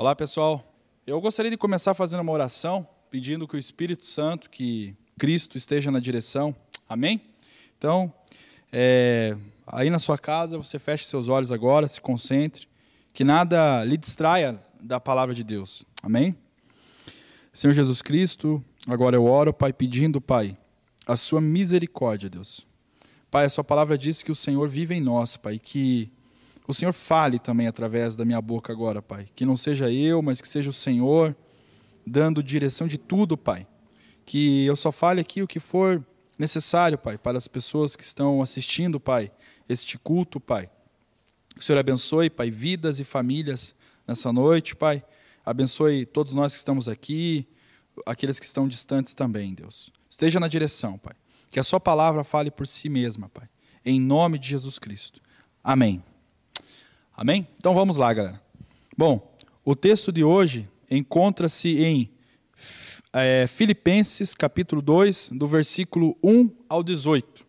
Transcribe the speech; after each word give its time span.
Olá, 0.00 0.14
pessoal. 0.14 0.64
Eu 1.04 1.20
gostaria 1.20 1.50
de 1.50 1.56
começar 1.56 1.92
fazendo 1.92 2.20
uma 2.20 2.30
oração, 2.30 2.86
pedindo 3.10 3.48
que 3.48 3.56
o 3.56 3.58
Espírito 3.58 4.06
Santo, 4.06 4.48
que 4.48 4.94
Cristo 5.18 5.58
esteja 5.58 5.90
na 5.90 5.98
direção. 5.98 6.54
Amém? 6.88 7.20
Então, 7.76 8.14
é, 8.70 9.36
aí 9.66 9.90
na 9.90 9.98
sua 9.98 10.16
casa, 10.16 10.56
você 10.56 10.78
feche 10.78 11.04
seus 11.04 11.26
olhos 11.26 11.50
agora, 11.50 11.88
se 11.88 12.00
concentre, 12.00 12.68
que 13.12 13.24
nada 13.24 13.82
lhe 13.82 13.96
distraia 13.96 14.56
da 14.80 15.00
palavra 15.00 15.34
de 15.34 15.42
Deus. 15.42 15.84
Amém? 16.00 16.38
Senhor 17.52 17.72
Jesus 17.72 18.00
Cristo, 18.00 18.64
agora 18.86 19.16
eu 19.16 19.24
oro, 19.24 19.52
Pai, 19.52 19.72
pedindo, 19.72 20.20
Pai, 20.20 20.56
a 21.08 21.16
sua 21.16 21.40
misericórdia, 21.40 22.30
Deus. 22.30 22.64
Pai, 23.32 23.46
a 23.46 23.50
sua 23.50 23.64
palavra 23.64 23.98
diz 23.98 24.22
que 24.22 24.30
o 24.30 24.36
Senhor 24.36 24.68
vive 24.68 24.94
em 24.94 25.00
nós, 25.00 25.36
Pai, 25.36 25.58
que 25.58 26.08
o 26.68 26.74
Senhor 26.74 26.92
fale 26.92 27.38
também 27.38 27.66
através 27.66 28.14
da 28.14 28.26
minha 28.26 28.42
boca 28.42 28.70
agora, 28.70 29.00
Pai. 29.00 29.26
Que 29.34 29.46
não 29.46 29.56
seja 29.56 29.90
eu, 29.90 30.20
mas 30.20 30.38
que 30.38 30.46
seja 30.46 30.68
o 30.68 30.72
Senhor 30.72 31.34
dando 32.06 32.42
direção 32.42 32.86
de 32.86 32.98
tudo, 32.98 33.38
Pai. 33.38 33.66
Que 34.26 34.66
eu 34.66 34.76
só 34.76 34.92
fale 34.92 35.18
aqui 35.18 35.42
o 35.42 35.48
que 35.48 35.58
for 35.58 36.04
necessário, 36.38 36.98
Pai, 36.98 37.16
para 37.16 37.38
as 37.38 37.48
pessoas 37.48 37.96
que 37.96 38.04
estão 38.04 38.42
assistindo, 38.42 39.00
Pai, 39.00 39.32
este 39.66 39.96
culto, 39.96 40.38
Pai. 40.38 40.68
Que 41.54 41.60
o 41.60 41.62
Senhor 41.62 41.78
abençoe, 41.78 42.28
Pai, 42.28 42.50
vidas 42.50 43.00
e 43.00 43.04
famílias 43.04 43.74
nessa 44.06 44.30
noite, 44.30 44.76
Pai. 44.76 45.02
Abençoe 45.46 46.04
todos 46.04 46.34
nós 46.34 46.52
que 46.52 46.58
estamos 46.58 46.86
aqui, 46.86 47.48
aqueles 48.04 48.38
que 48.38 48.44
estão 48.44 48.68
distantes 48.68 49.14
também, 49.14 49.54
Deus. 49.54 49.90
Esteja 50.10 50.38
na 50.38 50.48
direção, 50.48 50.98
Pai. 50.98 51.14
Que 51.50 51.58
a 51.58 51.64
Sua 51.64 51.80
palavra 51.80 52.22
fale 52.24 52.50
por 52.50 52.66
si 52.66 52.90
mesma, 52.90 53.30
Pai. 53.30 53.48
Em 53.82 53.98
nome 53.98 54.38
de 54.38 54.50
Jesus 54.50 54.78
Cristo. 54.78 55.22
Amém. 55.64 56.04
Amém? 57.20 57.48
Então 57.56 57.74
vamos 57.74 57.96
lá, 57.96 58.14
galera. 58.14 58.40
Bom, 58.96 59.34
o 59.64 59.74
texto 59.74 60.12
de 60.12 60.22
hoje 60.22 60.68
encontra-se 60.88 61.82
em 61.82 62.08
é, 63.12 63.44
Filipenses, 63.48 64.34
capítulo 64.34 64.80
2, 64.80 65.30
do 65.32 65.44
versículo 65.44 66.16
1 66.22 66.48
ao 66.68 66.80
18. 66.80 67.44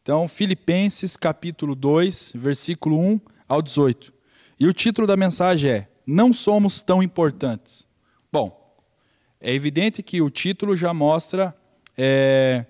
Então, 0.00 0.28
Filipenses, 0.28 1.16
capítulo 1.16 1.74
2, 1.74 2.30
versículo 2.36 3.00
1 3.00 3.20
ao 3.48 3.60
18. 3.60 4.14
E 4.60 4.68
o 4.68 4.72
título 4.72 5.04
da 5.04 5.16
mensagem 5.16 5.72
é: 5.72 5.88
Não 6.06 6.32
somos 6.32 6.80
tão 6.80 7.02
importantes. 7.02 7.88
Bom, 8.30 8.72
é 9.40 9.52
evidente 9.52 10.00
que 10.00 10.22
o 10.22 10.30
título 10.30 10.76
já 10.76 10.94
mostra 10.94 11.52
é, 11.96 12.64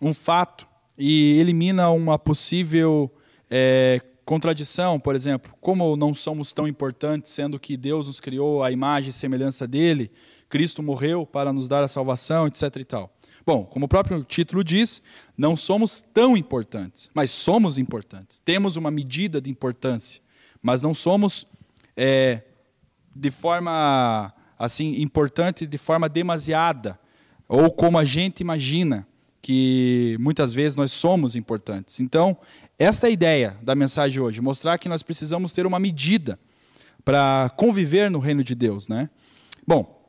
um 0.00 0.14
fato 0.14 0.64
e 0.96 1.40
elimina 1.40 1.90
uma 1.90 2.20
possível 2.20 3.12
é, 3.50 4.00
contradição, 4.32 4.98
por 4.98 5.14
exemplo, 5.14 5.52
como 5.60 5.94
não 5.94 6.14
somos 6.14 6.54
tão 6.54 6.66
importantes, 6.66 7.30
sendo 7.30 7.60
que 7.60 7.76
Deus 7.76 8.06
nos 8.06 8.18
criou 8.18 8.62
a 8.62 8.72
imagem 8.72 9.10
e 9.10 9.12
semelhança 9.12 9.68
dele, 9.68 10.10
Cristo 10.48 10.82
morreu 10.82 11.26
para 11.26 11.52
nos 11.52 11.68
dar 11.68 11.84
a 11.84 11.88
salvação, 11.88 12.46
etc. 12.46 12.76
e 12.76 12.84
tal. 12.84 13.14
Bom, 13.44 13.62
como 13.66 13.84
o 13.84 13.88
próprio 13.88 14.24
título 14.24 14.64
diz, 14.64 15.02
não 15.36 15.54
somos 15.54 16.00
tão 16.00 16.34
importantes, 16.34 17.10
mas 17.12 17.30
somos 17.30 17.76
importantes. 17.76 18.38
Temos 18.38 18.76
uma 18.76 18.90
medida 18.90 19.38
de 19.38 19.50
importância, 19.50 20.22
mas 20.62 20.80
não 20.80 20.94
somos 20.94 21.46
é, 21.94 22.40
de 23.14 23.30
forma 23.30 24.32
assim 24.58 25.02
importante, 25.02 25.66
de 25.66 25.76
forma 25.76 26.08
demasiada, 26.08 26.98
ou 27.46 27.70
como 27.70 27.98
a 27.98 28.04
gente 28.06 28.40
imagina 28.40 29.06
que 29.42 30.16
muitas 30.20 30.54
vezes 30.54 30.76
nós 30.76 30.92
somos 30.92 31.34
importantes. 31.34 31.98
Então, 32.00 32.38
esta 32.78 33.06
é 33.06 33.08
a 33.08 33.12
ideia 33.12 33.56
da 33.62 33.74
mensagem 33.74 34.20
hoje, 34.20 34.40
mostrar 34.40 34.78
que 34.78 34.88
nós 34.88 35.02
precisamos 35.02 35.52
ter 35.52 35.66
uma 35.66 35.78
medida 35.78 36.38
para 37.04 37.50
conviver 37.56 38.10
no 38.10 38.18
reino 38.18 38.42
de 38.42 38.54
Deus, 38.54 38.88
né? 38.88 39.10
Bom, 39.66 40.00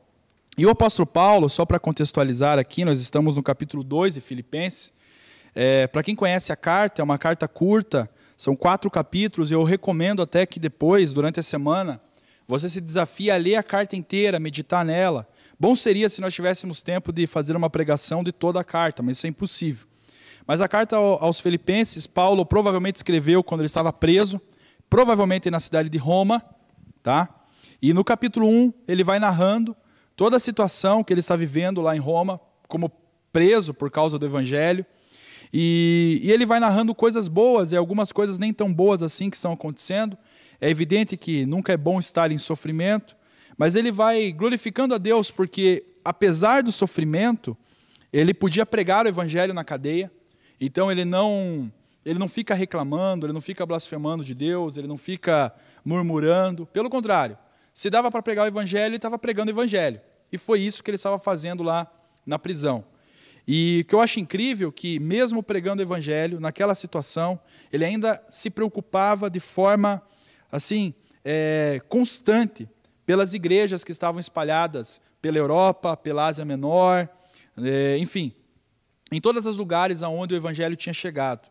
e 0.56 0.64
o 0.64 0.70
apóstolo 0.70 1.06
Paulo, 1.06 1.48
só 1.48 1.64
para 1.64 1.78
contextualizar 1.78 2.58
aqui, 2.58 2.84
nós 2.84 3.00
estamos 3.00 3.36
no 3.36 3.42
capítulo 3.42 3.82
2 3.82 4.14
de 4.14 4.20
Filipenses. 4.20 4.92
É, 5.54 5.86
para 5.86 6.02
quem 6.02 6.14
conhece 6.14 6.52
a 6.52 6.56
carta, 6.56 7.02
é 7.02 7.04
uma 7.04 7.18
carta 7.18 7.46
curta, 7.48 8.08
são 8.36 8.54
quatro 8.56 8.90
capítulos, 8.90 9.50
eu 9.50 9.62
recomendo 9.62 10.22
até 10.22 10.46
que 10.46 10.58
depois, 10.58 11.12
durante 11.12 11.40
a 11.40 11.42
semana, 11.42 12.00
você 12.46 12.68
se 12.68 12.80
desafie 12.80 13.30
a 13.30 13.36
ler 13.36 13.56
a 13.56 13.62
carta 13.62 13.96
inteira, 13.96 14.38
meditar 14.38 14.84
nela. 14.84 15.28
Bom 15.58 15.74
seria 15.74 16.08
se 16.08 16.20
nós 16.20 16.34
tivéssemos 16.34 16.82
tempo 16.82 17.12
de 17.12 17.26
fazer 17.26 17.56
uma 17.56 17.70
pregação 17.70 18.22
de 18.22 18.32
toda 18.32 18.60
a 18.60 18.64
carta, 18.64 19.02
mas 19.02 19.16
isso 19.16 19.26
é 19.26 19.30
impossível. 19.30 19.86
Mas 20.46 20.60
a 20.60 20.68
carta 20.68 20.96
aos 20.96 21.40
Filipenses, 21.40 22.06
Paulo 22.06 22.44
provavelmente 22.44 22.96
escreveu 22.96 23.42
quando 23.42 23.62
ele 23.62 23.66
estava 23.66 23.92
preso, 23.92 24.40
provavelmente 24.90 25.50
na 25.50 25.58
cidade 25.58 25.88
de 25.88 25.98
Roma, 25.98 26.44
tá? 27.02 27.28
E 27.80 27.92
no 27.92 28.04
capítulo 28.04 28.46
1, 28.46 28.72
ele 28.86 29.02
vai 29.02 29.18
narrando 29.18 29.76
toda 30.16 30.36
a 30.36 30.40
situação 30.40 31.02
que 31.02 31.12
ele 31.12 31.20
está 31.20 31.36
vivendo 31.36 31.80
lá 31.80 31.96
em 31.96 31.98
Roma, 31.98 32.40
como 32.68 32.90
preso 33.32 33.74
por 33.74 33.90
causa 33.90 34.18
do 34.18 34.26
evangelho. 34.26 34.86
E, 35.52 36.20
e, 36.22 36.30
ele 36.30 36.44
vai 36.44 36.60
narrando 36.60 36.94
coisas 36.94 37.28
boas 37.28 37.72
e 37.72 37.76
algumas 37.76 38.12
coisas 38.12 38.38
nem 38.38 38.52
tão 38.52 38.72
boas 38.72 39.02
assim 39.02 39.30
que 39.30 39.36
estão 39.36 39.52
acontecendo. 39.52 40.16
É 40.60 40.68
evidente 40.68 41.16
que 41.16 41.46
nunca 41.46 41.72
é 41.72 41.76
bom 41.76 41.98
estar 41.98 42.30
em 42.30 42.38
sofrimento, 42.38 43.16
mas 43.56 43.76
ele 43.76 43.92
vai 43.92 44.32
glorificando 44.32 44.94
a 44.94 44.98
Deus 44.98 45.30
porque, 45.30 45.84
apesar 46.04 46.62
do 46.62 46.72
sofrimento, 46.72 47.56
ele 48.12 48.34
podia 48.34 48.64
pregar 48.64 49.04
o 49.04 49.08
evangelho 49.08 49.54
na 49.54 49.64
cadeia, 49.64 50.10
então 50.60 50.90
ele 50.90 51.04
não 51.04 51.72
ele 52.04 52.18
não 52.18 52.28
fica 52.28 52.54
reclamando, 52.54 53.24
ele 53.24 53.32
não 53.32 53.40
fica 53.40 53.64
blasfemando 53.64 54.22
de 54.22 54.34
Deus, 54.34 54.76
ele 54.76 54.86
não 54.86 54.98
fica 54.98 55.54
murmurando. 55.82 56.66
Pelo 56.66 56.90
contrário, 56.90 57.38
se 57.72 57.88
dava 57.88 58.10
para 58.10 58.22
pregar 58.22 58.44
o 58.44 58.48
evangelho, 58.48 58.90
ele 58.90 58.96
estava 58.96 59.18
pregando 59.18 59.50
o 59.50 59.54
evangelho. 59.54 60.00
E 60.30 60.36
foi 60.36 60.60
isso 60.60 60.82
que 60.82 60.90
ele 60.90 60.96
estava 60.96 61.18
fazendo 61.18 61.62
lá 61.62 61.90
na 62.26 62.38
prisão. 62.38 62.84
E 63.46 63.80
o 63.82 63.84
que 63.88 63.94
eu 63.94 64.00
acho 64.00 64.20
incrível 64.20 64.72
que 64.72 64.98
mesmo 64.98 65.42
pregando 65.42 65.82
o 65.82 65.84
evangelho 65.84 66.40
naquela 66.40 66.74
situação, 66.74 67.38
ele 67.72 67.84
ainda 67.84 68.22
se 68.28 68.50
preocupava 68.50 69.30
de 69.30 69.40
forma 69.40 70.02
assim 70.50 70.94
é, 71.24 71.80
constante 71.88 72.68
pelas 73.04 73.34
igrejas 73.34 73.84
que 73.84 73.92
estavam 73.92 74.20
espalhadas 74.20 75.00
pela 75.20 75.38
Europa, 75.38 75.96
pela 75.96 76.26
Ásia 76.26 76.44
Menor, 76.44 77.08
é, 77.62 77.98
enfim, 77.98 78.34
em 79.12 79.20
todos 79.20 79.46
os 79.46 79.56
lugares 79.56 80.02
aonde 80.02 80.34
o 80.34 80.36
evangelho 80.36 80.76
tinha 80.76 80.92
chegado. 80.92 81.48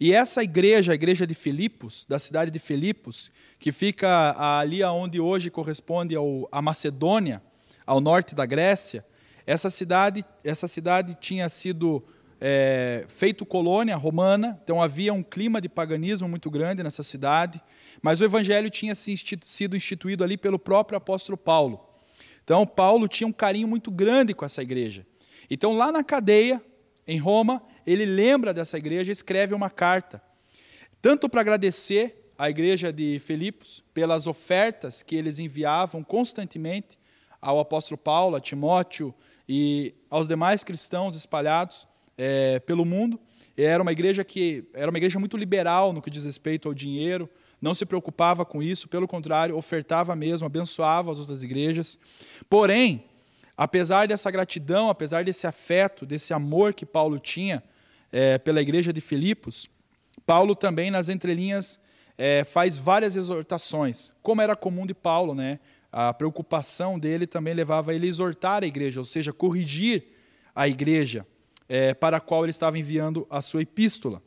E 0.00 0.12
essa 0.12 0.42
igreja, 0.42 0.92
a 0.92 0.94
igreja 0.94 1.26
de 1.26 1.34
Filipos, 1.34 2.04
da 2.08 2.18
cidade 2.18 2.50
de 2.50 2.58
Filipos, 2.58 3.30
que 3.58 3.70
fica 3.70 4.34
ali 4.58 4.82
aonde 4.82 5.20
hoje 5.20 5.50
corresponde 5.50 6.16
ao, 6.16 6.48
a 6.50 6.60
Macedônia, 6.60 7.42
ao 7.86 8.00
norte 8.00 8.34
da 8.34 8.44
Grécia, 8.44 9.04
essa 9.46 9.70
cidade, 9.70 10.24
essa 10.42 10.66
cidade 10.66 11.16
tinha 11.20 11.48
sido 11.48 12.02
é, 12.40 13.04
feito 13.08 13.44
colônia 13.46 13.94
romana, 13.96 14.58
então 14.62 14.82
havia 14.82 15.12
um 15.12 15.22
clima 15.22 15.60
de 15.60 15.68
paganismo 15.68 16.28
muito 16.28 16.50
grande 16.50 16.82
nessa 16.82 17.02
cidade, 17.02 17.62
mas 18.02 18.20
o 18.20 18.24
evangelho 18.24 18.70
tinha 18.70 18.94
sido 18.94 19.76
instituído 19.76 20.24
ali 20.24 20.36
pelo 20.36 20.58
próprio 20.58 20.96
apóstolo 20.96 21.36
Paulo. 21.36 21.88
Então 22.42 22.66
Paulo 22.66 23.06
tinha 23.06 23.26
um 23.26 23.32
carinho 23.32 23.68
muito 23.68 23.90
grande 23.90 24.34
com 24.34 24.44
essa 24.44 24.62
igreja. 24.62 25.06
Então 25.48 25.76
lá 25.76 25.92
na 25.92 26.02
cadeia, 26.02 26.60
em 27.06 27.18
Roma, 27.18 27.62
ele 27.86 28.04
lembra 28.04 28.54
dessa 28.54 28.78
igreja 28.78 29.10
e 29.10 29.12
escreve 29.12 29.54
uma 29.54 29.70
carta, 29.70 30.22
tanto 31.02 31.28
para 31.28 31.40
agradecer 31.40 32.32
à 32.38 32.50
igreja 32.50 32.92
de 32.92 33.18
Filipos 33.18 33.84
pelas 33.92 34.26
ofertas 34.26 35.02
que 35.02 35.14
eles 35.14 35.38
enviavam 35.38 36.02
constantemente 36.02 36.98
ao 37.40 37.60
apóstolo 37.60 37.98
Paulo, 37.98 38.36
a 38.36 38.40
Timóteo 38.40 39.14
e 39.48 39.94
aos 40.08 40.26
demais 40.26 40.64
cristãos 40.64 41.14
espalhados 41.14 41.86
é, 42.16 42.58
pelo 42.60 42.84
mundo. 42.84 43.20
Era 43.56 43.82
uma 43.82 43.92
igreja 43.92 44.24
que 44.24 44.64
era 44.72 44.90
uma 44.90 44.98
igreja 44.98 45.18
muito 45.18 45.36
liberal 45.36 45.92
no 45.92 46.02
que 46.02 46.10
diz 46.10 46.24
respeito 46.24 46.68
ao 46.68 46.74
dinheiro, 46.74 47.28
não 47.60 47.74
se 47.74 47.86
preocupava 47.86 48.44
com 48.44 48.62
isso, 48.62 48.88
pelo 48.88 49.06
contrário, 49.06 49.56
ofertava 49.56 50.14
mesmo, 50.16 50.46
abençoava 50.46 51.10
as 51.10 51.18
outras 51.18 51.42
igrejas. 51.42 51.98
Porém, 52.48 53.04
Apesar 53.56 54.08
dessa 54.08 54.30
gratidão, 54.30 54.88
apesar 54.88 55.24
desse 55.24 55.46
afeto, 55.46 56.04
desse 56.04 56.34
amor 56.34 56.74
que 56.74 56.84
Paulo 56.84 57.18
tinha 57.18 57.62
é, 58.10 58.38
pela 58.38 58.60
igreja 58.60 58.92
de 58.92 59.00
Filipos, 59.00 59.68
Paulo 60.26 60.56
também, 60.56 60.90
nas 60.90 61.08
entrelinhas, 61.08 61.78
é, 62.16 62.44
faz 62.44 62.78
várias 62.78 63.16
exortações, 63.16 64.12
como 64.22 64.40
era 64.40 64.56
comum 64.56 64.86
de 64.86 64.94
Paulo, 64.94 65.34
né? 65.34 65.60
A 65.90 66.12
preocupação 66.12 66.98
dele 66.98 67.26
também 67.26 67.54
levava 67.54 67.94
ele 67.94 68.06
a 68.06 68.08
exortar 68.08 68.64
a 68.64 68.66
igreja, 68.66 69.00
ou 69.00 69.04
seja, 69.04 69.32
corrigir 69.32 70.04
a 70.54 70.66
igreja 70.66 71.26
é, 71.68 71.94
para 71.94 72.16
a 72.16 72.20
qual 72.20 72.44
ele 72.44 72.50
estava 72.50 72.78
enviando 72.78 73.26
a 73.30 73.40
sua 73.40 73.62
epístola. 73.62 74.22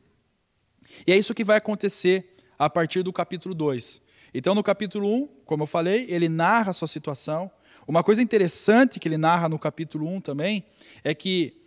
E 1.06 1.12
é 1.12 1.18
isso 1.18 1.34
que 1.34 1.44
vai 1.44 1.58
acontecer 1.58 2.36
a 2.58 2.70
partir 2.70 3.04
do 3.04 3.12
capítulo 3.12 3.54
2. 3.54 4.02
Então, 4.34 4.56
no 4.56 4.64
capítulo 4.64 5.08
1, 5.08 5.28
como 5.46 5.64
eu 5.64 5.68
falei, 5.68 6.06
ele 6.10 6.30
narra 6.30 6.72
a 6.72 6.74
sua 6.74 6.88
situação, 6.88 7.52
uma 7.88 8.04
coisa 8.04 8.22
interessante 8.22 9.00
que 9.00 9.08
ele 9.08 9.18
narra 9.18 9.48
no 9.50 9.58
capítulo 9.58 10.08
1 10.08 10.22
também 10.22 10.66
é 11.04 11.16
que 11.16 11.66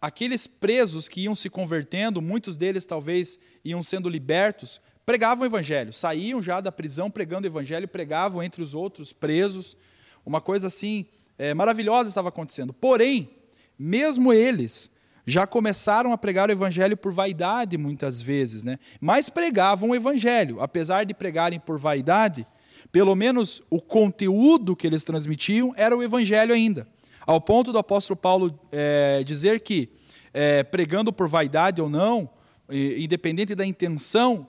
aqueles 0.00 0.46
presos 0.46 1.08
que 1.08 1.22
iam 1.22 1.34
se 1.34 1.48
convertendo, 1.48 2.20
muitos 2.20 2.56
deles 2.56 2.84
talvez 2.84 3.38
iam 3.64 3.82
sendo 3.82 4.08
libertos 4.08 4.80
pregavam 5.10 5.42
o 5.42 5.46
evangelho, 5.46 5.92
saíam 5.92 6.40
já 6.40 6.60
da 6.60 6.70
prisão 6.70 7.10
pregando 7.10 7.44
o 7.44 7.50
evangelho, 7.50 7.88
pregavam 7.88 8.40
entre 8.40 8.62
os 8.62 8.74
outros 8.74 9.12
presos. 9.12 9.76
Uma 10.24 10.40
coisa 10.40 10.68
assim 10.68 11.04
é, 11.36 11.52
maravilhosa 11.52 12.08
estava 12.08 12.28
acontecendo. 12.28 12.72
Porém, 12.72 13.28
mesmo 13.76 14.32
eles 14.32 14.88
já 15.26 15.48
começaram 15.48 16.12
a 16.12 16.18
pregar 16.18 16.48
o 16.48 16.52
evangelho 16.52 16.96
por 16.96 17.12
vaidade 17.12 17.76
muitas 17.76 18.22
vezes, 18.22 18.62
né? 18.62 18.78
Mas 19.00 19.28
pregavam 19.28 19.90
o 19.90 19.94
evangelho, 19.96 20.60
apesar 20.60 21.02
de 21.02 21.12
pregarem 21.12 21.58
por 21.58 21.76
vaidade, 21.76 22.46
pelo 22.92 23.14
menos 23.14 23.62
o 23.70 23.80
conteúdo 23.80 24.74
que 24.74 24.86
eles 24.86 25.04
transmitiam 25.04 25.72
era 25.76 25.96
o 25.96 26.02
evangelho 26.02 26.52
ainda. 26.52 26.86
Ao 27.26 27.40
ponto 27.40 27.72
do 27.72 27.78
apóstolo 27.78 28.16
Paulo 28.16 28.58
é, 28.72 29.22
dizer 29.24 29.60
que, 29.60 29.90
é, 30.32 30.62
pregando 30.62 31.12
por 31.12 31.28
vaidade 31.28 31.80
ou 31.80 31.88
não, 31.88 32.28
independente 32.72 33.54
da 33.54 33.66
intenção, 33.66 34.46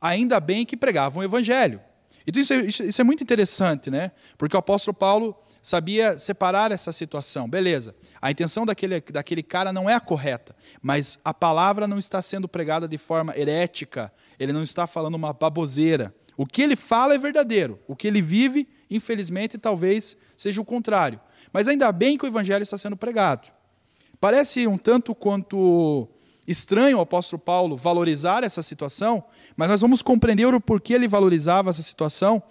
ainda 0.00 0.38
bem 0.38 0.64
que 0.64 0.76
pregavam 0.76 1.20
o 1.20 1.24
evangelho. 1.24 1.80
Então 2.26 2.42
isso 2.42 2.52
é, 2.52 2.56
isso 2.66 3.00
é 3.00 3.04
muito 3.04 3.22
interessante, 3.22 3.90
né? 3.90 4.10
Porque 4.36 4.56
o 4.56 4.58
apóstolo 4.58 4.94
Paulo 4.94 5.36
sabia 5.62 6.18
separar 6.18 6.72
essa 6.72 6.92
situação. 6.92 7.48
Beleza, 7.48 7.94
a 8.20 8.30
intenção 8.30 8.66
daquele, 8.66 9.00
daquele 9.00 9.42
cara 9.42 9.72
não 9.72 9.88
é 9.88 9.94
a 9.94 10.00
correta, 10.00 10.54
mas 10.82 11.18
a 11.24 11.32
palavra 11.34 11.86
não 11.86 11.98
está 11.98 12.20
sendo 12.22 12.48
pregada 12.48 12.88
de 12.88 12.98
forma 12.98 13.32
herética, 13.36 14.12
ele 14.38 14.52
não 14.52 14.62
está 14.62 14.86
falando 14.86 15.14
uma 15.14 15.32
baboseira. 15.32 16.14
O 16.36 16.46
que 16.46 16.62
ele 16.62 16.76
fala 16.76 17.14
é 17.14 17.18
verdadeiro, 17.18 17.78
o 17.88 17.96
que 17.96 18.06
ele 18.06 18.20
vive, 18.20 18.68
infelizmente, 18.90 19.56
talvez 19.56 20.16
seja 20.36 20.60
o 20.60 20.64
contrário. 20.64 21.20
Mas 21.52 21.66
ainda 21.66 21.90
bem 21.90 22.18
que 22.18 22.24
o 22.24 22.28
evangelho 22.28 22.62
está 22.62 22.76
sendo 22.76 22.96
pregado. 22.96 23.48
Parece 24.20 24.66
um 24.66 24.76
tanto 24.76 25.14
quanto 25.14 26.08
estranho 26.46 26.98
o 26.98 27.00
apóstolo 27.00 27.40
Paulo 27.40 27.76
valorizar 27.76 28.44
essa 28.44 28.62
situação, 28.62 29.24
mas 29.56 29.70
nós 29.70 29.80
vamos 29.80 30.02
compreender 30.02 30.46
o 30.46 30.60
porquê 30.60 30.94
ele 30.94 31.08
valorizava 31.08 31.70
essa 31.70 31.82
situação 31.82 32.42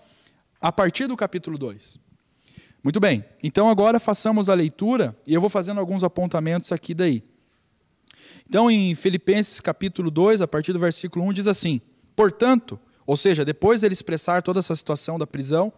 a 0.60 0.72
partir 0.72 1.08
do 1.08 1.16
capítulo 1.16 1.58
2. 1.58 2.00
Muito 2.84 3.00
bem, 3.00 3.26
então 3.42 3.70
agora 3.70 4.00
façamos 4.00 4.50
a 4.50 4.54
leitura 4.54 5.18
e 5.26 5.34
eu 5.34 5.42
vou 5.42 5.50
fazendo 5.50 5.80
alguns 5.80 6.04
apontamentos 6.04 6.72
aqui 6.72 6.94
daí. 6.94 7.24
Então, 8.48 8.70
em 8.70 8.94
Filipenses 8.94 9.60
capítulo 9.60 10.12
2, 10.12 10.42
a 10.42 10.48
partir 10.48 10.72
do 10.72 10.78
versículo 10.78 11.26
1, 11.26 11.34
diz 11.34 11.48
assim: 11.48 11.82
Portanto, 12.16 12.80
ou 13.06 13.16
seja, 13.16 13.46
depois 13.46 13.82
dele 13.82 13.94
expressar 13.94 14.42
toda 14.42 14.60
essa 14.60 14.76
situação 14.76 15.20
da 15.20 15.28
prisão 15.28 15.72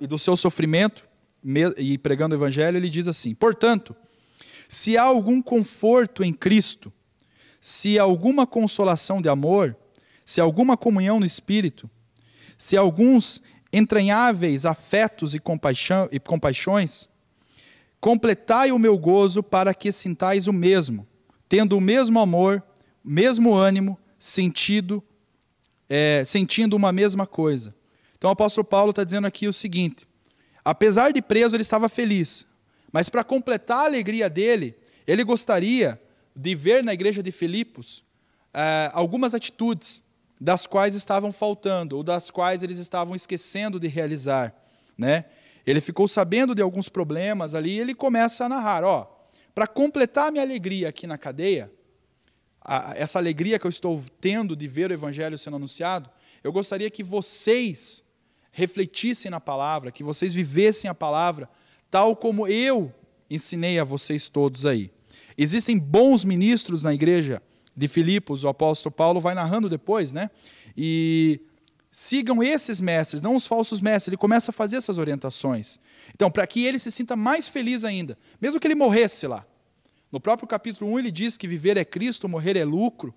e 0.00 0.06
do 0.06 0.18
seu 0.18 0.36
sofrimento, 0.36 1.04
e 1.76 1.98
pregando 1.98 2.34
o 2.34 2.38
evangelho, 2.38 2.76
ele 2.76 2.88
diz 2.88 3.08
assim: 3.08 3.34
Portanto, 3.34 3.94
se 4.68 4.96
há 4.96 5.02
algum 5.02 5.42
conforto 5.42 6.22
em 6.22 6.32
Cristo, 6.32 6.92
se 7.60 7.98
há 7.98 8.02
alguma 8.02 8.46
consolação 8.46 9.20
de 9.20 9.28
amor, 9.28 9.76
se 10.24 10.40
há 10.40 10.44
alguma 10.44 10.76
comunhão 10.76 11.18
no 11.18 11.26
espírito, 11.26 11.90
se 12.56 12.76
há 12.76 12.80
alguns 12.80 13.42
entranháveis 13.72 14.64
afetos 14.66 15.34
e, 15.34 15.38
compaixão, 15.38 16.08
e 16.10 16.18
compaixões, 16.18 17.08
completai 18.00 18.72
o 18.72 18.78
meu 18.78 18.98
gozo 18.98 19.42
para 19.42 19.74
que 19.74 19.92
sintais 19.92 20.46
o 20.46 20.52
mesmo, 20.52 21.06
tendo 21.48 21.76
o 21.76 21.80
mesmo 21.80 22.18
amor, 22.18 22.62
mesmo 23.04 23.54
ânimo, 23.54 23.98
sentido, 24.18 25.02
é, 25.90 26.22
sentindo 26.24 26.76
uma 26.76 26.92
mesma 26.92 27.26
coisa. 27.26 27.74
Então 28.16 28.30
o 28.30 28.32
apóstolo 28.32 28.64
Paulo 28.64 28.90
está 28.90 29.02
dizendo 29.02 29.26
aqui 29.26 29.48
o 29.48 29.52
seguinte: 29.52 30.06
apesar 30.64 31.12
de 31.12 31.20
preso, 31.20 31.56
ele 31.56 31.62
estava 31.62 31.88
feliz, 31.88 32.46
mas 32.92 33.08
para 33.08 33.24
completar 33.24 33.78
a 33.78 33.86
alegria 33.86 34.30
dele, 34.30 34.76
ele 35.06 35.24
gostaria 35.24 36.00
de 36.34 36.54
ver 36.54 36.84
na 36.84 36.94
igreja 36.94 37.22
de 37.22 37.32
Filipos 37.32 38.04
é, 38.54 38.88
algumas 38.94 39.34
atitudes 39.34 40.04
das 40.40 40.66
quais 40.66 40.94
estavam 40.94 41.32
faltando, 41.32 41.96
ou 41.96 42.02
das 42.02 42.30
quais 42.30 42.62
eles 42.62 42.78
estavam 42.78 43.14
esquecendo 43.14 43.78
de 43.78 43.88
realizar. 43.88 44.54
Né? 44.96 45.24
Ele 45.66 45.80
ficou 45.80 46.08
sabendo 46.08 46.54
de 46.54 46.62
alguns 46.62 46.88
problemas 46.88 47.54
ali 47.54 47.72
e 47.72 47.80
ele 47.80 47.94
começa 47.94 48.44
a 48.44 48.48
narrar: 48.48 48.84
ó, 48.84 49.26
para 49.54 49.66
completar 49.66 50.30
minha 50.30 50.44
alegria 50.44 50.88
aqui 50.88 51.06
na 51.06 51.18
cadeia, 51.18 51.70
a, 52.60 52.94
essa 52.96 53.18
alegria 53.18 53.58
que 53.58 53.66
eu 53.66 53.70
estou 53.70 54.02
tendo 54.20 54.54
de 54.54 54.68
ver 54.68 54.90
o 54.90 54.94
evangelho 54.94 55.38
sendo 55.38 55.56
anunciado, 55.56 56.10
eu 56.42 56.52
gostaria 56.52 56.90
que 56.90 57.02
vocês 57.02 58.04
refletissem 58.52 59.30
na 59.30 59.40
palavra, 59.40 59.90
que 59.90 60.02
vocês 60.02 60.34
vivessem 60.34 60.90
a 60.90 60.94
palavra 60.94 61.48
tal 61.90 62.14
como 62.14 62.46
eu 62.46 62.94
ensinei 63.28 63.78
a 63.78 63.84
vocês 63.84 64.28
todos 64.28 64.64
aí. 64.64 64.90
Existem 65.36 65.78
bons 65.78 66.24
ministros 66.24 66.82
na 66.82 66.94
igreja 66.94 67.42
de 67.76 67.88
Filipos, 67.88 68.44
o 68.44 68.48
apóstolo 68.48 68.92
Paulo 68.92 69.20
vai 69.20 69.34
narrando 69.34 69.68
depois, 69.68 70.12
né? 70.12 70.30
E 70.76 71.40
sigam 71.90 72.42
esses 72.42 72.80
mestres, 72.80 73.22
não 73.22 73.34
os 73.34 73.46
falsos 73.46 73.80
mestres. 73.80 74.08
Ele 74.08 74.16
começa 74.16 74.50
a 74.50 74.54
fazer 74.54 74.76
essas 74.76 74.98
orientações. 74.98 75.78
Então, 76.14 76.30
para 76.30 76.46
que 76.46 76.64
ele 76.64 76.78
se 76.78 76.92
sinta 76.92 77.16
mais 77.16 77.48
feliz 77.48 77.84
ainda, 77.84 78.18
mesmo 78.40 78.60
que 78.60 78.66
ele 78.66 78.74
morresse 78.74 79.26
lá. 79.26 79.46
No 80.10 80.20
próprio 80.20 80.48
capítulo 80.48 80.90
1 80.92 80.98
ele 80.98 81.10
diz 81.10 81.36
que 81.36 81.46
viver 81.46 81.76
é 81.76 81.84
Cristo, 81.84 82.28
morrer 82.28 82.56
é 82.56 82.64
lucro. 82.64 83.14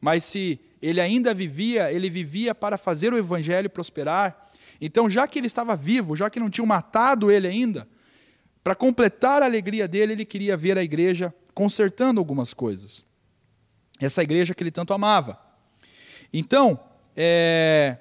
Mas 0.00 0.24
se 0.24 0.60
ele 0.82 1.00
ainda 1.00 1.32
vivia, 1.32 1.90
ele 1.92 2.10
vivia 2.10 2.54
para 2.54 2.76
fazer 2.76 3.12
o 3.12 3.18
evangelho 3.18 3.70
prosperar. 3.70 4.48
Então, 4.80 5.08
já 5.08 5.26
que 5.26 5.38
ele 5.38 5.46
estava 5.46 5.74
vivo, 5.74 6.14
já 6.16 6.28
que 6.28 6.38
não 6.38 6.50
tinham 6.50 6.66
matado 6.66 7.30
ele 7.30 7.48
ainda, 7.48 7.88
para 8.62 8.74
completar 8.74 9.42
a 9.42 9.46
alegria 9.46 9.88
dele, 9.88 10.12
ele 10.12 10.24
queria 10.24 10.56
ver 10.56 10.76
a 10.76 10.82
igreja 10.82 11.34
consertando 11.54 12.20
algumas 12.20 12.52
coisas. 12.52 13.04
Essa 14.00 14.22
igreja 14.22 14.54
que 14.54 14.62
ele 14.62 14.70
tanto 14.70 14.92
amava. 14.92 15.38
Então, 16.32 16.80
é, 17.16 17.98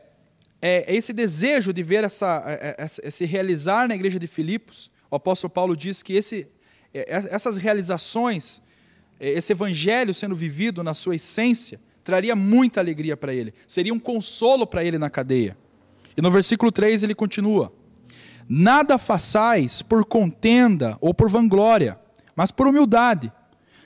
é 0.61 0.95
esse 0.95 1.13
desejo 1.13 1.71
de 1.71 1.83
ver 1.83 2.03
essa, 2.03 2.43
é, 2.47 2.75
é, 2.79 3.07
esse 3.07 3.25
realizar 3.25 3.87
na 3.87 3.95
igreja 3.95 4.17
de 4.17 4.27
Filipos. 4.27 4.89
O 5.11 5.15
apóstolo 5.15 5.51
Paulo 5.51 5.77
diz 5.77 6.01
que 6.01 6.13
esse, 6.13 6.47
é, 6.47 6.47
essas 6.93 7.57
realizações, 7.57 8.61
esse 9.19 9.51
evangelho 9.51 10.13
sendo 10.13 10.35
vivido 10.35 10.83
na 10.83 10.93
sua 10.93 11.15
essência, 11.15 11.79
traria 12.03 12.35
muita 12.35 12.79
alegria 12.79 13.17
para 13.17 13.33
ele, 13.33 13.53
seria 13.67 13.93
um 13.93 13.99
consolo 13.99 14.67
para 14.67 14.83
ele 14.83 14.97
na 14.97 15.09
cadeia. 15.09 15.57
E 16.15 16.21
no 16.21 16.29
versículo 16.29 16.71
3 16.71 17.03
ele 17.03 17.15
continua: 17.15 17.73
Nada 18.47 18.97
façais 18.97 19.81
por 19.81 20.05
contenda 20.05 20.97
ou 21.01 21.13
por 21.13 21.29
vanglória, 21.29 21.97
mas 22.35 22.51
por 22.51 22.67
humildade 22.67 23.31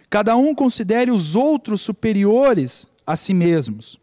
Cada 0.10 0.36
um 0.38 0.56
considere 0.56 1.12
os 1.12 1.36
outros 1.36 1.82
superiores 1.82 2.88
a 3.06 3.16
si 3.16 3.34
mesmos. 3.34 4.00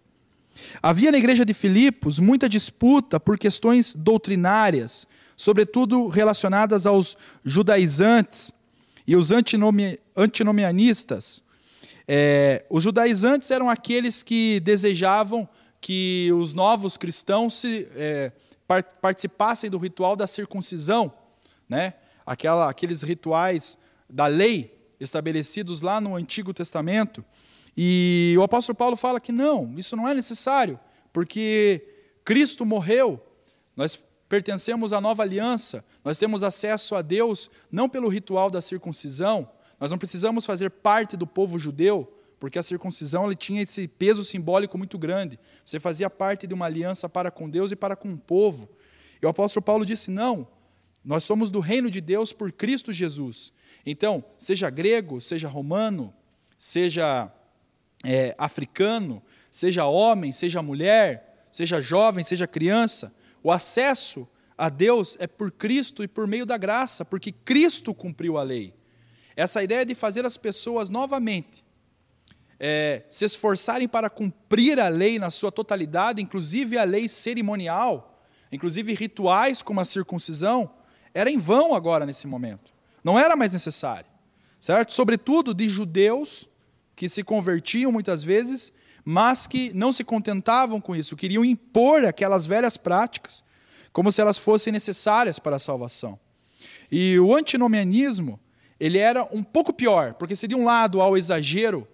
Havia 0.82 1.10
na 1.10 1.18
igreja 1.18 1.44
de 1.44 1.54
Filipos 1.54 2.18
muita 2.18 2.48
disputa 2.48 3.18
por 3.18 3.38
questões 3.38 3.94
doutrinárias, 3.94 5.06
sobretudo 5.34 6.08
relacionadas 6.08 6.86
aos 6.86 7.16
judaizantes 7.42 8.52
e 9.06 9.16
os 9.16 9.30
antinomi 9.30 9.98
antinomianistas. 10.16 11.42
É, 12.06 12.64
os 12.68 12.82
judaizantes 12.82 13.50
eram 13.50 13.68
aqueles 13.68 14.22
que 14.22 14.60
desejavam 14.60 15.48
que 15.80 16.30
os 16.32 16.54
novos 16.54 16.96
cristãos 16.96 17.54
se, 17.54 17.88
é, 17.94 18.32
participassem 19.00 19.70
do 19.70 19.78
ritual 19.78 20.16
da 20.16 20.26
circuncisão, 20.26 21.12
né? 21.68 21.94
Aquela, 22.24 22.70
aqueles 22.70 23.02
rituais 23.02 23.76
da 24.08 24.26
lei 24.26 24.74
estabelecidos 24.98 25.82
lá 25.82 26.00
no 26.00 26.16
Antigo 26.16 26.54
Testamento. 26.54 27.24
E 27.76 28.34
o 28.38 28.42
apóstolo 28.42 28.76
Paulo 28.76 28.96
fala 28.96 29.20
que 29.20 29.32
não, 29.32 29.74
isso 29.76 29.96
não 29.96 30.08
é 30.08 30.14
necessário, 30.14 30.78
porque 31.12 31.86
Cristo 32.24 32.64
morreu, 32.64 33.22
nós 33.76 34.06
pertencemos 34.34 34.92
à 34.92 35.00
nova 35.00 35.22
aliança, 35.22 35.84
nós 36.02 36.18
temos 36.18 36.42
acesso 36.42 36.96
a 36.96 37.02
Deus 37.02 37.48
não 37.70 37.88
pelo 37.88 38.08
ritual 38.08 38.50
da 38.50 38.60
circuncisão, 38.60 39.48
nós 39.78 39.92
não 39.92 39.98
precisamos 39.98 40.44
fazer 40.44 40.70
parte 40.70 41.16
do 41.16 41.24
povo 41.24 41.56
judeu, 41.56 42.12
porque 42.40 42.58
a 42.58 42.62
circuncisão 42.64 43.26
ele 43.26 43.36
tinha 43.36 43.62
esse 43.62 43.86
peso 43.86 44.24
simbólico 44.24 44.76
muito 44.76 44.98
grande. 44.98 45.38
Você 45.64 45.78
fazia 45.78 46.10
parte 46.10 46.48
de 46.48 46.52
uma 46.52 46.66
aliança 46.66 47.08
para 47.08 47.30
com 47.30 47.48
Deus 47.48 47.70
e 47.70 47.76
para 47.76 47.94
com 47.94 48.12
o 48.12 48.18
povo. 48.18 48.68
E 49.22 49.24
o 49.24 49.28
apóstolo 49.28 49.62
Paulo 49.62 49.86
disse: 49.86 50.10
não, 50.10 50.48
nós 51.04 51.22
somos 51.22 51.48
do 51.48 51.60
reino 51.60 51.88
de 51.88 52.00
Deus 52.00 52.32
por 52.32 52.50
Cristo 52.50 52.92
Jesus. 52.92 53.52
Então, 53.86 54.24
seja 54.36 54.68
grego, 54.68 55.20
seja 55.20 55.46
romano, 55.46 56.12
seja 56.58 57.32
é, 58.04 58.34
africano, 58.36 59.22
seja 59.48 59.86
homem, 59.86 60.32
seja 60.32 60.60
mulher, 60.60 61.46
seja 61.52 61.80
jovem, 61.80 62.24
seja 62.24 62.48
criança, 62.48 63.14
o 63.44 63.52
acesso 63.52 64.26
a 64.56 64.70
Deus 64.70 65.16
é 65.20 65.26
por 65.26 65.52
Cristo 65.52 66.02
e 66.02 66.08
por 66.08 66.26
meio 66.26 66.46
da 66.46 66.56
graça, 66.56 67.04
porque 67.04 67.30
Cristo 67.30 67.92
cumpriu 67.92 68.38
a 68.38 68.42
lei. 68.42 68.74
Essa 69.36 69.62
ideia 69.62 69.84
de 69.84 69.94
fazer 69.94 70.24
as 70.24 70.36
pessoas 70.36 70.88
novamente 70.88 71.62
é, 72.58 73.04
se 73.10 73.24
esforçarem 73.24 73.86
para 73.86 74.08
cumprir 74.08 74.80
a 74.80 74.88
lei 74.88 75.18
na 75.18 75.28
sua 75.28 75.52
totalidade, 75.52 76.22
inclusive 76.22 76.78
a 76.78 76.84
lei 76.84 77.06
cerimonial, 77.06 78.22
inclusive 78.50 78.94
rituais 78.94 79.60
como 79.60 79.80
a 79.80 79.84
circuncisão, 79.84 80.70
era 81.12 81.30
em 81.30 81.36
vão 81.36 81.74
agora 81.74 82.06
nesse 82.06 82.26
momento. 82.26 82.72
Não 83.02 83.18
era 83.18 83.36
mais 83.36 83.52
necessário, 83.52 84.08
certo? 84.58 84.92
Sobretudo 84.92 85.52
de 85.52 85.68
judeus 85.68 86.48
que 86.96 87.08
se 87.08 87.22
convertiam 87.22 87.92
muitas 87.92 88.22
vezes, 88.22 88.72
mas 89.04 89.46
que 89.46 89.72
não 89.74 89.92
se 89.92 90.02
contentavam 90.02 90.80
com 90.80 90.96
isso, 90.96 91.16
queriam 91.16 91.44
impor 91.44 92.04
aquelas 92.04 92.46
velhas 92.46 92.76
práticas, 92.76 93.44
como 93.92 94.10
se 94.10 94.20
elas 94.20 94.38
fossem 94.38 94.72
necessárias 94.72 95.38
para 95.38 95.56
a 95.56 95.58
salvação. 95.58 96.18
E 96.90 97.18
o 97.18 97.34
antinomianismo, 97.34 98.40
ele 98.78 98.98
era 98.98 99.28
um 99.32 99.42
pouco 99.42 99.72
pior, 99.72 100.14
porque 100.14 100.34
se 100.34 100.48
de 100.48 100.54
um 100.54 100.64
lado 100.64 101.00
ao 101.00 101.16
exagero 101.16 101.86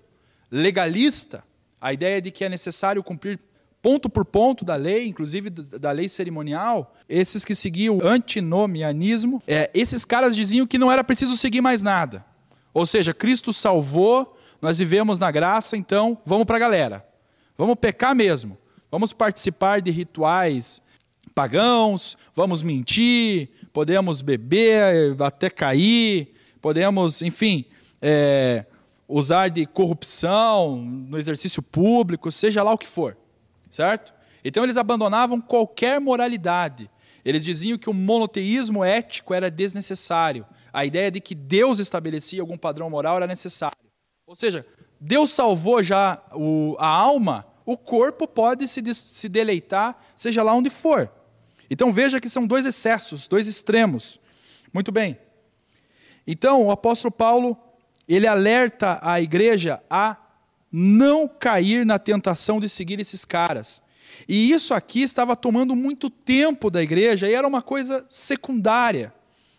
legalista, 0.50 1.44
a 1.80 1.92
ideia 1.92 2.20
de 2.20 2.30
que 2.30 2.44
é 2.44 2.48
necessário 2.48 3.02
cumprir 3.02 3.38
ponto 3.82 4.08
por 4.08 4.24
ponto 4.24 4.64
da 4.64 4.76
lei, 4.76 5.06
inclusive 5.06 5.50
da 5.50 5.90
lei 5.90 6.08
cerimonial, 6.08 6.94
esses 7.08 7.44
que 7.44 7.54
seguiam 7.54 7.98
o 7.98 8.06
antinomianismo, 8.06 9.42
é, 9.46 9.70
esses 9.72 10.04
caras 10.04 10.36
diziam 10.36 10.66
que 10.66 10.78
não 10.78 10.92
era 10.92 11.02
preciso 11.02 11.36
seguir 11.36 11.60
mais 11.60 11.82
nada. 11.82 12.24
Ou 12.72 12.86
seja, 12.86 13.12
Cristo 13.14 13.52
salvou, 13.52 14.36
nós 14.60 14.78
vivemos 14.78 15.18
na 15.18 15.30
graça, 15.30 15.76
então 15.76 16.18
vamos 16.24 16.44
para 16.44 16.56
a 16.56 16.60
galera. 16.60 17.06
Vamos 17.56 17.76
pecar 17.76 18.14
mesmo. 18.14 18.58
Vamos 18.90 19.12
participar 19.12 19.80
de 19.80 19.90
rituais 19.90 20.82
pagãos, 21.32 22.18
vamos 22.34 22.60
mentir, 22.60 23.48
podemos 23.72 24.20
beber 24.20 25.16
até 25.22 25.48
cair, 25.48 26.34
podemos, 26.60 27.22
enfim, 27.22 27.64
é, 28.02 28.66
usar 29.06 29.48
de 29.48 29.64
corrupção 29.64 30.76
no 30.76 31.16
exercício 31.16 31.62
público, 31.62 32.32
seja 32.32 32.64
lá 32.64 32.72
o 32.72 32.78
que 32.78 32.88
for 32.88 33.16
certo? 33.70 34.12
Então 34.44 34.64
eles 34.64 34.76
abandonavam 34.76 35.40
qualquer 35.40 36.00
moralidade. 36.00 36.90
Eles 37.24 37.44
diziam 37.44 37.78
que 37.78 37.88
o 37.88 37.94
monoteísmo 37.94 38.82
ético 38.82 39.32
era 39.32 39.50
desnecessário. 39.50 40.46
A 40.72 40.84
ideia 40.84 41.10
de 41.10 41.20
que 41.20 41.34
Deus 41.34 41.78
estabelecia 41.78 42.40
algum 42.40 42.56
padrão 42.56 42.88
moral 42.90 43.16
era 43.16 43.26
necessário. 43.26 43.76
Ou 44.30 44.36
seja, 44.36 44.64
Deus 45.00 45.32
salvou 45.32 45.82
já 45.82 46.22
o, 46.32 46.76
a 46.78 46.86
alma, 46.86 47.44
o 47.66 47.76
corpo 47.76 48.28
pode 48.28 48.68
se, 48.68 48.80
se 48.94 49.28
deleitar, 49.28 50.00
seja 50.14 50.44
lá 50.44 50.54
onde 50.54 50.70
for. 50.70 51.10
Então 51.68 51.92
veja 51.92 52.20
que 52.20 52.28
são 52.28 52.46
dois 52.46 52.64
excessos, 52.64 53.26
dois 53.26 53.48
extremos. 53.48 54.20
Muito 54.72 54.92
bem. 54.92 55.18
Então 56.24 56.64
o 56.64 56.70
apóstolo 56.70 57.10
Paulo, 57.10 57.58
ele 58.08 58.24
alerta 58.24 59.00
a 59.02 59.20
igreja 59.20 59.82
a 59.90 60.16
não 60.70 61.26
cair 61.26 61.84
na 61.84 61.98
tentação 61.98 62.60
de 62.60 62.68
seguir 62.68 63.00
esses 63.00 63.24
caras. 63.24 63.82
E 64.28 64.52
isso 64.52 64.72
aqui 64.72 65.02
estava 65.02 65.34
tomando 65.34 65.74
muito 65.74 66.08
tempo 66.08 66.70
da 66.70 66.80
igreja 66.80 67.28
e 67.28 67.34
era 67.34 67.48
uma 67.48 67.62
coisa 67.62 68.06
secundária. 68.08 69.12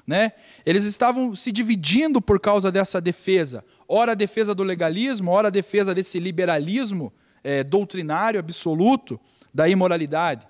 Né? 0.06 0.34
Eles 0.66 0.84
estavam 0.84 1.36
se 1.36 1.52
dividindo 1.52 2.22
por 2.22 2.40
causa 2.40 2.72
dessa 2.72 3.00
defesa. 3.00 3.64
Ora 3.88 4.14
a 4.14 4.16
defesa 4.16 4.54
do 4.54 4.64
legalismo, 4.64 5.32
ora 5.32 5.48
a 5.48 5.52
defesa 5.52 5.94
desse 5.94 6.20
liberalismo 6.20 7.14
é, 7.44 7.64
doutrinário 7.64 8.40
absoluto 8.40 9.20
da 9.54 9.68
imoralidade. 9.70 10.48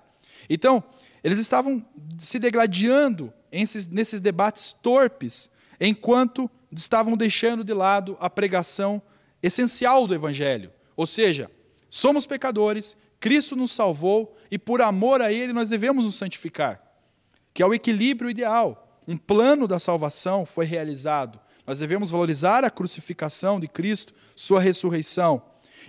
Então, 0.48 0.82
eles 1.22 1.38
estavam 1.38 1.84
se 2.18 2.38
degladiando 2.38 3.32
nesses, 3.50 3.86
nesses 3.86 4.20
debates 4.20 4.72
torpes, 4.72 5.50
enquanto 5.80 6.50
estavam 6.74 7.16
deixando 7.16 7.62
de 7.62 7.72
lado 7.72 8.16
a 8.20 8.30
pregação 8.30 9.02
essencial 9.42 10.06
do 10.06 10.14
Evangelho. 10.14 10.72
Ou 10.96 11.06
seja, 11.06 11.50
somos 11.90 12.26
pecadores, 12.26 12.96
Cristo 13.20 13.54
nos 13.54 13.72
salvou 13.72 14.36
e 14.50 14.58
por 14.58 14.82
amor 14.82 15.20
a 15.20 15.32
Ele 15.32 15.52
nós 15.52 15.68
devemos 15.68 16.04
nos 16.04 16.16
santificar, 16.16 16.82
que 17.52 17.62
é 17.62 17.66
o 17.66 17.74
equilíbrio 17.74 18.30
ideal. 18.30 18.81
Um 19.06 19.16
plano 19.16 19.66
da 19.66 19.78
salvação 19.78 20.46
foi 20.46 20.64
realizado. 20.64 21.40
Nós 21.66 21.78
devemos 21.78 22.10
valorizar 22.10 22.64
a 22.64 22.70
crucificação 22.70 23.58
de 23.58 23.68
Cristo, 23.68 24.14
Sua 24.34 24.60
ressurreição. 24.60 25.42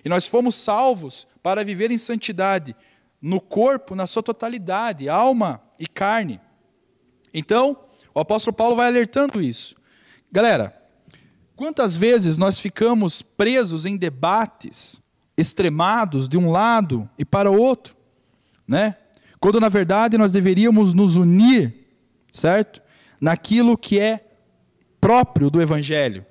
E 0.03 0.09
nós 0.09 0.27
fomos 0.27 0.55
salvos 0.55 1.27
para 1.41 1.63
viver 1.63 1.91
em 1.91 1.97
santidade, 1.97 2.75
no 3.21 3.39
corpo, 3.39 3.95
na 3.95 4.05
sua 4.05 4.21
totalidade, 4.21 5.07
alma 5.07 5.61
e 5.79 5.87
carne. 5.87 6.41
Então, 7.33 7.77
o 8.13 8.19
apóstolo 8.19 8.55
Paulo 8.55 8.75
vai 8.75 8.87
alertando 8.87 9.41
isso. 9.41 9.75
Galera, 10.31 10.83
Quantas 11.55 11.95
vezes 11.95 12.37
nós 12.37 12.59
ficamos 12.59 13.21
presos 13.21 13.85
em 13.85 13.95
debates 13.95 15.01
extremados 15.37 16.27
de 16.27 16.37
um 16.37 16.51
lado 16.51 17.09
e 17.17 17.23
para 17.23 17.49
o 17.49 17.57
outro, 17.57 17.95
né? 18.67 18.97
Quando 19.39 19.59
na 19.59 19.69
verdade 19.69 20.17
nós 20.17 20.31
deveríamos 20.31 20.93
nos 20.93 21.15
unir, 21.15 21.87
certo? 22.31 22.81
Naquilo 23.23 23.77
que 23.77 24.01
é 24.01 24.37
próprio 24.99 25.49
do 25.49 25.61
evangelho. 25.61 26.25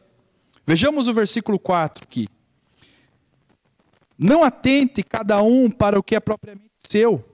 Vejamos 0.67 1.09
o 1.09 1.15
versículo 1.15 1.59
4 1.59 2.05
aqui. 2.05 2.29
Não 4.19 4.45
atente 4.45 5.03
cada 5.03 5.43
um 5.43 5.71
para 5.71 5.99
o 5.99 6.03
que 6.03 6.15
é 6.15 6.21
propriamente 6.21 6.69
seu, 6.77 7.27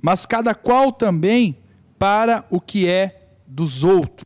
mas 0.00 0.26
cada 0.26 0.54
qual 0.54 0.92
também 0.92 1.58
para 1.98 2.46
o 2.50 2.60
que 2.60 2.86
é 2.86 3.34
dos 3.44 3.82
outros. 3.82 4.24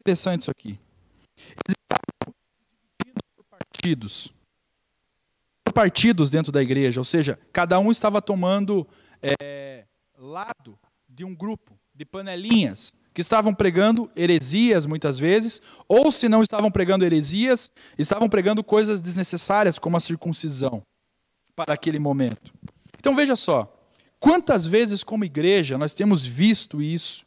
Interessante 0.00 0.40
isso 0.40 0.50
aqui. 0.50 0.80
Eles 1.36 1.76
estavam 1.78 2.34
divididos 2.98 3.22
por 3.36 3.44
partidos. 3.44 4.32
Por 5.62 5.74
partidos 5.74 6.30
dentro 6.30 6.50
da 6.50 6.62
igreja, 6.62 6.98
ou 6.98 7.04
seja, 7.04 7.38
cada 7.52 7.78
um 7.78 7.90
estava 7.90 8.22
tomando 8.22 8.88
é, 9.20 9.84
lado 10.16 10.78
de 11.06 11.22
um 11.22 11.34
grupo, 11.34 11.78
de 11.94 12.06
panelinhas, 12.06 12.94
que 13.12 13.20
estavam 13.20 13.52
pregando 13.54 14.10
heresias 14.14 14.86
muitas 14.86 15.18
vezes, 15.18 15.60
ou 15.88 16.12
se 16.12 16.28
não 16.28 16.42
estavam 16.42 16.70
pregando 16.70 17.04
heresias, 17.04 17.70
estavam 17.98 18.28
pregando 18.28 18.62
coisas 18.62 19.00
desnecessárias, 19.00 19.78
como 19.78 19.96
a 19.96 20.00
circuncisão, 20.00 20.82
para 21.56 21.74
aquele 21.74 21.98
momento. 21.98 22.52
Então 22.98 23.14
veja 23.14 23.34
só, 23.34 23.72
quantas 24.18 24.66
vezes 24.66 25.02
como 25.02 25.24
igreja 25.24 25.76
nós 25.76 25.94
temos 25.94 26.24
visto 26.24 26.80
isso, 26.80 27.26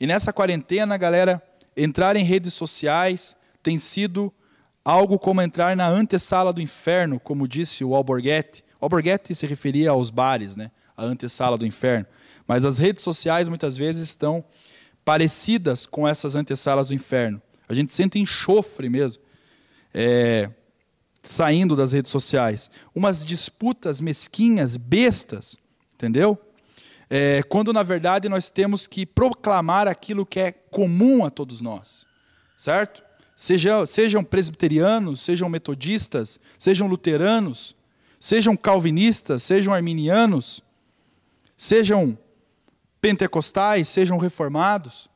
e 0.00 0.06
nessa 0.06 0.32
quarentena, 0.32 0.96
galera, 0.96 1.42
entrar 1.76 2.16
em 2.16 2.24
redes 2.24 2.54
sociais, 2.54 3.36
tem 3.62 3.78
sido 3.78 4.32
algo 4.84 5.18
como 5.18 5.42
entrar 5.42 5.76
na 5.76 5.86
antessala 5.86 6.52
do 6.52 6.62
inferno, 6.62 7.20
como 7.20 7.46
disse 7.46 7.84
o 7.84 7.94
Alborguete. 7.94 8.64
Alborguete 8.80 9.34
se 9.34 9.46
referia 9.46 9.90
aos 9.90 10.08
bares, 10.08 10.56
né? 10.56 10.70
a 10.96 11.04
antessala 11.04 11.56
do 11.56 11.66
inferno. 11.66 12.06
Mas 12.46 12.64
as 12.64 12.78
redes 12.78 13.02
sociais 13.02 13.48
muitas 13.48 13.76
vezes 13.76 14.08
estão 14.08 14.44
parecidas 15.10 15.86
com 15.86 16.06
essas 16.06 16.36
antessalas 16.36 16.86
do 16.86 16.94
inferno. 16.94 17.42
A 17.68 17.74
gente 17.74 17.92
sente 17.92 18.20
enxofre 18.20 18.88
mesmo, 18.88 19.20
é, 19.92 20.48
saindo 21.20 21.74
das 21.74 21.90
redes 21.90 22.12
sociais. 22.12 22.70
Umas 22.94 23.24
disputas 23.26 24.00
mesquinhas, 24.00 24.76
bestas, 24.76 25.58
entendeu? 25.96 26.38
É, 27.10 27.42
quando 27.42 27.72
na 27.72 27.82
verdade 27.82 28.28
nós 28.28 28.50
temos 28.50 28.86
que 28.86 29.04
proclamar 29.04 29.88
aquilo 29.88 30.24
que 30.24 30.38
é 30.38 30.52
comum 30.52 31.24
a 31.24 31.30
todos 31.30 31.60
nós, 31.60 32.06
certo? 32.56 33.02
Sejam, 33.34 33.84
sejam 33.84 34.22
presbiterianos, 34.22 35.22
sejam 35.22 35.48
metodistas, 35.48 36.38
sejam 36.56 36.86
luteranos, 36.86 37.74
sejam 38.20 38.56
calvinistas, 38.56 39.42
sejam 39.42 39.74
arminianos, 39.74 40.62
sejam 41.56 42.16
pentecostais, 43.00 43.88
sejam 43.88 44.18
reformados. 44.18 45.08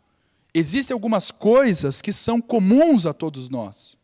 Existem 0.53 0.95
algumas 0.95 1.31
coisas 1.31 2.01
que 2.01 2.13
são 2.13 2.41
comuns 2.41 3.07
a 3.07 3.13
todos 3.13 3.49
nós. 3.49 3.97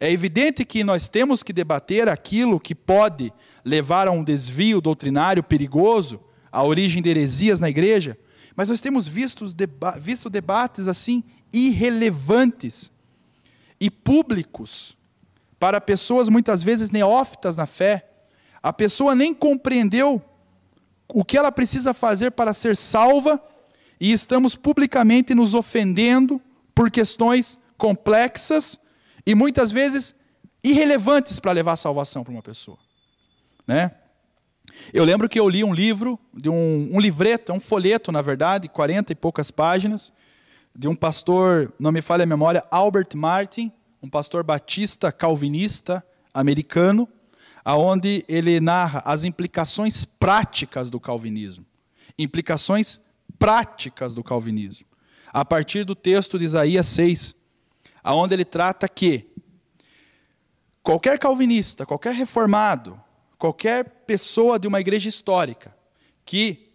É 0.00 0.10
evidente 0.10 0.64
que 0.64 0.84
nós 0.84 1.08
temos 1.08 1.42
que 1.42 1.52
debater 1.52 2.08
aquilo 2.08 2.60
que 2.60 2.74
pode 2.74 3.32
levar 3.64 4.06
a 4.06 4.12
um 4.12 4.22
desvio 4.22 4.80
doutrinário 4.80 5.42
perigoso, 5.42 6.20
a 6.52 6.62
origem 6.62 7.02
de 7.02 7.10
heresias 7.10 7.58
na 7.58 7.68
igreja, 7.68 8.16
mas 8.54 8.68
nós 8.68 8.80
temos 8.80 9.06
visto, 9.06 9.52
deba 9.52 9.98
visto 9.98 10.30
debates 10.30 10.88
assim 10.88 11.22
irrelevantes 11.52 12.92
e 13.80 13.90
públicos 13.90 14.96
para 15.58 15.80
pessoas 15.80 16.28
muitas 16.28 16.62
vezes 16.62 16.90
neófitas 16.90 17.56
na 17.56 17.66
fé. 17.66 18.08
A 18.62 18.72
pessoa 18.72 19.14
nem 19.14 19.34
compreendeu 19.34 20.22
o 21.12 21.24
que 21.24 21.36
ela 21.36 21.50
precisa 21.50 21.94
fazer 21.94 22.30
para 22.32 22.52
ser 22.52 22.76
salva 22.76 23.42
e 24.00 24.12
estamos 24.12 24.54
publicamente 24.54 25.34
nos 25.34 25.54
ofendendo 25.54 26.40
por 26.74 26.90
questões 26.90 27.58
complexas 27.76 28.78
e 29.26 29.34
muitas 29.34 29.70
vezes 29.70 30.14
irrelevantes 30.62 31.40
para 31.40 31.52
levar 31.52 31.72
a 31.72 31.76
salvação 31.76 32.22
para 32.22 32.32
uma 32.32 32.42
pessoa, 32.42 32.78
né? 33.66 33.92
Eu 34.92 35.04
lembro 35.04 35.28
que 35.28 35.40
eu 35.40 35.48
li 35.48 35.64
um 35.64 35.72
livro, 35.72 36.18
de 36.32 36.48
um, 36.48 36.90
um 36.92 37.00
livreto, 37.00 37.52
um 37.52 37.60
folheto, 37.60 38.12
na 38.12 38.20
verdade, 38.20 38.68
40 38.68 39.12
e 39.12 39.14
poucas 39.14 39.50
páginas, 39.50 40.12
de 40.76 40.86
um 40.86 40.94
pastor, 40.94 41.72
não 41.78 41.90
me 41.90 42.02
falha 42.02 42.22
a 42.22 42.26
memória, 42.26 42.64
Albert 42.70 43.08
Martin, 43.14 43.72
um 44.02 44.08
pastor 44.08 44.44
batista 44.44 45.10
calvinista 45.10 46.04
americano, 46.32 47.08
aonde 47.68 48.24
ele 48.26 48.60
narra 48.60 49.02
as 49.04 49.24
implicações 49.24 50.06
práticas 50.06 50.88
do 50.88 50.98
calvinismo. 50.98 51.66
Implicações 52.18 52.98
práticas 53.38 54.14
do 54.14 54.24
calvinismo. 54.24 54.86
A 55.30 55.44
partir 55.44 55.84
do 55.84 55.94
texto 55.94 56.38
de 56.38 56.46
Isaías 56.46 56.86
6, 56.86 57.34
aonde 58.02 58.32
ele 58.32 58.46
trata 58.46 58.88
que 58.88 59.28
qualquer 60.82 61.18
calvinista, 61.18 61.84
qualquer 61.84 62.14
reformado, 62.14 62.98
qualquer 63.36 63.84
pessoa 64.06 64.58
de 64.58 64.66
uma 64.66 64.80
igreja 64.80 65.10
histórica 65.10 65.76
que 66.24 66.70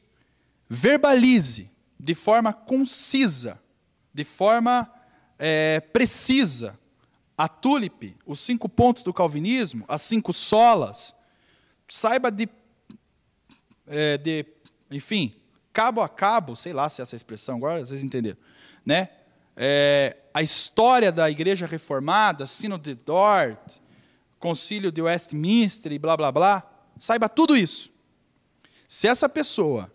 verbalize 0.70 1.72
de 2.00 2.14
forma 2.14 2.54
concisa, 2.54 3.60
de 4.14 4.24
forma 4.24 4.88
é, 5.40 5.80
precisa, 5.80 6.80
a 7.44 7.48
tulipe, 7.50 8.16
os 8.26 8.40
cinco 8.40 8.70
pontos 8.70 9.04
do 9.04 9.14
calvinismo, 9.14 9.84
as 9.90 10.02
cinco 10.02 10.32
solas, 10.32 11.14
saiba 11.90 12.32
de, 12.32 12.48
é, 13.86 14.18
de 14.18 14.46
enfim, 14.90 15.36
cabo 15.74 16.00
a 16.00 16.08
cabo, 16.08 16.56
sei 16.56 16.72
lá 16.72 16.88
se 16.88 17.02
é 17.02 17.04
essa 17.04 17.18
expressão, 17.18 17.58
agora 17.58 17.86
vocês 17.86 18.02
entenderam, 18.02 18.38
né? 18.86 19.10
É, 19.58 20.16
a 20.34 20.42
história 20.42 21.12
da 21.12 21.30
igreja 21.30 21.66
reformada, 21.66 22.46
Sino 22.46 22.80
de 22.80 22.96
Dort, 22.96 23.82
concílio 24.40 24.90
de 24.90 25.02
Westminster 25.02 25.92
e 25.92 26.00
blá 26.00 26.16
blá 26.16 26.32
blá, 26.32 26.64
saiba 26.98 27.28
tudo 27.28 27.58
isso. 27.58 27.92
Se 28.88 29.06
essa 29.06 29.28
pessoa 29.28 29.92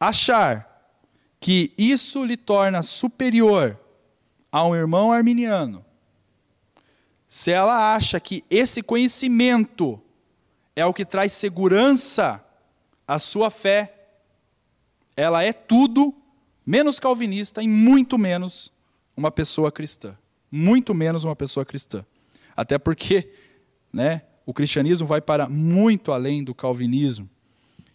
achar 0.00 0.98
que 1.38 1.72
isso 1.78 2.24
lhe 2.24 2.36
torna 2.36 2.82
superior 2.82 3.78
a 4.50 4.66
um 4.66 4.74
irmão 4.74 5.12
arminiano, 5.12 5.86
se 7.28 7.50
ela 7.50 7.94
acha 7.94 8.18
que 8.18 8.42
esse 8.48 8.82
conhecimento 8.82 10.00
é 10.74 10.86
o 10.86 10.94
que 10.94 11.04
traz 11.04 11.32
segurança 11.32 12.42
à 13.06 13.18
sua 13.18 13.50
fé, 13.50 13.94
ela 15.14 15.42
é 15.44 15.52
tudo 15.52 16.14
menos 16.64 16.98
calvinista 16.98 17.62
e 17.62 17.68
muito 17.68 18.16
menos 18.16 18.72
uma 19.14 19.30
pessoa 19.30 19.70
cristã. 19.70 20.16
Muito 20.50 20.94
menos 20.94 21.24
uma 21.24 21.36
pessoa 21.36 21.66
cristã. 21.66 22.04
Até 22.56 22.78
porque 22.78 23.30
né, 23.92 24.22
o 24.46 24.54
cristianismo 24.54 25.06
vai 25.06 25.20
para 25.20 25.48
muito 25.48 26.12
além 26.12 26.42
do 26.42 26.54
calvinismo. 26.54 27.28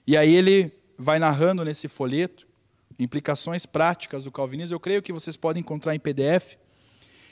E 0.05 0.15
aí 0.15 0.35
ele 0.35 0.71
vai 0.95 1.17
narrando 1.17 1.65
nesse 1.65 1.87
folheto 1.87 2.47
implicações 2.99 3.65
práticas 3.65 4.25
do 4.25 4.31
calvinismo. 4.31 4.75
Eu 4.75 4.79
creio 4.79 5.01
que 5.01 5.11
vocês 5.11 5.35
podem 5.35 5.61
encontrar 5.61 5.95
em 5.95 5.99
PDF. 5.99 6.55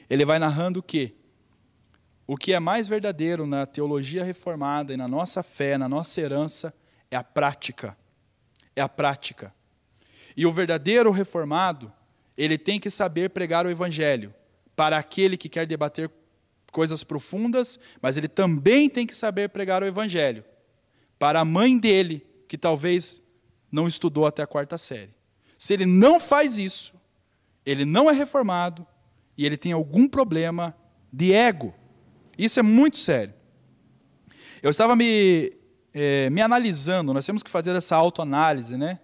Ele 0.09 0.25
vai 0.25 0.39
narrando 0.39 0.81
que 0.81 1.20
o 2.31 2.37
que 2.37 2.53
é 2.53 2.61
mais 2.61 2.87
verdadeiro 2.87 3.45
na 3.45 3.65
teologia 3.65 4.23
reformada 4.23 4.93
e 4.93 4.95
na 4.95 5.05
nossa 5.05 5.43
fé, 5.43 5.77
na 5.77 5.89
nossa 5.89 6.21
herança, 6.21 6.73
é 7.11 7.17
a 7.17 7.23
prática. 7.25 7.97
É 8.73 8.79
a 8.79 8.87
prática. 8.87 9.53
E 10.37 10.45
o 10.45 10.51
verdadeiro 10.53 11.11
reformado, 11.11 11.91
ele 12.37 12.57
tem 12.57 12.79
que 12.79 12.89
saber 12.89 13.31
pregar 13.31 13.65
o 13.65 13.69
evangelho 13.69 14.33
para 14.77 14.97
aquele 14.97 15.35
que 15.35 15.49
quer 15.49 15.67
debater 15.67 16.09
coisas 16.71 17.03
profundas, 17.03 17.77
mas 18.01 18.15
ele 18.15 18.29
também 18.29 18.89
tem 18.89 19.05
que 19.05 19.13
saber 19.13 19.49
pregar 19.49 19.83
o 19.83 19.85
evangelho 19.85 20.45
para 21.19 21.41
a 21.41 21.45
mãe 21.45 21.77
dele, 21.77 22.25
que 22.47 22.57
talvez 22.57 23.21
não 23.69 23.87
estudou 23.87 24.25
até 24.25 24.41
a 24.41 24.47
quarta 24.47 24.77
série. 24.77 25.13
Se 25.57 25.73
ele 25.73 25.85
não 25.85 26.17
faz 26.17 26.57
isso, 26.57 26.93
ele 27.65 27.83
não 27.83 28.09
é 28.09 28.13
reformado 28.13 28.87
e 29.37 29.45
ele 29.45 29.57
tem 29.57 29.73
algum 29.73 30.07
problema 30.07 30.73
de 31.11 31.33
ego. 31.33 31.80
Isso 32.37 32.59
é 32.59 32.63
muito 32.63 32.97
sério. 32.97 33.33
Eu 34.61 34.69
estava 34.69 34.95
me, 34.95 35.51
é, 35.93 36.29
me 36.29 36.41
analisando, 36.41 37.13
nós 37.13 37.25
temos 37.25 37.43
que 37.43 37.49
fazer 37.49 37.75
essa 37.75 37.95
autoanálise, 37.95 38.77
né? 38.77 38.99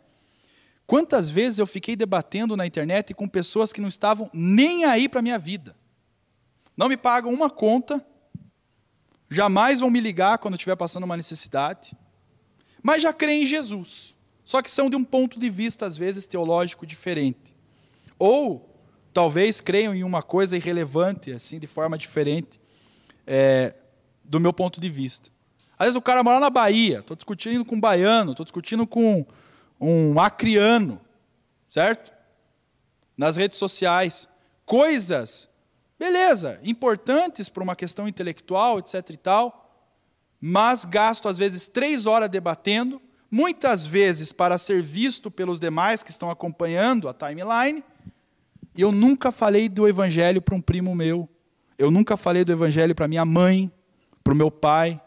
Quantas 0.85 1.29
vezes 1.29 1.59
eu 1.59 1.67
fiquei 1.67 1.95
debatendo 1.95 2.55
na 2.55 2.65
internet 2.65 3.13
com 3.13 3.27
pessoas 3.27 3.73
que 3.73 3.81
não 3.81 3.89
estavam 3.89 4.29
nem 4.33 4.85
aí 4.85 5.09
para 5.09 5.19
a 5.19 5.23
minha 5.23 5.37
vida? 5.37 5.75
Não 6.77 6.87
me 6.87 6.95
pagam 6.95 7.33
uma 7.33 7.49
conta, 7.49 8.05
jamais 9.29 9.79
vão 9.79 9.89
me 9.89 9.99
ligar 9.99 10.37
quando 10.37 10.53
estiver 10.53 10.75
passando 10.75 11.03
uma 11.03 11.17
necessidade, 11.17 11.91
mas 12.81 13.01
já 13.01 13.11
creem 13.11 13.43
em 13.43 13.47
Jesus. 13.47 14.15
Só 14.45 14.61
que 14.61 14.71
são 14.71 14.89
de 14.89 14.95
um 14.95 15.03
ponto 15.03 15.37
de 15.37 15.49
vista, 15.49 15.85
às 15.85 15.97
vezes, 15.97 16.25
teológico 16.25 16.85
diferente. 16.85 17.53
Ou 18.17 18.73
talvez 19.11 19.59
creiam 19.59 19.93
em 19.93 20.05
uma 20.05 20.21
coisa 20.21 20.55
irrelevante, 20.55 21.33
assim, 21.33 21.59
de 21.59 21.67
forma 21.67 21.97
diferente, 21.97 22.61
é, 23.27 23.75
do 24.23 24.39
meu 24.39 24.53
ponto 24.53 24.79
de 24.79 24.89
vista. 24.89 25.29
Às 25.77 25.87
vezes 25.87 25.97
o 25.97 26.01
cara 26.01 26.23
mora 26.23 26.39
na 26.39 26.49
Bahia, 26.49 26.99
estou 26.99 27.15
discutindo 27.15 27.63
com 27.63 27.75
um 27.75 27.79
baiano, 27.79 28.31
estou 28.31 28.45
discutindo 28.45 28.87
com 28.87 29.25
um 29.79 30.19
acriano, 30.19 30.99
certo? 31.69 32.11
Nas 33.15 33.35
redes 33.35 33.57
sociais. 33.57 34.27
Coisas, 34.65 35.47
beleza, 35.99 36.59
importantes 36.63 37.47
para 37.47 37.63
uma 37.63 37.75
questão 37.75 38.07
intelectual, 38.07 38.79
etc 38.79 39.09
e 39.11 39.17
tal, 39.17 39.85
mas 40.41 40.83
gasto 40.83 41.27
às 41.27 41.37
vezes 41.37 41.67
três 41.67 42.05
horas 42.05 42.29
debatendo, 42.29 43.01
muitas 43.29 43.85
vezes 43.85 44.31
para 44.31 44.57
ser 44.57 44.81
visto 44.81 45.29
pelos 45.29 45.59
demais 45.59 46.01
que 46.01 46.11
estão 46.11 46.29
acompanhando 46.29 47.07
a 47.07 47.13
timeline, 47.13 47.83
e 48.75 48.81
eu 48.81 48.91
nunca 48.91 49.31
falei 49.31 49.69
do 49.69 49.87
evangelho 49.87 50.41
para 50.41 50.55
um 50.55 50.61
primo 50.61 50.95
meu, 50.95 51.29
eu 51.77 51.91
nunca 51.91 52.17
falei 52.17 52.43
do 52.43 52.51
evangelho 52.51 52.95
para 52.95 53.07
minha 53.07 53.25
mãe, 53.25 53.71
para 54.23 54.33
o 54.33 54.35
meu 54.35 54.49
pai, 54.49 55.01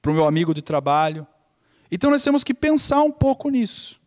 para 0.00 0.10
o 0.10 0.14
meu 0.14 0.24
amigo 0.24 0.54
de 0.54 0.62
trabalho. 0.62 1.26
Então 1.90 2.10
nós 2.10 2.22
temos 2.24 2.42
que 2.42 2.54
pensar 2.54 3.02
um 3.02 3.10
pouco 3.10 3.50
nisso. 3.50 4.00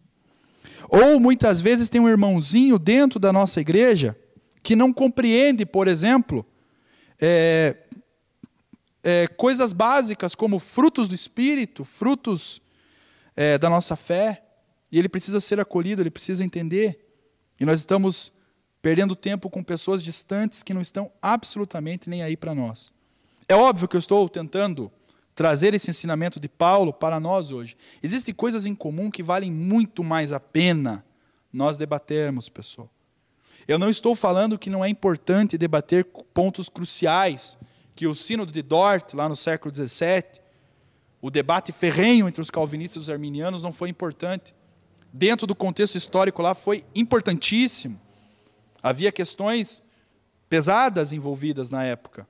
Ou 0.90 1.20
muitas 1.20 1.62
vezes 1.62 1.90
tem 1.90 2.02
um 2.02 2.10
irmãozinho 2.10 2.80
dentro 2.80 3.20
da 3.20 3.32
nossa 3.32 3.62
igreja 3.62 4.18
que 4.62 4.76
não 4.76 4.94
compreende, 4.94 5.66
por 5.66 5.88
exemplo, 5.88 6.46
é, 7.20 7.78
é, 9.04 9.28
coisas 9.28 9.74
básicas 9.74 10.34
como 10.34 10.58
frutos 10.58 11.08
do 11.08 11.16
Espírito, 11.16 11.84
frutos 11.84 12.62
é, 13.36 13.58
da 13.58 13.70
nossa 13.70 13.96
fé, 13.96 14.44
e 14.92 14.98
ele 14.98 15.10
precisa 15.10 15.40
ser 15.40 15.60
acolhido, 15.60 16.02
ele 16.02 16.12
precisa 16.12 16.44
entender. 16.44 17.00
E 17.60 17.66
nós 17.66 17.80
estamos 17.80 18.32
perdendo 18.84 19.16
tempo 19.16 19.50
com 19.50 19.64
pessoas 19.64 20.04
distantes 20.04 20.62
que 20.62 20.74
não 20.74 20.82
estão 20.82 21.10
absolutamente 21.22 22.10
nem 22.10 22.22
aí 22.22 22.36
para 22.36 22.54
nós. 22.54 22.92
É 23.48 23.56
óbvio 23.56 23.88
que 23.88 23.96
eu 23.96 24.00
estou 24.00 24.28
tentando 24.28 24.92
trazer 25.34 25.74
esse 25.74 25.90
ensinamento 25.90 26.38
de 26.38 26.50
Paulo 26.50 26.92
para 26.92 27.18
nós 27.18 27.50
hoje. 27.50 27.78
Existem 28.04 28.36
coisas 28.36 28.66
em 28.66 28.76
comum 28.76 29.10
que 29.10 29.24
valem 29.24 29.50
muito 29.50 30.04
mais 30.04 30.34
a 30.34 30.40
pena 30.40 31.04
nós 31.52 31.78
debatermos, 31.78 32.50
pessoal. 32.50 32.90
Eu 33.66 33.80
não 33.80 33.90
estou 33.90 34.16
falando 34.16 34.60
que 34.60 34.70
não 34.70 34.84
é 34.84 34.90
importante 34.90 35.58
debater 35.58 36.04
pontos 36.34 36.68
cruciais, 36.68 37.58
que 37.96 38.06
o 38.06 38.14
Sínodo 38.14 38.52
de 38.52 38.62
Dort, 38.62 39.14
lá 39.14 39.30
no 39.30 39.36
século 39.36 39.74
XVII, 39.74 40.42
o 41.22 41.32
debate 41.32 41.72
ferrenho 41.72 42.28
entre 42.28 42.42
os 42.42 42.50
calvinistas 42.50 43.04
e 43.04 43.06
os 43.06 43.10
arminianos 43.10 43.64
não 43.64 43.72
foi 43.72 43.88
importante. 43.88 44.54
Dentro 45.14 45.48
do 45.48 45.56
contexto 45.56 45.96
histórico 45.96 46.42
lá 46.42 46.54
foi 46.54 46.84
importantíssimo. 46.94 48.03
Havia 48.84 49.14
questões 49.14 49.82
pesadas 50.50 51.14
envolvidas 51.14 51.70
na 51.70 51.86
época. 51.86 52.28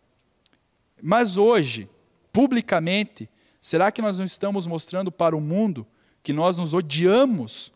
Mas 1.02 1.36
hoje, 1.36 1.90
publicamente, 2.32 3.28
será 3.60 3.92
que 3.92 4.02
nós 4.02 4.20
não 4.20 4.26
estamos 4.26 4.68
mostrando 4.68 5.12
para 5.12 5.36
o 5.36 5.42
mundo 5.42 5.86
que 6.22 6.32
nós 6.32 6.56
nos 6.56 6.74
odiamos 6.74 7.74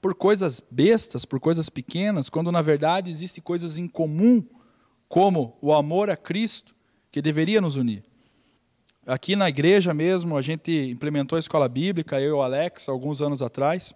por 0.00 0.14
coisas 0.14 0.62
bestas, 0.70 1.24
por 1.24 1.40
coisas 1.40 1.68
pequenas, 1.68 2.28
quando 2.28 2.52
na 2.52 2.60
verdade 2.60 3.10
existem 3.10 3.42
coisas 3.42 3.76
em 3.76 3.88
comum, 3.88 4.44
como 5.08 5.56
o 5.60 5.72
amor 5.72 6.10
a 6.10 6.16
Cristo, 6.16 6.74
que 7.10 7.22
deveria 7.22 7.60
nos 7.60 7.76
unir? 7.76 8.02
Aqui 9.06 9.34
na 9.34 9.48
igreja 9.48 9.92
mesmo, 9.92 10.36
a 10.36 10.42
gente 10.42 10.70
implementou 10.90 11.36
a 11.36 11.40
escola 11.40 11.68
bíblica, 11.68 12.20
eu 12.20 12.28
e 12.28 12.32
o 12.32 12.42
Alex, 12.42 12.88
alguns 12.88 13.20
anos 13.20 13.42
atrás. 13.42 13.92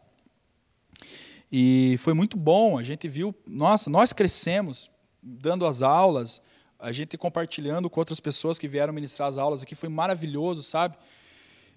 E 1.50 1.96
foi 1.98 2.12
muito 2.12 2.36
bom, 2.36 2.76
a 2.76 2.82
gente 2.82 3.08
viu, 3.08 3.34
nossa, 3.46 3.88
nós 3.88 4.12
crescemos 4.12 4.90
dando 5.22 5.64
as 5.64 5.82
aulas, 5.82 6.42
a 6.78 6.92
gente 6.92 7.16
compartilhando 7.16 7.88
com 7.88 8.00
outras 8.00 8.20
pessoas 8.20 8.58
que 8.58 8.68
vieram 8.68 8.92
ministrar 8.92 9.28
as 9.28 9.38
aulas 9.38 9.62
aqui, 9.62 9.74
foi 9.74 9.88
maravilhoso, 9.88 10.62
sabe? 10.62 10.96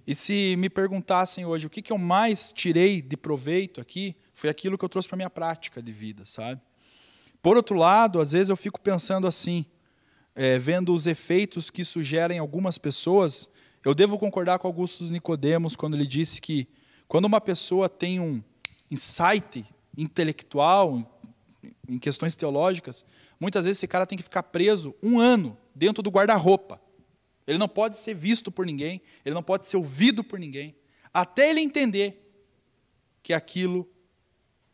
E 0.05 0.15
se 0.15 0.55
me 0.58 0.69
perguntassem 0.69 1.45
hoje 1.45 1.67
o 1.67 1.69
que, 1.69 1.82
que 1.82 1.91
eu 1.91 1.97
mais 1.97 2.51
tirei 2.51 3.01
de 3.01 3.15
proveito 3.15 3.79
aqui, 3.79 4.15
foi 4.34 4.49
aquilo 4.49 4.77
que 4.77 4.84
eu 4.84 4.89
trouxe 4.89 5.08
para 5.08 5.15
minha 5.15 5.29
prática 5.29 5.82
de 5.82 5.91
vida, 5.91 6.25
sabe? 6.25 6.60
Por 7.41 7.55
outro 7.55 7.77
lado, 7.77 8.19
às 8.19 8.32
vezes 8.32 8.49
eu 8.49 8.58
fico 8.58 8.79
pensando 8.79 9.27
assim, 9.27 9.65
é, 10.36 10.58
vendo 10.58 10.93
os 10.93 11.05
efeitos 11.05 11.69
que 11.69 11.86
sugerem 11.86 12.39
algumas 12.39 12.77
pessoas, 12.77 13.49
eu 13.86 13.93
devo 13.93 14.17
concordar 14.17 14.60
com 14.60 14.67
Augusto 14.67 15.03
Nicodemos 15.05 15.75
quando 15.75 15.95
ele 15.95 16.08
disse 16.08 16.41
que 16.41 16.67
quando 17.08 17.25
uma 17.25 17.39
pessoa 17.39 17.88
tem 17.88 18.19
um 18.19 18.43
insight 18.89 19.65
intelectual 19.97 21.19
em 21.88 21.99
questões 21.99 22.36
teológicas, 22.36 23.06
Muitas 23.39 23.63
vezes 23.63 23.80
esse 23.80 23.88
cara 23.88 24.06
tem 24.06 24.17
que 24.17 24.23
ficar 24.23 24.43
preso 24.43 24.93
um 25.02 25.19
ano 25.19 25.58
dentro 25.73 26.04
do 26.04 26.10
guarda-roupa. 26.10 26.82
Ele 27.47 27.58
não 27.58 27.69
pode 27.69 27.97
ser 27.97 28.13
visto 28.13 28.52
por 28.52 28.65
ninguém, 28.65 29.02
ele 29.23 29.34
não 29.34 29.41
pode 29.41 29.67
ser 29.67 29.78
ouvido 29.78 30.23
por 30.23 30.38
ninguém, 30.38 30.75
até 31.13 31.49
ele 31.49 31.62
entender 31.62 32.30
que 33.23 33.34
aquilo, 33.34 33.89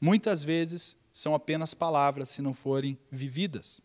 muitas 0.01 0.43
vezes, 0.43 0.97
são 1.13 1.35
apenas 1.35 1.73
palavras 1.73 2.29
se 2.29 2.41
não 2.41 2.53
forem 2.53 2.97
vividas. 3.09 3.79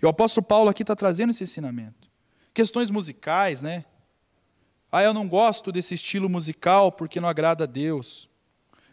E 0.00 0.04
o 0.04 0.08
apóstolo 0.08 0.44
Paulo 0.44 0.68
aqui 0.68 0.82
está 0.82 0.96
trazendo 0.96 1.30
esse 1.30 1.44
ensinamento. 1.44 2.10
Questões 2.52 2.90
musicais, 2.90 3.62
né? 3.62 3.84
Ah, 4.90 5.02
eu 5.02 5.14
não 5.14 5.26
gosto 5.26 5.72
desse 5.72 5.94
estilo 5.94 6.28
musical 6.28 6.92
porque 6.92 7.20
não 7.20 7.28
agrada 7.28 7.64
a 7.64 7.66
Deus. 7.66 8.28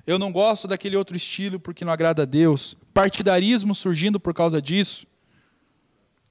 Eu 0.09 0.17
não 0.17 0.31
gosto 0.31 0.67
daquele 0.67 0.97
outro 0.97 1.15
estilo 1.15 1.59
porque 1.59 1.85
não 1.85 1.93
agrada 1.93 2.23
a 2.23 2.25
Deus. 2.25 2.75
Partidarismo 2.95 3.75
surgindo 3.75 4.19
por 4.19 4.33
causa 4.33 4.59
disso. 4.59 5.05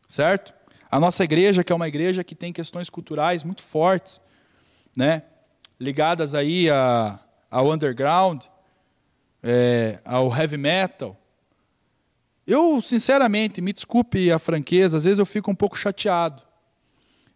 Certo? 0.09 0.53
A 0.91 0.99
nossa 0.99 1.23
igreja, 1.23 1.63
que 1.63 1.73
é 1.73 1.77
uma 1.77 1.87
igreja 1.87 2.25
que 2.25 2.35
tem 2.35 2.53
questões 2.53 2.91
culturais 2.91 3.45
muito 3.45 3.63
fortes, 3.63 4.21
né? 4.97 5.23
ligadas 5.79 6.35
aí 6.35 6.69
a, 6.69 7.21
ao 7.49 7.71
underground, 7.71 8.47
é, 9.41 10.01
ao 10.05 10.37
heavy 10.37 10.57
metal. 10.57 11.17
Eu, 12.45 12.83
sinceramente, 12.83 13.61
me 13.61 13.73
desculpe 13.73 14.33
a 14.33 14.41
franqueza, 14.41 14.97
às 14.97 15.05
vezes 15.05 15.21
eu 15.21 15.27
fico 15.27 15.53
um 15.53 15.55
pouco 15.55 15.79
chateado. 15.79 16.43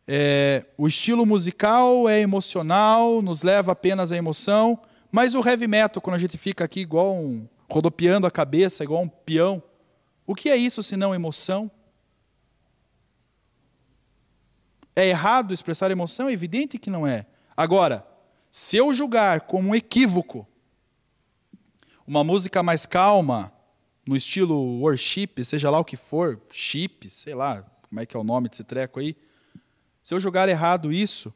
É, 0.08 0.66
o 0.76 0.88
estilo 0.88 1.24
musical 1.24 2.08
é 2.08 2.18
emocional, 2.18 3.22
nos 3.22 3.44
leva 3.44 3.70
apenas 3.70 4.10
à 4.10 4.16
emoção, 4.16 4.76
mas 5.12 5.34
o 5.34 5.46
heavy 5.46 5.68
metal, 5.68 6.00
quando 6.00 6.16
a 6.16 6.18
gente 6.18 6.38
fica 6.38 6.64
aqui 6.64 6.80
igual 6.80 7.14
um, 7.14 7.46
rodopiando 7.70 8.26
a 8.26 8.30
cabeça, 8.30 8.82
igual 8.82 9.02
um 9.02 9.08
peão, 9.08 9.62
o 10.26 10.34
que 10.34 10.48
é 10.48 10.56
isso 10.56 10.82
se 10.82 10.96
não 10.96 11.14
emoção? 11.14 11.70
É 14.96 15.06
errado 15.06 15.52
expressar 15.52 15.90
emoção? 15.90 16.30
É 16.30 16.32
evidente 16.32 16.78
que 16.78 16.88
não 16.88 17.06
é. 17.06 17.26
Agora, 17.54 18.06
se 18.50 18.78
eu 18.78 18.94
julgar 18.94 19.42
como 19.42 19.68
um 19.68 19.74
equívoco 19.74 20.48
uma 22.06 22.24
música 22.24 22.62
mais 22.62 22.86
calma, 22.86 23.52
no 24.06 24.16
estilo 24.16 24.80
worship, 24.80 25.44
seja 25.44 25.70
lá 25.70 25.78
o 25.78 25.84
que 25.84 25.96
for, 25.96 26.40
chip, 26.50 27.08
sei 27.08 27.34
lá, 27.34 27.62
como 27.88 28.00
é 28.00 28.06
que 28.06 28.16
é 28.16 28.20
o 28.20 28.24
nome 28.24 28.48
desse 28.48 28.64
treco 28.64 28.98
aí. 28.98 29.16
Se 30.02 30.14
eu 30.14 30.20
julgar 30.20 30.48
errado 30.48 30.92
isso, 30.92 31.32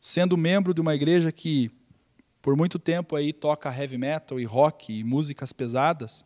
sendo 0.00 0.36
membro 0.36 0.74
de 0.74 0.80
uma 0.80 0.94
igreja 0.94 1.30
que 1.30 1.70
por 2.42 2.56
muito 2.56 2.78
tempo 2.78 3.16
aí 3.16 3.32
toca 3.32 3.74
heavy 3.74 3.98
metal 3.98 4.40
e 4.40 4.44
rock 4.44 4.92
e 4.92 5.04
músicas 5.04 5.52
pesadas, 5.52 6.24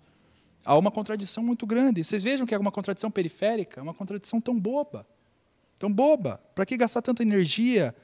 há 0.64 0.76
uma 0.76 0.90
contradição 0.90 1.42
muito 1.42 1.66
grande. 1.66 2.04
Vocês 2.04 2.22
vejam 2.22 2.46
que 2.46 2.54
é 2.54 2.58
uma 2.58 2.72
contradição 2.72 3.10
periférica, 3.10 3.82
uma 3.82 3.94
contradição 3.94 4.40
tão 4.40 4.58
boba. 4.58 5.06
Tão 5.78 5.92
boba. 5.92 6.40
Para 6.54 6.64
que 6.64 6.76
gastar 6.76 7.02
tanta 7.02 7.22
energia, 7.22 7.94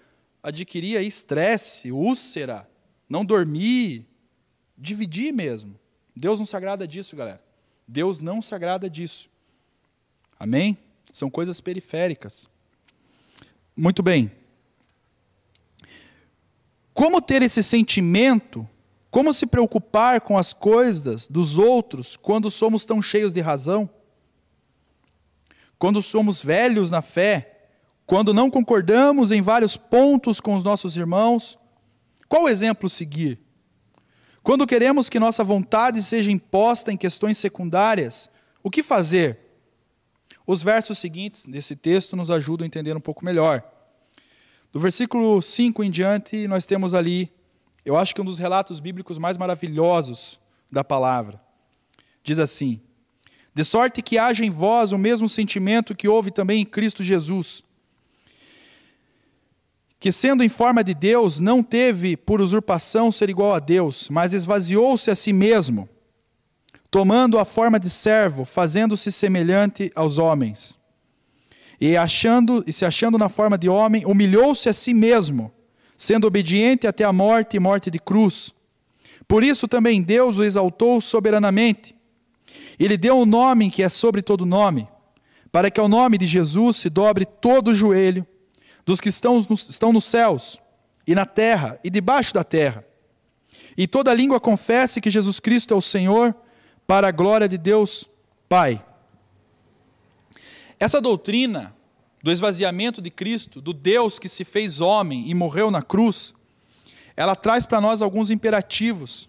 adquirir 0.43 1.01
estresse, 1.01 1.93
úlcera, 1.93 2.69
não 3.09 3.25
dormir, 3.25 4.07
dividir 4.77 5.33
mesmo. 5.33 5.79
Deus 6.15 6.39
não 6.39 6.47
se 6.47 6.57
agrada 6.57 6.87
disso, 6.87 7.15
galera. 7.15 7.43
Deus 7.87 8.21
não 8.21 8.43
se 8.43 8.55
agrada 8.55 8.91
disso. 8.91 9.29
Amém? 10.39 10.77
São 11.13 11.31
coisas 11.31 11.61
periféricas. 11.61 12.49
Muito 13.77 14.03
bem. 14.03 14.31
Como 17.01 17.23
ter 17.23 17.41
esse 17.41 17.63
sentimento? 17.63 18.69
Como 19.11 19.33
se 19.33 19.47
preocupar 19.47 20.21
com 20.21 20.37
as 20.37 20.53
coisas 20.53 21.27
dos 21.27 21.57
outros 21.57 22.15
quando 22.15 22.51
somos 22.51 22.85
tão 22.85 23.01
cheios 23.01 23.33
de 23.33 23.41
razão? 23.41 23.89
Quando 25.79 26.03
somos 26.03 26.43
velhos 26.43 26.91
na 26.91 27.01
fé? 27.01 27.69
Quando 28.05 28.35
não 28.35 28.51
concordamos 28.51 29.31
em 29.31 29.41
vários 29.41 29.79
pontos 29.79 30.43
com 30.43 30.53
os 30.55 30.63
nossos 30.63 30.95
irmãos? 30.95 31.59
Qual 32.29 32.47
exemplo 32.47 32.87
seguir? 32.87 33.41
Quando 34.43 34.67
queremos 34.67 35.09
que 35.09 35.19
nossa 35.19 35.43
vontade 35.43 36.03
seja 36.03 36.31
imposta 36.31 36.93
em 36.93 36.99
questões 36.99 37.39
secundárias, 37.39 38.29
o 38.63 38.69
que 38.69 38.83
fazer? 38.83 39.39
Os 40.47 40.63
versos 40.63 40.99
seguintes 40.99 41.47
desse 41.47 41.75
texto 41.75 42.15
nos 42.15 42.31
ajudam 42.31 42.65
a 42.65 42.67
entender 42.67 42.95
um 42.95 43.01
pouco 43.01 43.25
melhor. 43.25 43.80
Do 44.73 44.81
versículo 44.81 45.41
5 45.41 45.83
em 45.83 45.91
diante, 45.91 46.47
nós 46.47 46.67
temos 46.67 46.95
ali, 46.95 47.31
eu 47.85 47.97
acho 47.97 48.15
que 48.15 48.21
um 48.21 48.25
dos 48.25 48.39
relatos 48.39 48.81
bíblicos 48.81 49.19
mais 49.19 49.37
maravilhosos 49.37 50.39
da 50.71 50.85
palavra. 50.85 51.41
Diz 52.23 52.39
assim: 52.39 52.81
De 53.55 53.65
sorte 53.65 54.03
que 54.03 54.19
haja 54.19 54.45
em 54.45 54.51
vós 54.51 54.93
o 54.93 54.99
mesmo 54.99 55.29
sentimento 55.29 55.95
que 55.95 56.09
houve 56.09 56.31
também 56.31 56.61
em 56.61 56.67
Cristo 56.67 57.03
Jesus 57.03 57.65
que, 60.01 60.11
sendo 60.11 60.43
em 60.43 60.49
forma 60.49 60.83
de 60.83 60.95
Deus, 60.95 61.41
não 61.41 61.63
teve 61.63 62.17
por 62.17 62.41
usurpação 62.41 63.13
ser 63.13 63.29
igual 63.29 63.55
a 63.55 63.59
Deus, 63.59 64.09
mas 64.09 64.33
esvaziou-se 64.33 65.11
a 65.11 65.15
si 65.15 65.31
mesmo, 65.31 65.87
tomando 66.91 67.39
a 67.39 67.45
forma 67.45 67.79
de 67.79 67.91
servo, 67.91 68.47
fazendo-se 68.47 69.13
semelhante 69.13 69.93
aos 69.95 70.17
homens. 70.17 70.80
E, 71.81 71.97
achando, 71.97 72.63
e 72.67 72.73
se 72.73 72.85
achando 72.85 73.17
na 73.17 73.29
forma 73.29 73.57
de 73.57 73.69
homem, 73.69 74.05
humilhou-se 74.05 74.69
a 74.69 74.73
si 74.73 74.93
mesmo, 74.93 75.51
sendo 75.97 76.27
obediente 76.27 76.87
até 76.87 77.05
a 77.05 77.13
morte 77.13 77.57
e 77.57 77.61
morte 77.61 77.91
de 77.91 77.99
cruz. 77.99 78.53
Por 79.27 79.43
isso 79.43 79.67
também 79.67 80.03
Deus 80.03 80.39
o 80.39 80.45
exaltou 80.45 81.01
soberanamente. 81.01 81.95
E 82.79 82.87
lhe 82.87 82.97
deu 82.97 83.19
um 83.19 83.27
nome 83.27 83.71
que 83.71 83.83
é 83.83 83.89
sobre 83.89 84.21
todo 84.21 84.45
nome, 84.45 84.89
para 85.51 85.71
que 85.71 85.81
ao 85.81 85.89
nome 85.89 86.19
de 86.19 86.27
Jesus 86.27 86.77
se 86.77 86.91
dobre 86.91 87.25
todo 87.25 87.69
o 87.69 87.75
joelho 87.75 88.27
dos 88.85 89.01
que 89.01 89.09
estão, 89.09 89.39
estão 89.39 89.93
nos 89.93 90.05
céus 90.05 90.59
e 91.07 91.15
na 91.15 91.25
terra 91.25 91.79
e 91.83 91.89
debaixo 91.89 92.35
da 92.35 92.45
terra. 92.45 92.85
E 93.77 93.87
toda 93.87 94.13
língua 94.13 94.41
confesse 94.41 95.01
que 95.01 95.11
Jesus 95.11 95.41
Cristo 95.41 95.73
é 95.73 95.77
o 95.77 95.81
Senhor, 95.81 96.35
para 96.87 97.09
a 97.09 97.13
glória 97.13 97.49
de 97.49 97.57
Deus 97.57 98.09
Pai. 98.49 98.85
Essa 100.81 100.99
doutrina 100.99 101.77
do 102.23 102.33
esvaziamento 102.33 103.03
de 103.03 103.11
Cristo, 103.11 103.61
do 103.61 103.75
Deus 103.75 104.19
que 104.19 104.31
se 104.31 104.45
fez 104.45 104.81
homem 104.81 105.29
e 105.29 105.35
morreu 105.35 105.71
na 105.71 105.83
cruz, 105.83 106.35
ela 107.15 107.37
traz 107.37 107.67
para 107.67 107.83
nós 107.83 108.01
alguns 108.01 108.31
imperativos. 108.31 109.29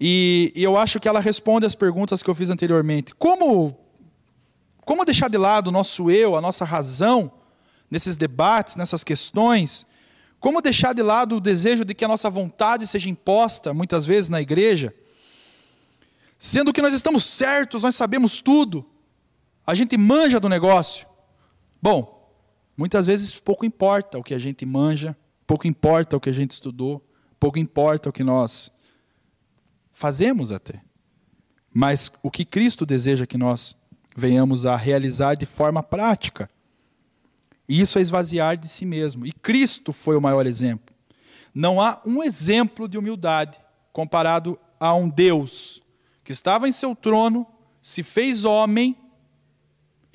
E, 0.00 0.52
e, 0.56 0.64
eu 0.64 0.76
acho 0.76 0.98
que 0.98 1.06
ela 1.06 1.20
responde 1.20 1.64
às 1.64 1.76
perguntas 1.76 2.20
que 2.20 2.28
eu 2.28 2.34
fiz 2.34 2.50
anteriormente. 2.50 3.14
Como, 3.14 3.78
como 4.84 5.04
deixar 5.04 5.30
de 5.30 5.38
lado 5.38 5.68
o 5.68 5.72
nosso 5.72 6.10
eu, 6.10 6.34
a 6.34 6.40
nossa 6.40 6.64
razão, 6.64 7.30
nesses 7.88 8.16
debates, 8.16 8.74
nessas 8.74 9.04
questões, 9.04 9.86
como 10.40 10.60
deixar 10.60 10.92
de 10.92 11.02
lado 11.02 11.36
o 11.36 11.40
desejo 11.40 11.84
de 11.84 11.94
que 11.94 12.04
a 12.04 12.08
nossa 12.08 12.28
vontade 12.28 12.88
seja 12.88 13.08
imposta, 13.08 13.72
muitas 13.72 14.04
vezes, 14.04 14.28
na 14.28 14.40
igreja, 14.40 14.92
sendo 16.36 16.72
que 16.72 16.82
nós 16.82 16.92
estamos 16.92 17.24
certos, 17.24 17.84
nós 17.84 17.94
sabemos 17.94 18.40
tudo, 18.40 18.84
a 19.66 19.74
gente 19.74 19.96
manja 19.98 20.38
do 20.38 20.48
negócio. 20.48 21.06
Bom, 21.82 22.30
muitas 22.76 23.06
vezes 23.06 23.34
pouco 23.34 23.66
importa 23.66 24.18
o 24.18 24.22
que 24.22 24.34
a 24.34 24.38
gente 24.38 24.64
manja, 24.64 25.16
pouco 25.46 25.66
importa 25.66 26.16
o 26.16 26.20
que 26.20 26.30
a 26.30 26.32
gente 26.32 26.52
estudou, 26.52 27.04
pouco 27.40 27.58
importa 27.58 28.08
o 28.08 28.12
que 28.12 28.22
nós 28.22 28.70
fazemos 29.92 30.52
até. 30.52 30.80
Mas 31.74 32.12
o 32.22 32.30
que 32.30 32.44
Cristo 32.44 32.86
deseja 32.86 33.26
que 33.26 33.36
nós 33.36 33.76
venhamos 34.16 34.64
a 34.64 34.76
realizar 34.76 35.34
de 35.34 35.44
forma 35.44 35.82
prática. 35.82 36.48
E 37.68 37.80
isso 37.80 37.98
é 37.98 38.02
esvaziar 38.02 38.56
de 38.56 38.68
si 38.68 38.86
mesmo. 38.86 39.26
E 39.26 39.32
Cristo 39.32 39.92
foi 39.92 40.16
o 40.16 40.20
maior 40.20 40.46
exemplo. 40.46 40.94
Não 41.54 41.80
há 41.80 42.00
um 42.06 42.22
exemplo 42.22 42.88
de 42.88 42.96
humildade 42.96 43.58
comparado 43.92 44.58
a 44.78 44.94
um 44.94 45.08
Deus 45.08 45.82
que 46.22 46.32
estava 46.32 46.68
em 46.68 46.72
seu 46.72 46.94
trono, 46.94 47.46
se 47.80 48.02
fez 48.02 48.44
homem 48.44 48.96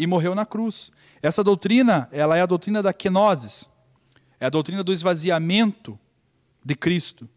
e 0.01 0.07
morreu 0.07 0.33
na 0.33 0.45
cruz. 0.45 0.91
Essa 1.21 1.43
doutrina, 1.43 2.09
ela 2.11 2.35
é 2.35 2.41
a 2.41 2.45
doutrina 2.45 2.81
da 2.81 2.91
kenosis. 2.91 3.69
É 4.39 4.47
a 4.47 4.49
doutrina 4.49 4.83
do 4.83 4.91
esvaziamento 4.91 5.99
de 6.65 6.73
Cristo. 6.73 7.29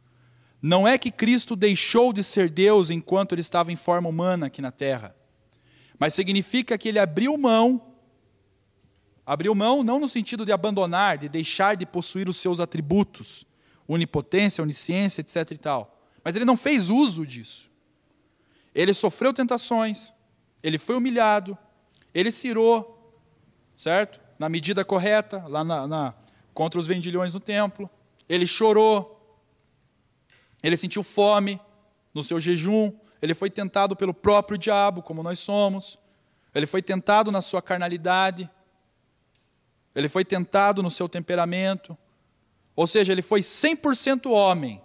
Não 0.63 0.89
é 0.89 0.97
que 0.97 1.11
Cristo 1.11 1.55
deixou 1.55 2.13
de 2.13 2.25
ser 2.25 2.49
Deus 2.49 2.89
enquanto 2.89 3.33
ele 3.33 3.43
estava 3.43 3.71
em 3.71 3.77
forma 3.77 4.09
humana 4.09 4.47
aqui 4.47 4.63
na 4.63 4.71
terra, 4.71 5.15
mas 5.99 6.15
significa 6.15 6.79
que 6.79 6.89
ele 6.89 6.99
abriu 6.99 7.37
mão 7.37 7.95
Abriu 9.27 9.55
mão 9.55 9.83
não 9.83 9.99
no 9.99 10.07
sentido 10.07 10.45
de 10.45 10.53
abandonar, 10.53 11.17
de 11.17 11.29
deixar 11.29 11.77
de 11.77 11.87
possuir 11.87 12.29
os 12.29 12.37
seus 12.37 12.61
atributos, 12.61 13.47
onipotência, 13.89 14.63
onisciência, 14.63 15.23
etc 15.23 15.51
e 15.51 15.57
tal. 15.57 15.99
Mas 16.23 16.37
ele 16.37 16.45
não 16.45 16.57
fez 16.57 16.91
uso 16.91 17.27
disso. 17.27 17.71
Ele 18.75 18.93
sofreu 18.93 19.33
tentações, 19.33 20.13
ele 20.63 20.77
foi 20.77 20.97
humilhado, 20.97 21.57
ele 22.15 22.31
cirou, 22.31 23.13
certo? 23.77 24.21
Na 24.39 24.49
medida 24.49 24.85
correta, 24.85 25.45
lá 25.49 25.65
na, 25.65 25.87
na, 25.87 26.15
contra 26.53 26.79
os 26.79 26.87
vendilhões 26.87 27.35
no 27.35 27.41
templo. 27.41 27.91
Ele 28.29 28.47
chorou, 28.47 29.39
ele 30.63 30.77
sentiu 30.77 31.03
fome 31.03 31.61
no 32.15 32.23
seu 32.23 32.41
jejum, 32.41 32.93
ele 33.21 33.35
foi 33.35 33.51
tentado 33.51 33.97
pelo 33.97 34.15
próprio 34.15 34.57
diabo, 34.57 35.03
como 35.03 35.23
nós 35.23 35.39
somos. 35.41 35.99
Ele 36.55 36.67
foi 36.67 36.81
tentado 36.81 37.33
na 37.33 37.41
sua 37.41 37.61
carnalidade, 37.61 38.49
ele 39.95 40.09
foi 40.09 40.25
tentado 40.25 40.83
no 40.83 40.91
seu 40.91 41.09
temperamento, 41.09 41.97
ou 42.77 42.87
seja, 42.87 43.13
ele 43.13 43.23
foi 43.23 43.41
100% 43.41 44.31
homem, 44.31 44.81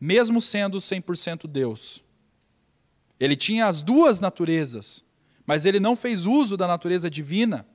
mesmo 0.00 0.40
sendo 0.40 0.78
100% 0.78 1.46
Deus. 1.46 2.02
Ele 3.18 3.36
tinha 3.36 3.66
as 3.66 3.82
duas 3.82 4.20
naturezas, 4.20 5.02
mas 5.46 5.64
ele 5.64 5.78
não 5.78 5.94
fez 5.94 6.26
uso 6.26 6.56
da 6.56 6.66
natureza 6.66 7.08
divina 7.08 7.66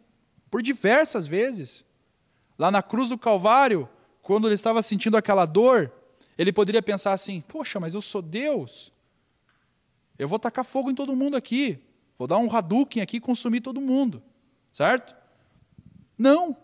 por 0.49 0.61
diversas 0.61 1.25
vezes. 1.25 1.85
Lá 2.59 2.69
na 2.69 2.83
cruz 2.83 3.09
do 3.09 3.17
Calvário, 3.17 3.87
quando 4.21 4.47
ele 4.47 4.55
estava 4.55 4.81
sentindo 4.81 5.17
aquela 5.17 5.45
dor, 5.45 5.91
ele 6.37 6.51
poderia 6.51 6.81
pensar 6.81 7.13
assim: 7.13 7.41
Poxa, 7.41 7.79
mas 7.79 7.93
eu 7.93 8.01
sou 8.01 8.21
Deus. 8.21 8.91
Eu 10.19 10.27
vou 10.27 10.37
tacar 10.37 10.65
fogo 10.65 10.91
em 10.91 10.95
todo 10.95 11.15
mundo 11.15 11.37
aqui. 11.37 11.79
Vou 12.17 12.27
dar 12.27 12.37
um 12.37 12.53
Hadouken 12.53 13.01
aqui 13.01 13.17
e 13.17 13.21
consumir 13.21 13.61
todo 13.61 13.81
mundo. 13.81 14.21
Certo? 14.71 15.15
Não. 16.17 16.55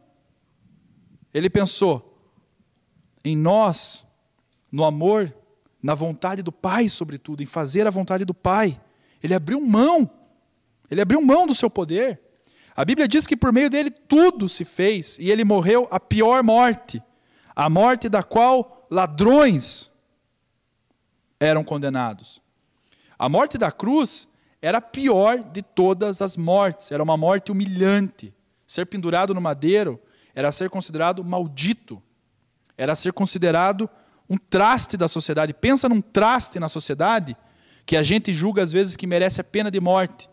Ele 1.33 1.49
pensou 1.49 2.15
em 3.23 3.35
nós, 3.35 4.05
no 4.71 4.83
amor, 4.83 5.33
na 5.81 5.95
vontade 5.95 6.43
do 6.43 6.51
Pai, 6.51 6.89
sobretudo, 6.89 7.41
em 7.41 7.45
fazer 7.45 7.87
a 7.87 7.91
vontade 7.91 8.23
do 8.23 8.33
Pai. 8.33 8.79
Ele 9.21 9.33
abriu 9.33 9.59
mão. 9.59 10.09
Ele 10.89 11.02
abriu 11.02 11.21
mão 11.21 11.45
do 11.45 11.54
seu 11.54 11.69
poder. 11.69 12.19
A 12.76 12.86
Bíblia 12.86 13.08
diz 13.08 13.26
que 13.26 13.36
por 13.36 13.52
meio 13.52 13.69
dele 13.69 13.89
tudo 13.89 14.47
se 14.47 14.63
fez 14.63 15.17
e 15.19 15.32
ele 15.32 15.43
morreu 15.43 15.88
a 15.89 16.00
pior 16.00 16.43
morte, 16.43 17.02
a 17.56 17.69
morte 17.69 18.08
da 18.08 18.21
qual 18.21 18.88
ladrões 18.89 19.91
eram 21.39 21.63
condenados. 21.63 22.41
A 23.17 23.28
morte 23.28 23.58
da 23.58 23.71
cruz 23.71 24.28
era 24.62 24.78
a 24.78 24.82
pior 24.82 25.39
de 25.39 25.62
todas 25.62 26.21
as 26.21 26.38
mortes, 26.38 26.91
era 26.91 27.02
uma 27.02 27.17
morte 27.17 27.52
humilhante. 27.52 28.34
Ser 28.65 28.86
pendurado 28.86 29.34
no 29.34 29.41
madeiro 29.41 30.00
era 30.36 30.52
ser 30.52 30.69
considerado 30.69 31.23
maldito, 31.23 32.02
era 32.78 32.95
ser 32.95 33.13
considerado 33.13 33.89
um 34.30 34.38
traste 34.38 34.97
da 34.97 35.08
sociedade. 35.08 35.54
Pensa 35.54 35.88
num 35.88 36.02
traste 36.02 36.60
na 36.60 36.69
sociedade 36.69 37.36
que 37.86 37.95
a 37.95 38.04
gente 38.04 38.34
julga 38.34 38.62
às 38.62 38.71
vezes 38.71 38.95
que 38.95 39.08
merece 39.08 39.41
a 39.41 39.43
pena 39.43 39.71
de 39.71 39.80
morte. 39.80 40.30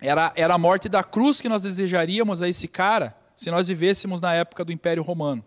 Era, 0.00 0.32
era 0.36 0.54
a 0.54 0.58
morte 0.58 0.88
da 0.88 1.02
cruz 1.02 1.40
que 1.40 1.48
nós 1.48 1.62
desejaríamos 1.62 2.40
a 2.40 2.48
esse 2.48 2.68
cara 2.68 3.16
se 3.34 3.50
nós 3.50 3.68
vivêssemos 3.68 4.20
na 4.20 4.34
época 4.34 4.64
do 4.64 4.72
Império 4.72 5.02
Romano. 5.02 5.44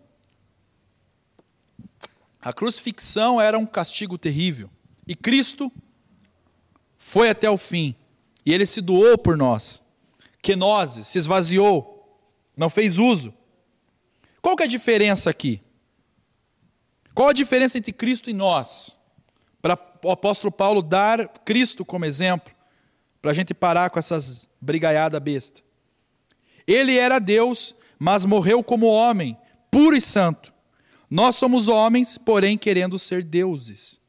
A 2.40 2.52
crucifixão 2.52 3.40
era 3.40 3.58
um 3.58 3.66
castigo 3.66 4.18
terrível. 4.18 4.68
E 5.06 5.14
Cristo 5.14 5.70
foi 6.98 7.30
até 7.30 7.48
o 7.48 7.56
fim. 7.56 7.94
E 8.44 8.52
ele 8.52 8.66
se 8.66 8.80
doou 8.80 9.16
por 9.16 9.36
nós. 9.36 9.82
Kenose, 10.40 11.04
se 11.04 11.18
esvaziou, 11.18 12.18
não 12.56 12.68
fez 12.68 12.98
uso. 12.98 13.32
Qual 14.40 14.56
que 14.56 14.64
é 14.64 14.66
a 14.66 14.68
diferença 14.68 15.30
aqui? 15.30 15.62
Qual 17.14 17.28
a 17.28 17.32
diferença 17.32 17.78
entre 17.78 17.92
Cristo 17.92 18.28
e 18.28 18.32
nós? 18.32 18.98
Para 19.60 19.78
o 20.02 20.10
apóstolo 20.10 20.50
Paulo 20.50 20.82
dar 20.82 21.28
Cristo 21.44 21.84
como 21.84 22.04
exemplo 22.04 22.52
para 23.22 23.30
a 23.30 23.34
gente 23.34 23.54
parar 23.54 23.88
com 23.88 24.00
essas 24.00 24.50
brigaiada 24.60 25.20
besta. 25.20 25.62
Ele 26.66 26.96
era 26.96 27.20
Deus, 27.20 27.74
mas 27.98 28.24
morreu 28.24 28.62
como 28.64 28.86
homem, 28.86 29.38
puro 29.70 29.96
e 29.96 30.00
santo. 30.00 30.52
Nós 31.08 31.36
somos 31.36 31.68
homens, 31.68 32.18
porém 32.18 32.58
querendo 32.58 32.98
ser 32.98 33.22
deuses, 33.22 34.00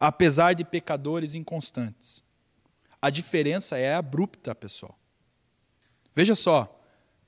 apesar 0.00 0.54
de 0.54 0.64
pecadores 0.64 1.34
inconstantes. 1.34 2.22
A 3.00 3.10
diferença 3.10 3.76
é 3.76 3.94
abrupta, 3.94 4.54
pessoal. 4.54 4.98
Veja 6.14 6.34
só, 6.34 6.80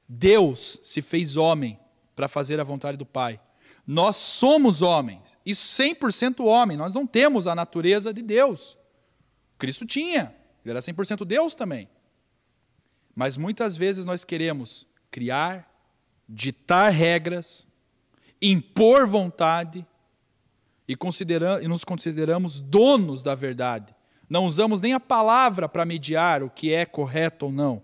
Deus 0.09 0.81
se 0.83 1.03
fez 1.03 1.37
homem 1.37 1.79
para 2.15 2.29
fazer 2.29 2.61
a 2.61 2.65
vontade 2.65 2.97
do 2.97 3.05
Pai. 3.05 3.41
Nós 3.87 4.17
somos 4.17 4.81
homens, 4.81 5.37
e 5.45 5.53
100% 5.53 6.45
homem, 6.45 6.77
nós 6.77 6.95
não 6.95 7.07
temos 7.07 7.47
a 7.47 7.55
natureza 7.55 8.15
de 8.15 8.23
Deus. 8.23 8.79
Cristo 9.59 9.85
tinha. 9.85 10.35
Ele 10.64 10.72
era 10.72 10.81
100% 10.81 11.24
Deus 11.24 11.55
também. 11.55 11.88
Mas 13.14 13.37
muitas 13.37 13.77
vezes 13.77 14.05
nós 14.05 14.24
queremos 14.24 14.87
criar, 15.11 15.70
ditar 16.29 16.90
regras, 16.90 17.66
impor 18.40 19.07
vontade 19.07 19.87
e, 20.88 20.96
e 21.62 21.68
nos 21.68 21.85
consideramos 21.85 22.61
donos 22.61 23.22
da 23.22 23.35
verdade. 23.35 23.94
Não 24.29 24.46
usamos 24.46 24.81
nem 24.81 24.94
a 24.94 25.00
palavra 25.00 25.68
para 25.68 25.85
mediar 25.85 26.42
o 26.42 26.50
que 26.50 26.72
é 26.72 26.85
correto 26.85 27.46
ou 27.46 27.53
não. 27.53 27.83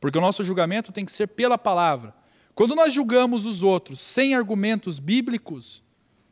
Porque 0.00 0.18
o 0.18 0.20
nosso 0.20 0.44
julgamento 0.44 0.92
tem 0.92 1.04
que 1.04 1.12
ser 1.12 1.26
pela 1.28 1.58
palavra. 1.58 2.14
Quando 2.54 2.74
nós 2.74 2.92
julgamos 2.92 3.46
os 3.46 3.62
outros 3.62 4.00
sem 4.00 4.34
argumentos 4.34 4.98
bíblicos, 4.98 5.82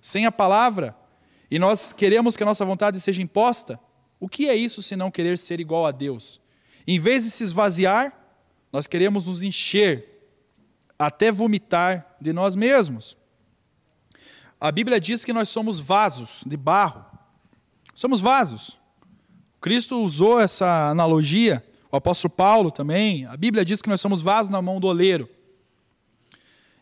sem 0.00 0.26
a 0.26 0.32
palavra, 0.32 0.96
e 1.50 1.58
nós 1.58 1.92
queremos 1.92 2.36
que 2.36 2.42
a 2.42 2.46
nossa 2.46 2.64
vontade 2.64 3.00
seja 3.00 3.22
imposta, 3.22 3.78
o 4.18 4.28
que 4.28 4.48
é 4.48 4.54
isso 4.54 4.82
se 4.82 4.96
não 4.96 5.10
querer 5.10 5.36
ser 5.36 5.60
igual 5.60 5.86
a 5.86 5.90
Deus? 5.90 6.40
Em 6.86 6.98
vez 6.98 7.24
de 7.24 7.30
se 7.30 7.44
esvaziar, 7.44 8.16
nós 8.72 8.86
queremos 8.86 9.26
nos 9.26 9.42
encher 9.42 10.16
até 10.98 11.30
vomitar 11.30 12.16
de 12.20 12.32
nós 12.32 12.54
mesmos. 12.54 13.16
A 14.60 14.72
Bíblia 14.72 14.98
diz 14.98 15.24
que 15.24 15.32
nós 15.32 15.48
somos 15.48 15.78
vasos 15.78 16.42
de 16.46 16.56
barro. 16.56 17.04
Somos 17.94 18.20
vasos. 18.20 18.78
Cristo 19.60 20.02
usou 20.02 20.40
essa 20.40 20.90
analogia, 20.90 21.64
o 21.90 21.96
apóstolo 21.96 22.32
Paulo 22.32 22.70
também. 22.70 23.26
A 23.26 23.36
Bíblia 23.36 23.64
diz 23.64 23.82
que 23.82 23.88
nós 23.88 24.00
somos 24.00 24.22
vasos 24.22 24.50
na 24.50 24.62
mão 24.62 24.80
do 24.80 24.86
oleiro. 24.86 25.28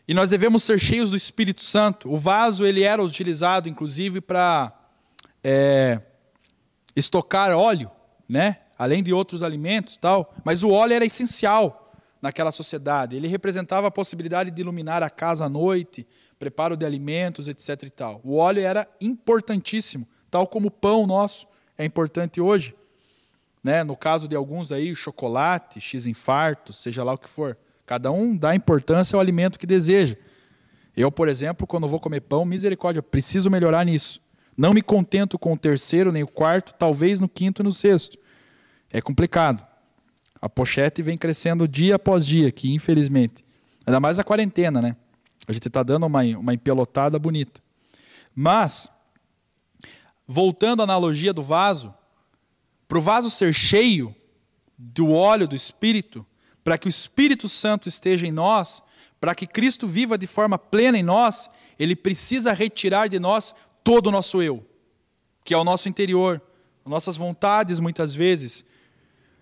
E 0.07 0.13
nós 0.13 0.29
devemos 0.29 0.63
ser 0.63 0.79
cheios 0.79 1.09
do 1.09 1.17
Espírito 1.17 1.61
Santo. 1.61 2.11
O 2.11 2.15
vaso 2.15 2.65
ele 2.65 2.83
era 2.83 3.03
utilizado, 3.03 3.67
inclusive, 3.67 4.21
para 4.21 4.71
é, 5.43 5.99
estocar 6.95 7.51
óleo, 7.51 7.91
né? 8.27 8.57
além 8.77 9.01
de 9.01 9.13
outros 9.13 9.43
alimentos 9.43 9.97
tal, 9.97 10.33
mas 10.43 10.63
o 10.63 10.69
óleo 10.69 10.93
era 10.93 11.05
essencial 11.05 11.93
naquela 12.21 12.51
sociedade. 12.51 13.15
Ele 13.15 13.27
representava 13.27 13.87
a 13.87 13.91
possibilidade 13.91 14.51
de 14.51 14.61
iluminar 14.61 15.03
a 15.03 15.09
casa 15.09 15.45
à 15.45 15.49
noite, 15.49 16.07
preparo 16.37 16.75
de 16.75 16.85
alimentos, 16.85 17.47
etc. 17.47 17.83
E 17.83 17.89
tal. 17.89 18.21
O 18.23 18.35
óleo 18.35 18.61
era 18.61 18.87
importantíssimo, 18.99 20.07
tal 20.29 20.47
como 20.47 20.67
o 20.67 20.71
pão 20.71 21.05
nosso 21.05 21.47
é 21.77 21.85
importante 21.85 22.41
hoje. 22.41 22.75
Né? 23.63 23.83
No 23.83 23.95
caso 23.95 24.27
de 24.27 24.35
alguns 24.35 24.71
aí, 24.71 24.95
chocolate, 24.95 25.79
x 25.79 26.05
infartos, 26.05 26.77
seja 26.77 27.03
lá 27.03 27.13
o 27.13 27.17
que 27.17 27.29
for. 27.29 27.57
Cada 27.85 28.11
um 28.11 28.35
dá 28.35 28.55
importância 28.55 29.15
ao 29.15 29.19
alimento 29.19 29.59
que 29.59 29.67
deseja. 29.67 30.15
Eu, 30.95 31.11
por 31.11 31.27
exemplo, 31.27 31.67
quando 31.67 31.87
vou 31.87 31.99
comer 31.99 32.21
pão, 32.21 32.45
misericórdia, 32.45 33.03
preciso 33.03 33.49
melhorar 33.49 33.85
nisso. 33.85 34.21
Não 34.57 34.73
me 34.73 34.81
contento 34.81 35.37
com 35.37 35.53
o 35.53 35.57
terceiro 35.57 36.11
nem 36.11 36.23
o 36.23 36.27
quarto, 36.27 36.73
talvez 36.73 37.19
no 37.19 37.27
quinto 37.27 37.61
e 37.61 37.65
no 37.65 37.71
sexto. 37.71 38.17
É 38.89 39.01
complicado. 39.01 39.65
A 40.41 40.47
pochete 40.47 41.01
vem 41.01 41.17
crescendo 41.17 41.67
dia 41.67 41.95
após 41.95 42.25
dia, 42.25 42.51
que 42.51 42.73
infelizmente. 42.73 43.43
Ainda 43.85 43.99
mais 43.99 44.19
a 44.19 44.23
quarentena, 44.23 44.81
né? 44.81 44.95
A 45.47 45.53
gente 45.53 45.67
está 45.67 45.83
dando 45.83 46.05
uma, 46.05 46.21
uma 46.21 46.53
empelotada 46.53 47.19
bonita. 47.19 47.61
Mas, 48.33 48.89
voltando 50.27 50.81
à 50.81 50.83
analogia 50.83 51.33
do 51.33 51.43
vaso, 51.43 51.93
para 52.87 52.97
o 52.97 53.01
vaso 53.01 53.29
ser 53.29 53.53
cheio 53.53 54.15
do 54.77 55.11
óleo 55.11 55.47
do 55.47 55.55
Espírito, 55.55 56.25
para 56.63 56.77
que 56.77 56.87
o 56.87 56.89
Espírito 56.89 57.47
Santo 57.47 57.87
esteja 57.87 58.25
em 58.25 58.31
nós, 58.31 58.81
para 59.19 59.35
que 59.35 59.47
Cristo 59.47 59.87
viva 59.87 60.17
de 60.17 60.27
forma 60.27 60.57
plena 60.57 60.97
em 60.97 61.03
nós, 61.03 61.49
ele 61.79 61.95
precisa 61.95 62.53
retirar 62.53 63.07
de 63.07 63.19
nós 63.19 63.53
todo 63.85 64.07
o 64.07 64.11
nosso 64.11 64.41
eu, 64.41 64.65
que 65.43 65.53
é 65.53 65.57
o 65.57 65.63
nosso 65.63 65.87
interior, 65.87 66.41
nossas 66.83 67.15
vontades 67.15 67.79
muitas 67.79 68.15
vezes. 68.15 68.65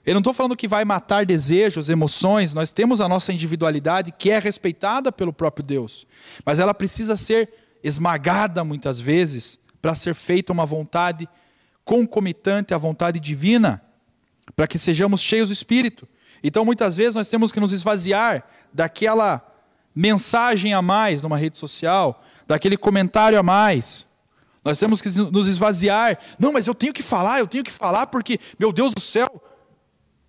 Eu 0.05 0.13
não 0.13 0.19
estou 0.19 0.33
falando 0.33 0.57
que 0.57 0.67
vai 0.67 0.83
matar 0.83 1.25
desejos, 1.25 1.89
emoções, 1.89 2.53
nós 2.53 2.69
temos 2.69 2.99
a 2.99 3.07
nossa 3.07 3.31
individualidade 3.31 4.11
que 4.11 4.29
é 4.29 4.37
respeitada 4.37 5.13
pelo 5.13 5.31
próprio 5.31 5.65
Deus, 5.65 6.05
mas 6.45 6.59
ela 6.59 6.73
precisa 6.73 7.15
ser 7.15 7.53
esmagada 7.81 8.65
muitas 8.65 8.99
vezes 8.99 9.57
para 9.81 9.95
ser 9.95 10.13
feita 10.13 10.51
uma 10.51 10.65
vontade 10.65 11.27
concomitante 11.85 12.73
à 12.73 12.77
vontade 12.77 13.21
divina, 13.21 13.81
para 14.57 14.67
que 14.67 14.77
sejamos 14.77 15.21
cheios 15.21 15.49
do 15.49 15.53
Espírito. 15.53 16.05
Então 16.43 16.65
muitas 16.65 16.97
vezes 16.97 17.15
nós 17.15 17.29
temos 17.29 17.53
que 17.53 17.61
nos 17.61 17.71
esvaziar 17.71 18.45
daquela 18.73 19.41
mensagem 19.95 20.73
a 20.73 20.81
mais 20.81 21.21
numa 21.21 21.37
rede 21.37 21.57
social, 21.57 22.21
daquele 22.45 22.75
comentário 22.75 23.39
a 23.39 23.43
mais, 23.43 24.05
nós 24.63 24.79
temos 24.79 25.01
que 25.01 25.09
nos 25.09 25.47
esvaziar. 25.47 26.17
Não, 26.39 26.53
mas 26.53 26.67
eu 26.67 26.73
tenho 26.73 26.93
que 26.93 27.03
falar, 27.03 27.39
eu 27.39 27.47
tenho 27.47 27.63
que 27.63 27.71
falar 27.71 28.07
porque, 28.07 28.39
meu 28.57 28.71
Deus 28.71 28.93
do 28.93 29.01
céu. 29.01 29.29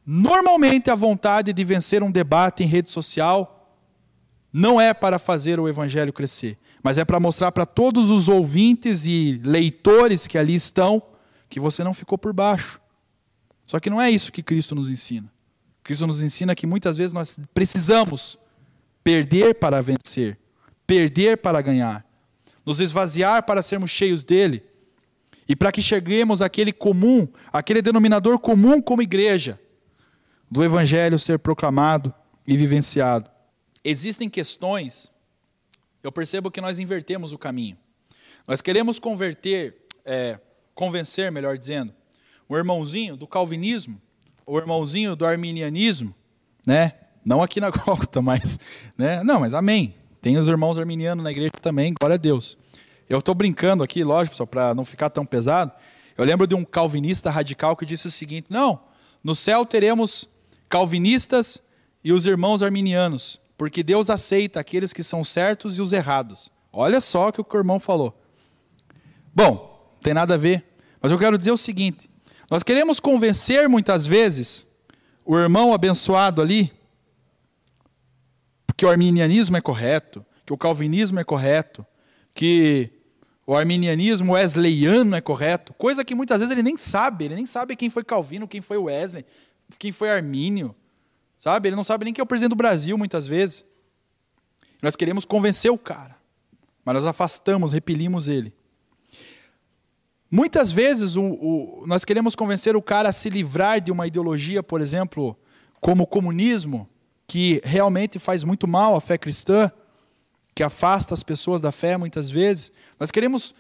Normalmente 0.05 0.91
a 0.91 0.95
vontade 0.95 1.53
de 1.53 1.65
vencer 1.65 2.03
um 2.03 2.11
debate 2.11 2.63
em 2.63 2.67
rede 2.67 2.91
social 2.91 3.79
não 4.53 4.81
é 4.81 4.93
para 4.93 5.19
fazer 5.19 5.59
o 5.59 5.69
evangelho 5.69 6.13
crescer, 6.13 6.59
mas 6.83 6.99
é 6.99 7.05
para 7.05 7.19
mostrar 7.19 7.51
para 7.53 7.65
todos 7.65 8.11
os 8.11 8.29
ouvintes 8.29 9.07
e 9.07 9.41
leitores 9.43 10.27
que 10.27 10.37
ali 10.37 10.55
estão 10.55 11.03
que 11.49 11.59
você 11.59 11.83
não 11.83 11.95
ficou 11.95 12.19
por 12.19 12.33
baixo. 12.33 12.81
Só 13.67 13.81
que 13.81 13.89
não 13.89 14.01
é 14.01 14.11
isso 14.11 14.33
que 14.33 14.43
Cristo 14.43 14.75
nos 14.75 14.91
ensina. 14.91 15.33
Cristo 15.83 16.07
nos 16.07 16.23
ensina 16.23 16.55
que 16.55 16.67
muitas 16.67 16.97
vezes 16.97 17.13
nós 17.13 17.39
precisamos 17.55 18.39
perder 19.03 19.55
para 19.55 19.81
vencer, 19.81 20.39
perder 20.87 21.39
para 21.39 21.63
ganhar 21.63 22.05
nos 22.65 22.81
esvaziar 22.81 23.43
para 23.45 23.63
sermos 23.63 23.91
cheios 23.91 24.25
dele, 24.25 24.63
e 25.49 25.55
para 25.55 25.71
que 25.71 25.83
cheguemos 25.83 26.41
àquele 26.41 26.73
comum, 26.73 27.29
aquele 27.53 27.83
denominador 27.83 28.39
comum 28.39 28.81
como 28.81 29.03
igreja, 29.03 29.61
do 30.51 30.65
Evangelho 30.65 31.19
ser 31.19 31.39
proclamado 31.39 32.15
e 32.47 32.57
vivenciado. 32.57 33.31
Existem 33.85 34.31
questões 34.31 35.13
eu 36.05 36.13
percebo 36.13 36.51
que 36.51 36.61
nós 36.61 36.79
invertemos 36.79 37.33
o 37.33 37.39
caminho. 37.39 37.79
Nós 38.47 38.61
queremos 38.61 38.99
converter, 38.99 39.75
é, 40.05 40.39
convencer, 40.75 41.33
melhor 41.33 41.57
dizendo, 41.57 41.95
o 42.47 42.55
irmãozinho 42.59 43.17
do 43.17 43.27
calvinismo, 43.27 43.99
o 44.45 44.59
irmãozinho 44.59 45.17
do 45.17 45.25
arminianismo, 45.25 46.15
né? 46.67 46.93
Não 47.25 47.43
aqui 47.43 47.59
na 47.59 47.71
Gólgota, 47.73 48.21
mas, 48.21 48.61
né? 48.99 49.25
Não, 49.25 49.41
mas 49.41 49.55
amém. 49.55 49.95
Tem 50.25 50.39
os 50.39 50.49
irmãos 50.49 50.79
arminianos 50.79 51.23
na 51.23 51.31
igreja 51.31 51.51
também, 51.61 51.93
glória 51.93 52.15
a 52.15 52.17
Deus. 52.17 52.57
Eu 53.07 53.19
estou 53.19 53.35
brincando 53.35 53.85
aqui, 53.85 54.03
lógico, 54.03 54.35
só 54.35 54.47
para 54.47 54.75
não 54.75 54.83
ficar 54.83 55.11
tão 55.11 55.27
pesado. 55.27 55.71
Eu 56.17 56.25
lembro 56.25 56.47
de 56.47 56.55
um 56.55 56.65
calvinista 56.65 57.29
radical 57.29 57.77
que 57.77 57.85
disse 57.85 58.07
o 58.07 58.11
seguinte: 58.11 58.47
não, 58.49 58.81
no 59.23 59.35
céu 59.35 59.67
teremos 59.67 60.27
calvinistas 60.67 61.63
e 62.03 62.11
os 62.11 62.25
irmãos 62.25 62.63
arminianos, 62.63 63.39
porque 63.59 63.83
Deus 63.83 64.09
aceita 64.09 64.59
aqueles 64.59 64.95
que 64.95 65.03
são 65.03 65.23
certos 65.23 65.77
e 65.77 65.83
os 65.83 65.93
errados. 65.93 66.51
Olha 66.73 67.03
só 67.03 67.29
o 67.29 67.33
que 67.45 67.57
o 67.57 67.61
irmão 67.61 67.79
falou. 67.79 68.19
Bom, 69.35 69.87
não 69.93 70.01
tem 70.01 70.15
nada 70.15 70.33
a 70.33 70.39
ver, 70.39 70.65
mas 71.03 71.13
eu 71.13 71.19
quero 71.19 71.37
dizer 71.37 71.51
o 71.51 71.59
seguinte: 71.59 72.09
nós 72.51 72.63
queremos 72.63 72.99
convencer 72.99 73.69
muitas 73.69 74.07
vezes 74.07 74.67
o 75.23 75.37
irmão 75.37 75.75
abençoado 75.75 76.41
ali 76.41 76.73
que 78.77 78.85
o 78.85 78.89
arminianismo 78.89 79.57
é 79.57 79.61
correto, 79.61 80.25
que 80.45 80.53
o 80.53 80.59
calvinismo 80.59 81.21
é 81.21 81.25
correto, 81.25 81.87
que 82.35 82.91
o 83.47 83.55
arminianismo 83.55 84.33
wesleyano 84.33 85.15
é 85.15 85.21
correto, 85.21 85.75
coisa 85.75 86.05
que 86.05 86.15
muitas 86.15 86.41
vezes 86.41 86.51
ele 86.51 86.63
nem 86.63 86.77
sabe, 86.77 87.27
ele 87.27 87.35
nem 87.35 87.47
sabe 87.47 87.77
quem 87.77 87.91
foi 87.91 88.03
Calvino, 88.03 88.49
quem 88.49 88.61
foi 88.61 88.79
Wesley, 88.79 89.25
quem 89.79 89.93
foi 89.93 90.11
Armínio, 90.11 90.75
sabe? 91.37 91.69
Ele 91.69 91.77
não 91.77 91.85
sabe 91.85 92.05
nem 92.05 92.15
quem 92.15 92.23
é 92.23 92.25
o 92.25 92.27
presidente 92.27 92.51
do 92.51 92.57
Brasil 92.57 92.97
muitas 92.97 93.27
vezes. 93.27 93.65
Nós 94.83 94.97
queremos 94.97 95.25
convencer 95.25 95.71
o 95.71 95.79
cara, 95.79 96.17
mas 96.85 96.95
nós 96.95 97.07
afastamos, 97.07 97.73
repelimos 97.73 98.29
ele. 98.29 98.53
Muitas 100.31 100.73
vezes 100.73 101.17
o, 101.17 101.23
o, 101.23 101.85
nós 101.87 102.05
queremos 102.05 102.35
convencer 102.35 102.75
o 102.75 102.83
cara 102.83 103.11
a 103.11 103.13
se 103.13 103.29
livrar 103.29 103.81
de 103.81 103.93
uma 103.93 104.07
ideologia, 104.07 104.63
por 104.63 104.81
exemplo, 104.81 105.39
como 105.81 106.05
o 106.05 106.07
comunismo, 106.07 106.89
que 107.27 107.61
realmente 107.65 108.19
faz 108.19 108.45
muito 108.45 108.67
mal 108.67 108.95
à 108.97 109.01
fé 109.01 109.17
cristã, 109.17 109.71
que 110.55 110.63
afasta 110.63 111.15
as 111.15 111.23
pessoas 111.23 111.61
da 111.61 111.73
fé 111.73 111.97
muitas 111.97 112.31
vezes. 112.31 112.73
Nós 112.99 113.11
queremos 113.11 113.55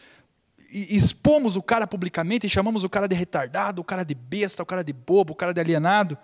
expomos 0.70 1.55
o 1.55 1.62
cara 1.62 1.87
publicamente 1.87 2.46
e 2.46 2.50
chamamos 2.50 2.83
o 2.83 2.88
cara 2.88 3.07
de 3.07 3.14
retardado, 3.14 3.81
o 3.81 3.85
cara 3.85 4.03
de 4.03 4.14
besta, 4.14 4.62
o 4.62 4.66
cara 4.66 4.83
de 4.83 4.92
bobo, 4.92 5.33
o 5.33 5.37
cara 5.37 5.55
de 5.55 5.61
alienado. 5.61 6.18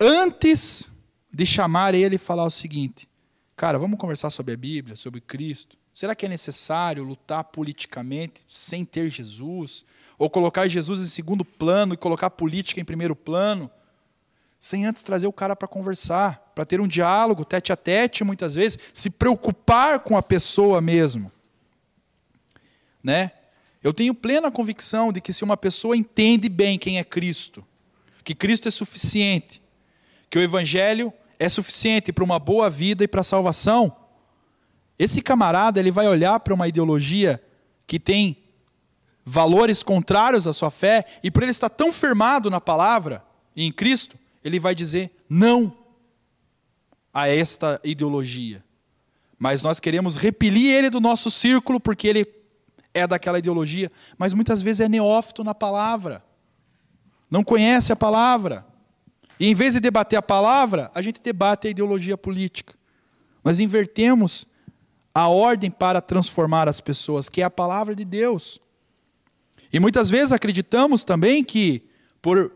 Antes 0.00 0.90
de 1.32 1.46
chamar 1.46 1.94
ele 1.94 2.16
e 2.16 2.18
falar 2.18 2.44
o 2.44 2.50
seguinte: 2.50 3.08
Cara, 3.56 3.78
vamos 3.78 3.98
conversar 3.98 4.30
sobre 4.30 4.52
a 4.52 4.56
Bíblia, 4.56 4.96
sobre 4.96 5.20
Cristo. 5.20 5.78
Será 5.92 6.14
que 6.14 6.26
é 6.26 6.28
necessário 6.28 7.02
lutar 7.02 7.44
politicamente 7.44 8.44
sem 8.48 8.84
ter 8.84 9.08
Jesus? 9.08 9.84
Ou 10.18 10.28
colocar 10.28 10.68
Jesus 10.68 11.00
em 11.00 11.04
segundo 11.04 11.44
plano 11.44 11.94
e 11.94 11.96
colocar 11.96 12.26
a 12.26 12.30
política 12.30 12.80
em 12.80 12.84
primeiro 12.84 13.16
plano? 13.16 13.70
Sem 14.58 14.86
antes 14.86 15.02
trazer 15.02 15.26
o 15.26 15.32
cara 15.32 15.54
para 15.54 15.68
conversar, 15.68 16.52
para 16.54 16.64
ter 16.64 16.80
um 16.80 16.86
diálogo 16.86 17.44
tete 17.44 17.72
a 17.72 17.76
tete, 17.76 18.24
muitas 18.24 18.54
vezes, 18.54 18.78
se 18.92 19.10
preocupar 19.10 20.00
com 20.00 20.16
a 20.16 20.22
pessoa 20.22 20.80
mesmo. 20.80 21.30
Né? 23.02 23.30
Eu 23.82 23.92
tenho 23.92 24.14
plena 24.14 24.50
convicção 24.50 25.12
de 25.12 25.20
que 25.20 25.32
se 25.32 25.44
uma 25.44 25.56
pessoa 25.56 25.96
entende 25.96 26.48
bem 26.48 26.78
quem 26.78 26.98
é 26.98 27.04
Cristo, 27.04 27.64
que 28.24 28.34
Cristo 28.34 28.66
é 28.66 28.70
suficiente, 28.70 29.62
que 30.28 30.38
o 30.38 30.42
evangelho 30.42 31.12
é 31.38 31.48
suficiente 31.48 32.12
para 32.12 32.24
uma 32.24 32.38
boa 32.38 32.68
vida 32.68 33.04
e 33.04 33.08
para 33.08 33.20
a 33.20 33.24
salvação, 33.24 33.94
esse 34.98 35.20
camarada 35.20 35.78
ele 35.78 35.90
vai 35.90 36.08
olhar 36.08 36.40
para 36.40 36.54
uma 36.54 36.66
ideologia 36.66 37.40
que 37.86 38.00
tem 38.00 38.38
valores 39.24 39.82
contrários 39.82 40.46
à 40.46 40.52
sua 40.52 40.70
fé 40.70 41.04
e 41.22 41.30
por 41.30 41.42
ele 41.42 41.52
estar 41.52 41.68
tão 41.68 41.92
firmado 41.92 42.50
na 42.50 42.60
palavra 42.60 43.22
e 43.54 43.64
em 43.64 43.72
Cristo, 43.72 44.18
ele 44.46 44.60
vai 44.60 44.76
dizer 44.76 45.10
não 45.28 45.76
a 47.12 47.28
esta 47.28 47.80
ideologia. 47.82 48.64
Mas 49.36 49.60
nós 49.60 49.80
queremos 49.80 50.16
repelir 50.16 50.72
ele 50.72 50.88
do 50.88 51.00
nosso 51.00 51.30
círculo 51.32 51.80
porque 51.80 52.06
ele 52.06 52.26
é 52.94 53.06
daquela 53.06 53.40
ideologia, 53.40 53.90
mas 54.16 54.32
muitas 54.32 54.62
vezes 54.62 54.80
é 54.80 54.88
neófito 54.88 55.42
na 55.42 55.52
palavra. 55.52 56.24
Não 57.28 57.42
conhece 57.42 57.92
a 57.92 57.96
palavra. 57.96 58.64
E 59.38 59.48
em 59.48 59.54
vez 59.54 59.74
de 59.74 59.80
debater 59.80 60.16
a 60.16 60.22
palavra, 60.22 60.90
a 60.94 61.02
gente 61.02 61.20
debate 61.20 61.66
a 61.66 61.70
ideologia 61.70 62.16
política. 62.16 62.72
Nós 63.44 63.58
invertemos 63.58 64.46
a 65.12 65.28
ordem 65.28 65.70
para 65.70 66.00
transformar 66.00 66.68
as 66.68 66.80
pessoas, 66.80 67.28
que 67.28 67.42
é 67.42 67.44
a 67.44 67.50
palavra 67.50 67.96
de 67.96 68.04
Deus. 68.04 68.60
E 69.72 69.80
muitas 69.80 70.08
vezes 70.08 70.32
acreditamos 70.32 71.02
também 71.02 71.42
que, 71.42 71.82
por 72.22 72.55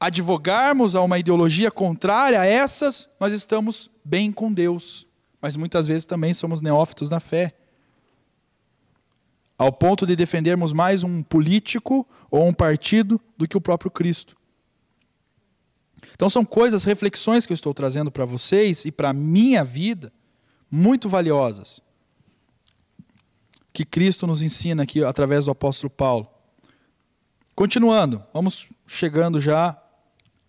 advogarmos 0.00 0.94
a 0.94 1.02
uma 1.02 1.18
ideologia 1.18 1.70
contrária 1.70 2.40
a 2.40 2.46
essas, 2.46 3.08
nós 3.18 3.32
estamos 3.32 3.90
bem 4.04 4.30
com 4.30 4.52
Deus. 4.52 5.06
Mas 5.40 5.56
muitas 5.56 5.86
vezes 5.86 6.04
também 6.04 6.32
somos 6.32 6.60
neófitos 6.60 7.10
na 7.10 7.20
fé. 7.20 7.54
Ao 9.56 9.72
ponto 9.72 10.06
de 10.06 10.14
defendermos 10.14 10.72
mais 10.72 11.02
um 11.02 11.22
político 11.22 12.06
ou 12.30 12.46
um 12.46 12.52
partido 12.52 13.20
do 13.36 13.48
que 13.48 13.56
o 13.56 13.60
próprio 13.60 13.90
Cristo. 13.90 14.36
Então 16.14 16.28
são 16.28 16.44
coisas, 16.44 16.84
reflexões 16.84 17.44
que 17.44 17.52
eu 17.52 17.56
estou 17.56 17.74
trazendo 17.74 18.10
para 18.10 18.24
vocês 18.24 18.84
e 18.84 18.92
para 18.92 19.10
a 19.10 19.12
minha 19.12 19.64
vida, 19.64 20.12
muito 20.70 21.08
valiosas. 21.08 21.80
Que 23.72 23.84
Cristo 23.84 24.26
nos 24.26 24.42
ensina 24.42 24.84
aqui 24.84 25.02
através 25.02 25.46
do 25.46 25.50
apóstolo 25.50 25.90
Paulo. 25.90 26.28
Continuando, 27.54 28.24
vamos 28.32 28.68
chegando 28.86 29.40
já 29.40 29.76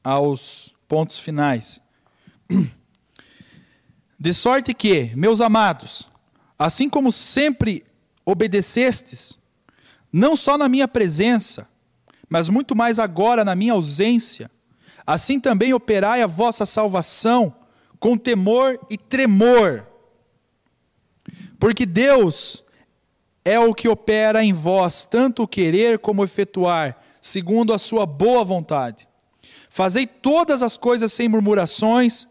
aos 0.10 0.74
pontos 0.88 1.20
finais. 1.20 1.80
De 4.20 4.34
sorte 4.34 4.74
que, 4.74 5.12
meus 5.16 5.40
amados, 5.40 6.10
assim 6.58 6.90
como 6.90 7.12
sempre 7.12 7.86
obedecestes, 8.26 9.38
não 10.12 10.36
só 10.36 10.58
na 10.58 10.68
minha 10.68 10.88
presença, 10.88 11.70
mas 12.28 12.50
muito 12.50 12.76
mais 12.76 12.98
agora 12.98 13.46
na 13.46 13.56
minha 13.56 13.74
ausência, 13.74 14.50
assim 15.06 15.40
também 15.40 15.74
operai 15.74 16.24
a 16.24 16.28
vossa 16.28 16.66
salvação 16.66 17.56
com 18.00 18.18
temor 18.18 18.80
e 18.90 18.98
tremor. 18.98 19.86
Porque 21.60 21.86
Deus 21.86 22.64
é 23.46 23.60
o 23.60 23.76
que 23.76 23.88
opera 23.88 24.44
em 24.44 24.54
vós, 24.54 25.06
tanto 25.06 25.44
o 25.44 25.48
querer 25.48 26.00
como 26.00 26.24
efetuar, 26.24 27.00
segundo 27.22 27.74
a 27.74 27.78
sua 27.78 28.08
boa 28.08 28.44
vontade. 28.44 29.09
Fazei 29.80 30.06
todas 30.06 30.62
as 30.62 30.76
coisas 30.76 31.14
sem 31.14 31.30
murmurações, 31.30 32.28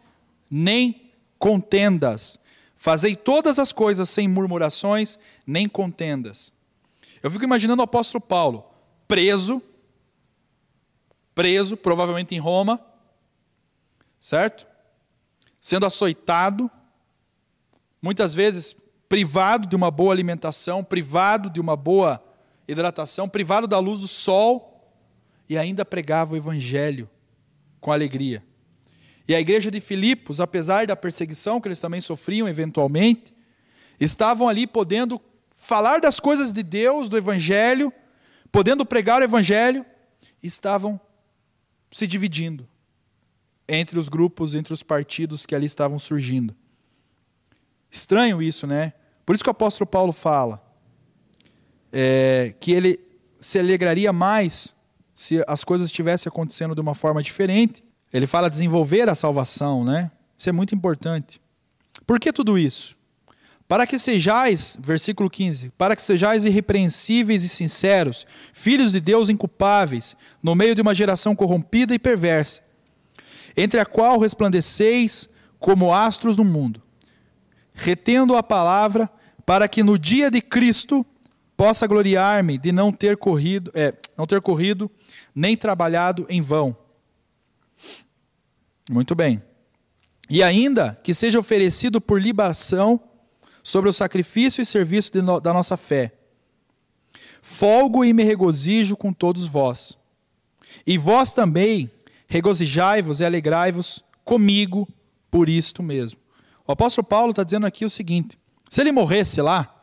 nem 0.51 1.11
contendas. 1.39 2.39
Fazei 2.77 3.17
todas 3.17 3.59
as 3.59 3.73
coisas 3.73 4.11
sem 4.11 4.29
murmurações, 4.29 5.19
nem 5.47 5.67
contendas. 5.67 6.53
Eu 7.23 7.31
fico 7.31 7.45
imaginando 7.45 7.81
o 7.81 7.85
apóstolo 7.85 8.21
Paulo 8.21 8.67
preso, 9.09 9.63
preso, 11.35 11.75
provavelmente 11.75 12.35
em 12.35 12.39
Roma, 12.39 12.85
certo? 14.21 14.67
Sendo 15.59 15.87
açoitado, 15.87 16.71
muitas 18.03 18.35
vezes 18.35 18.77
privado 19.09 19.67
de 19.67 19.75
uma 19.75 19.91
boa 19.91 20.13
alimentação, 20.13 20.85
privado 20.85 21.49
de 21.49 21.63
uma 21.63 21.77
boa 21.77 22.23
hidratação, 22.69 23.27
privado 23.27 23.67
da 23.67 23.79
luz 23.79 24.03
do 24.03 24.07
sol, 24.07 24.93
e 25.49 25.57
ainda 25.57 25.83
pregava 25.83 26.35
o 26.35 26.37
evangelho 26.37 27.09
com 27.81 27.93
alegria. 27.93 28.43
E 29.27 29.35
a 29.35 29.41
igreja 29.41 29.71
de 29.71 29.81
Filipos, 29.81 30.41
apesar 30.41 30.87
da 30.87 30.97
perseguição 30.97 31.61
que 31.61 31.69
eles 31.69 31.81
também 31.81 32.01
sofriam 32.01 32.49
eventualmente, 32.49 33.33
estavam 34.01 34.49
ali 34.49 34.67
podendo 34.67 35.21
falar 35.51 36.01
das 36.01 36.19
coisas 36.19 36.53
de 36.53 36.63
Deus, 36.63 37.09
do 37.09 37.17
Evangelho, 37.17 37.93
podendo 38.51 38.87
pregar 38.87 39.21
o 39.21 39.25
Evangelho, 39.25 39.85
estavam 40.43 40.99
se 41.91 42.07
dividindo 42.07 42.67
entre 43.69 43.99
os 43.99 44.09
grupos, 44.09 44.55
entre 44.55 44.73
os 44.73 44.83
partidos 44.83 45.45
que 45.45 45.55
ali 45.55 45.67
estavam 45.67 45.99
surgindo. 45.99 46.57
Estranho 47.91 48.41
isso, 48.41 48.67
né? 48.67 48.95
Por 49.27 49.35
isso 49.35 49.45
que 49.45 49.51
o 49.51 49.53
apóstolo 49.53 49.87
Paulo 49.87 50.13
fala 50.13 50.63
é, 51.93 52.55
que 52.61 52.73
ele 52.73 52.99
se 53.41 53.59
alegraria 53.59 54.13
mais 54.13 54.75
se 55.19 55.43
as 55.49 55.65
coisas 55.65 55.89
estivessem 55.89 56.31
acontecendo 56.31 56.77
de 56.77 56.81
uma 56.81 56.95
forma 56.95 57.21
diferente. 57.21 57.83
Ele 58.13 58.25
fala 58.25 58.49
desenvolver 58.49 59.09
a 59.09 59.17
salvação, 59.17 59.83
né? 59.83 60.13
Isso 60.39 60.49
é 60.49 60.53
muito 60.53 60.77
importante. 60.77 61.41
Por 62.07 62.21
que 62.21 62.33
tudo 62.33 62.57
isso? 62.57 62.97
Para 63.67 63.85
que 63.85 63.99
sejais, 63.99 64.79
versículo 64.81 65.29
15, 65.29 65.73
para 65.77 65.97
que 65.97 66.03
sejais 66.03 66.45
irrepreensíveis 66.45 67.43
e 67.43 67.49
sinceros, 67.49 68.29
filhos 68.53 68.93
de 68.93 69.01
Deus 69.01 69.29
inculpáveis, 69.29 70.17
no 70.41 70.55
meio 70.55 70.73
de 70.73 70.83
uma 70.83 70.95
geração 70.95 71.35
corrompida 71.35 71.93
e 71.93 71.99
perversa, 71.99 72.63
entre 73.57 73.81
a 73.81 73.85
qual 73.85 74.21
resplandeceis 74.21 75.29
como 75.59 75.93
astros 75.93 76.37
no 76.37 76.45
mundo, 76.45 76.81
retendo 77.75 78.37
a 78.37 78.43
palavra, 78.43 79.11
para 79.45 79.67
que 79.67 79.83
no 79.83 79.99
dia 79.99 80.31
de 80.31 80.41
Cristo 80.41 81.05
possa 81.57 81.89
gloriar-me 81.89 82.57
de 82.57 82.71
não 82.71 82.93
ter 82.93 83.17
corrido, 83.17 83.73
é, 83.75 83.93
não 84.17 84.29
ter 84.29 84.41
corrido 84.41 84.89
nem 85.39 85.57
trabalhado 85.57 86.27
em 86.29 86.41
vão. 86.41 86.77
Muito 88.91 89.15
bem. 89.15 89.41
E 90.29 90.43
ainda 90.43 90.99
que 91.03 91.15
seja 91.15 91.39
oferecido 91.39 92.01
por 92.01 92.21
libação 92.21 93.01
sobre 93.63 93.89
o 93.89 93.93
sacrifício 93.93 94.61
e 94.61 94.67
serviço 94.67 95.23
no, 95.23 95.41
da 95.41 95.53
nossa 95.53 95.77
fé. 95.77 96.13
Folgo 97.41 98.05
e 98.05 98.13
me 98.13 98.25
regozijo 98.25 98.97
com 98.97 99.13
todos 99.13 99.47
vós. 99.47 99.97
E 100.85 100.99
vós 100.99 101.33
também 101.33 101.89
regozijai-vos 102.27 103.21
e 103.21 103.25
alegrai-vos 103.25 104.03
comigo 104.25 104.89
por 105.31 105.49
isto 105.49 105.85
mesmo. 105.85 106.19
O 106.67 106.73
apóstolo 106.73 107.07
Paulo 107.07 107.31
está 107.31 107.45
dizendo 107.45 107.65
aqui 107.65 107.85
o 107.85 107.91
seguinte: 107.91 108.37
se 108.69 108.81
ele 108.81 108.91
morresse 108.91 109.41
lá, 109.41 109.78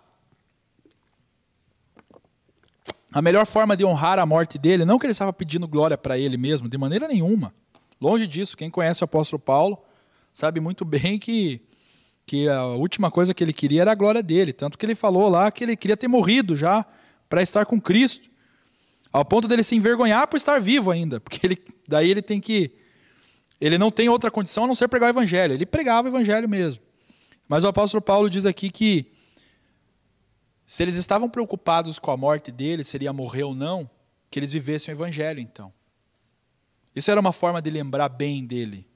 a 3.15 3.21
melhor 3.21 3.45
forma 3.45 3.77
de 3.77 3.85
honrar 3.85 4.19
a 4.19 4.25
morte 4.25 4.57
dele, 4.57 4.83
não 4.83 4.99
que 4.99 5.05
ele 5.05 5.11
estava 5.11 5.31
pedindo 5.31 5.65
glória 5.69 5.97
para 5.97 6.19
ele 6.19 6.35
mesmo, 6.35 6.67
de 6.67 6.77
maneira 6.77 7.07
nenhuma. 7.07 7.55
Longe 7.99 8.27
disso, 8.27 8.57
quem 8.57 8.69
conhece 8.69 9.01
o 9.01 9.05
apóstolo 9.05 9.39
Paulo 9.39 9.77
sabe 10.33 10.59
muito 10.59 10.83
bem 10.83 11.17
que, 11.17 11.61
que 12.25 12.49
a 12.49 12.65
última 12.65 13.09
coisa 13.09 13.33
que 13.33 13.41
ele 13.41 13.53
queria 13.53 13.83
era 13.83 13.93
a 13.93 13.95
glória 13.95 14.21
dele. 14.21 14.51
Tanto 14.51 14.77
que 14.77 14.85
ele 14.85 14.95
falou 14.95 15.29
lá 15.29 15.49
que 15.49 15.63
ele 15.63 15.77
queria 15.77 15.95
ter 15.95 16.09
morrido 16.09 16.57
já 16.57 16.85
para 17.29 17.41
estar 17.41 17.65
com 17.65 17.79
Cristo. 17.79 18.29
Ao 19.13 19.23
ponto 19.23 19.47
dele 19.47 19.63
se 19.63 19.77
envergonhar 19.77 20.27
por 20.27 20.35
estar 20.35 20.59
vivo 20.59 20.91
ainda. 20.91 21.21
Porque 21.21 21.39
ele, 21.47 21.57
daí 21.87 22.11
ele 22.11 22.21
tem 22.21 22.41
que. 22.41 22.73
Ele 23.61 23.77
não 23.77 23.89
tem 23.89 24.09
outra 24.09 24.29
condição 24.29 24.65
a 24.65 24.67
não 24.67 24.75
ser 24.75 24.89
pregar 24.89 25.07
o 25.07 25.13
evangelho. 25.13 25.53
Ele 25.53 25.65
pregava 25.65 26.09
o 26.09 26.11
evangelho 26.11 26.49
mesmo. 26.49 26.83
Mas 27.47 27.63
o 27.63 27.69
apóstolo 27.69 28.01
Paulo 28.01 28.29
diz 28.29 28.45
aqui 28.45 28.69
que 28.69 29.14
se 30.65 30.83
eles 30.83 30.95
estavam 30.95 31.29
preocupados 31.29 31.99
com 31.99 32.11
a 32.11 32.17
morte 32.17 32.51
dele, 32.51 32.83
se 32.83 32.97
ele 32.97 33.05
ia 33.05 33.13
morrer 33.13 33.43
ou 33.43 33.53
não, 33.53 33.89
que 34.29 34.39
eles 34.39 34.51
vivessem 34.51 34.93
o 34.93 34.97
evangelho 34.97 35.39
então. 35.39 35.71
Isso 36.95 37.11
era 37.11 37.19
uma 37.19 37.33
forma 37.33 37.61
de 37.61 37.69
lembrar 37.69 38.09
bem 38.09 38.45
dele 38.45 38.87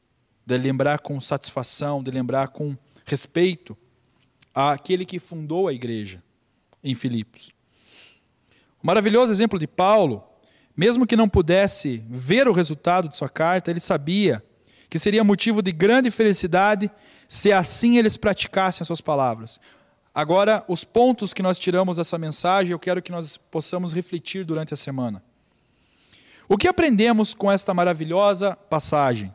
de 0.49 0.57
lembrar 0.57 0.97
com 0.97 1.22
satisfação, 1.22 2.01
de 2.01 2.09
lembrar 2.09 2.47
com 2.47 2.76
respeito 3.05 3.78
àquele 4.53 5.05
que 5.05 5.20
fundou 5.20 5.67
a 5.67 5.74
igreja 5.74 6.24
em 6.84 6.95
Filipos. 6.95 7.51
O 8.82 8.88
maravilhoso 8.88 9.32
exemplo 9.32 9.59
de 9.59 9.67
Paulo, 9.67 10.24
mesmo 10.76 11.05
que 11.05 11.15
não 11.15 11.30
pudesse 11.30 12.03
ver 12.09 12.47
o 12.47 12.51
resultado 12.51 13.07
de 13.07 13.15
sua 13.15 13.30
carta, 13.30 13.70
ele 13.70 13.80
sabia 13.80 14.43
que 14.89 14.97
seria 14.97 15.24
motivo 15.24 15.61
de 15.61 15.72
grande 15.72 16.09
felicidade 16.09 16.89
se 17.28 17.51
assim 17.51 17.99
eles 17.99 18.17
praticassem 18.17 18.82
as 18.82 18.88
suas 18.88 19.01
palavras. 19.01 19.59
Agora, 20.14 20.66
os 20.68 20.84
pontos 20.84 21.34
que 21.34 21.41
nós 21.41 21.60
tiramos 21.60 21.97
dessa 21.97 22.18
mensagem, 22.18 22.72
eu 22.72 22.80
quero 22.80 23.01
que 23.01 23.12
nós 23.12 23.38
possamos 23.38 23.93
refletir 23.93 24.43
durante 24.43 24.74
a 24.74 24.78
semana. 24.78 25.24
O 26.47 26.57
que 26.57 26.68
aprendemos 26.68 27.34
com 27.34 27.51
esta 27.51 27.74
maravilhosa 27.74 28.55
passagem? 28.55 29.34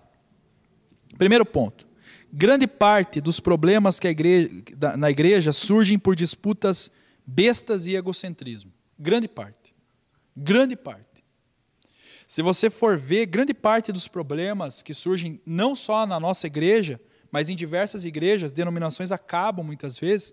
Primeiro 1.16 1.46
ponto. 1.46 1.86
Grande 2.32 2.66
parte 2.66 3.20
dos 3.20 3.38
problemas 3.38 4.00
que 4.00 4.08
igreja, 4.08 4.50
na 4.98 5.08
igreja 5.10 5.52
surgem 5.52 5.96
por 5.96 6.16
disputas 6.16 6.90
bestas 7.24 7.86
e 7.86 7.94
egocentrismo. 7.94 8.72
Grande 8.98 9.28
parte. 9.28 9.72
Grande 10.36 10.74
parte. 10.74 11.24
Se 12.26 12.42
você 12.42 12.68
for 12.68 12.98
ver, 12.98 13.26
grande 13.26 13.54
parte 13.54 13.92
dos 13.92 14.08
problemas 14.08 14.82
que 14.82 14.92
surgem 14.92 15.40
não 15.46 15.76
só 15.76 16.04
na 16.04 16.18
nossa 16.18 16.48
igreja, 16.48 17.00
mas 17.34 17.48
em 17.48 17.56
diversas 17.56 18.04
igrejas, 18.04 18.52
denominações 18.52 19.10
acabam 19.10 19.66
muitas 19.66 19.98
vezes, 19.98 20.32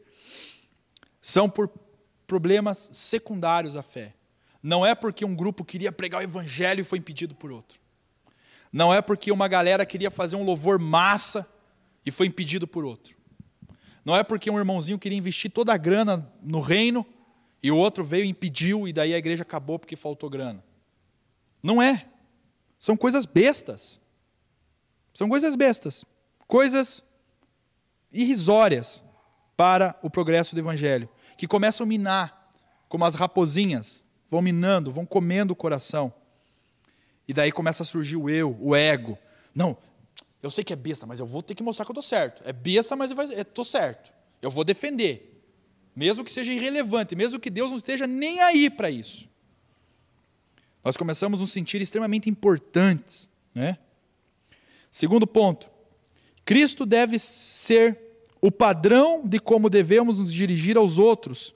são 1.19 1.49
por 1.49 1.67
problemas 2.27 2.89
secundários 2.91 3.75
à 3.75 3.81
fé. 3.81 4.13
Não 4.61 4.85
é 4.85 4.93
porque 4.93 5.25
um 5.25 5.35
grupo 5.35 5.65
queria 5.65 5.91
pregar 5.91 6.21
o 6.21 6.23
evangelho 6.23 6.81
e 6.81 6.83
foi 6.83 6.99
impedido 6.99 7.33
por 7.33 7.51
outro. 7.51 7.79
Não 8.71 8.93
é 8.93 9.01
porque 9.01 9.31
uma 9.31 9.47
galera 9.47 9.83
queria 9.83 10.11
fazer 10.11 10.35
um 10.35 10.43
louvor 10.43 10.77
massa 10.77 11.51
e 12.05 12.11
foi 12.11 12.27
impedido 12.27 12.67
por 12.67 12.85
outro. 12.85 13.17
Não 14.05 14.15
é 14.15 14.21
porque 14.21 14.51
um 14.51 14.59
irmãozinho 14.59 14.99
queria 14.99 15.17
investir 15.17 15.49
toda 15.49 15.73
a 15.73 15.77
grana 15.77 16.31
no 16.39 16.59
reino 16.59 17.03
e 17.63 17.71
o 17.71 17.77
outro 17.77 18.03
veio 18.03 18.25
e 18.25 18.29
impediu 18.29 18.87
e 18.87 18.93
daí 18.93 19.11
a 19.11 19.17
igreja 19.17 19.41
acabou 19.41 19.79
porque 19.79 19.95
faltou 19.95 20.29
grana. 20.29 20.63
Não 21.63 21.81
é. 21.81 22.05
São 22.77 22.95
coisas 22.95 23.25
bestas. 23.25 23.99
São 25.15 25.27
coisas 25.27 25.55
bestas. 25.55 26.05
Coisas 26.51 27.01
irrisórias 28.11 29.05
para 29.55 29.97
o 30.03 30.09
progresso 30.09 30.53
do 30.53 30.59
evangelho, 30.59 31.07
que 31.37 31.47
começam 31.47 31.85
a 31.85 31.87
minar, 31.87 32.51
como 32.89 33.05
as 33.05 33.15
raposinhas, 33.15 34.03
vão 34.29 34.41
minando, 34.41 34.91
vão 34.91 35.05
comendo 35.05 35.53
o 35.53 35.55
coração. 35.55 36.13
E 37.25 37.33
daí 37.33 37.53
começa 37.53 37.83
a 37.83 37.85
surgir 37.85 38.17
o 38.17 38.29
eu, 38.29 38.57
o 38.59 38.75
ego. 38.75 39.17
Não, 39.55 39.77
eu 40.43 40.51
sei 40.51 40.61
que 40.61 40.73
é 40.73 40.75
besta, 40.75 41.05
mas 41.05 41.19
eu 41.19 41.25
vou 41.25 41.41
ter 41.41 41.55
que 41.55 41.63
mostrar 41.63 41.85
que 41.85 41.91
eu 41.91 41.93
estou 41.93 42.03
certo. 42.03 42.43
É 42.45 42.51
besta, 42.51 42.97
mas 42.97 43.11
eu 43.11 43.41
estou 43.43 43.63
certo. 43.63 44.11
Eu 44.41 44.51
vou 44.51 44.65
defender. 44.65 45.41
Mesmo 45.95 46.21
que 46.21 46.33
seja 46.33 46.51
irrelevante, 46.51 47.15
mesmo 47.15 47.39
que 47.39 47.49
Deus 47.49 47.71
não 47.71 47.77
esteja 47.77 48.05
nem 48.05 48.41
aí 48.41 48.69
para 48.69 48.91
isso. 48.91 49.25
Nós 50.83 50.97
começamos 50.97 51.39
a 51.39 51.43
nos 51.43 51.53
sentir 51.53 51.81
extremamente 51.81 52.29
importantes. 52.29 53.29
Né? 53.55 53.77
Segundo 54.89 55.25
ponto, 55.25 55.70
Cristo 56.51 56.85
deve 56.85 57.17
ser 57.17 57.97
o 58.41 58.51
padrão 58.51 59.25
de 59.25 59.39
como 59.39 59.69
devemos 59.69 60.19
nos 60.19 60.33
dirigir 60.33 60.75
aos 60.75 60.99
outros, 60.99 61.55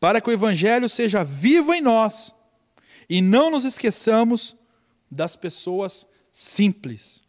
para 0.00 0.18
que 0.18 0.30
o 0.30 0.32
Evangelho 0.32 0.88
seja 0.88 1.22
vivo 1.22 1.74
em 1.74 1.82
nós 1.82 2.34
e 3.06 3.20
não 3.20 3.50
nos 3.50 3.66
esqueçamos 3.66 4.56
das 5.10 5.36
pessoas 5.36 6.06
simples. 6.32 7.22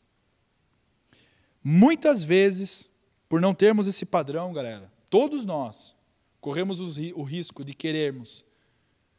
Muitas 1.62 2.24
vezes, 2.24 2.90
por 3.28 3.42
não 3.42 3.54
termos 3.54 3.88
esse 3.88 4.06
padrão, 4.06 4.54
galera, 4.54 4.90
todos 5.10 5.44
nós 5.46 5.94
corremos 6.40 6.80
o 6.80 7.24
risco 7.24 7.66
de 7.66 7.74
querermos 7.74 8.46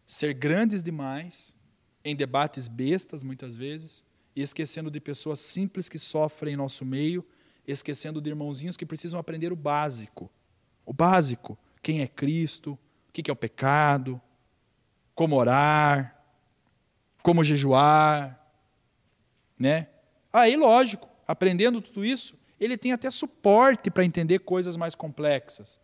ser 0.06 0.32
grandes 0.32 0.82
demais, 0.82 1.54
em 2.02 2.16
debates 2.16 2.68
bestas, 2.68 3.22
muitas 3.22 3.54
vezes, 3.54 4.02
e 4.34 4.40
esquecendo 4.40 4.90
de 4.90 4.98
pessoas 4.98 5.40
simples 5.40 5.90
que 5.90 5.98
sofrem 5.98 6.54
em 6.54 6.56
nosso 6.56 6.86
meio, 6.86 7.22
esquecendo 7.66 8.20
de 8.20 8.30
irmãozinhos 8.30 8.76
que 8.76 8.86
precisam 8.86 9.18
aprender 9.18 9.52
o 9.52 9.56
básico. 9.56 10.30
O 10.84 10.92
básico: 10.92 11.58
quem 11.82 12.00
é 12.00 12.06
Cristo, 12.06 12.78
o 13.08 13.12
que 13.12 13.30
é 13.30 13.32
o 13.32 13.36
pecado, 13.36 14.20
como 15.14 15.36
orar, 15.36 16.22
como 17.22 17.44
jejuar, 17.44 18.38
né? 19.58 19.88
Aí, 20.32 20.56
lógico, 20.56 21.08
aprendendo 21.26 21.80
tudo 21.80 22.04
isso, 22.04 22.34
ele 22.58 22.76
tem 22.76 22.92
até 22.92 23.10
suporte 23.10 23.90
para 23.90 24.04
entender 24.04 24.40
coisas 24.40 24.76
mais 24.76 24.94
complexas. 24.94 25.80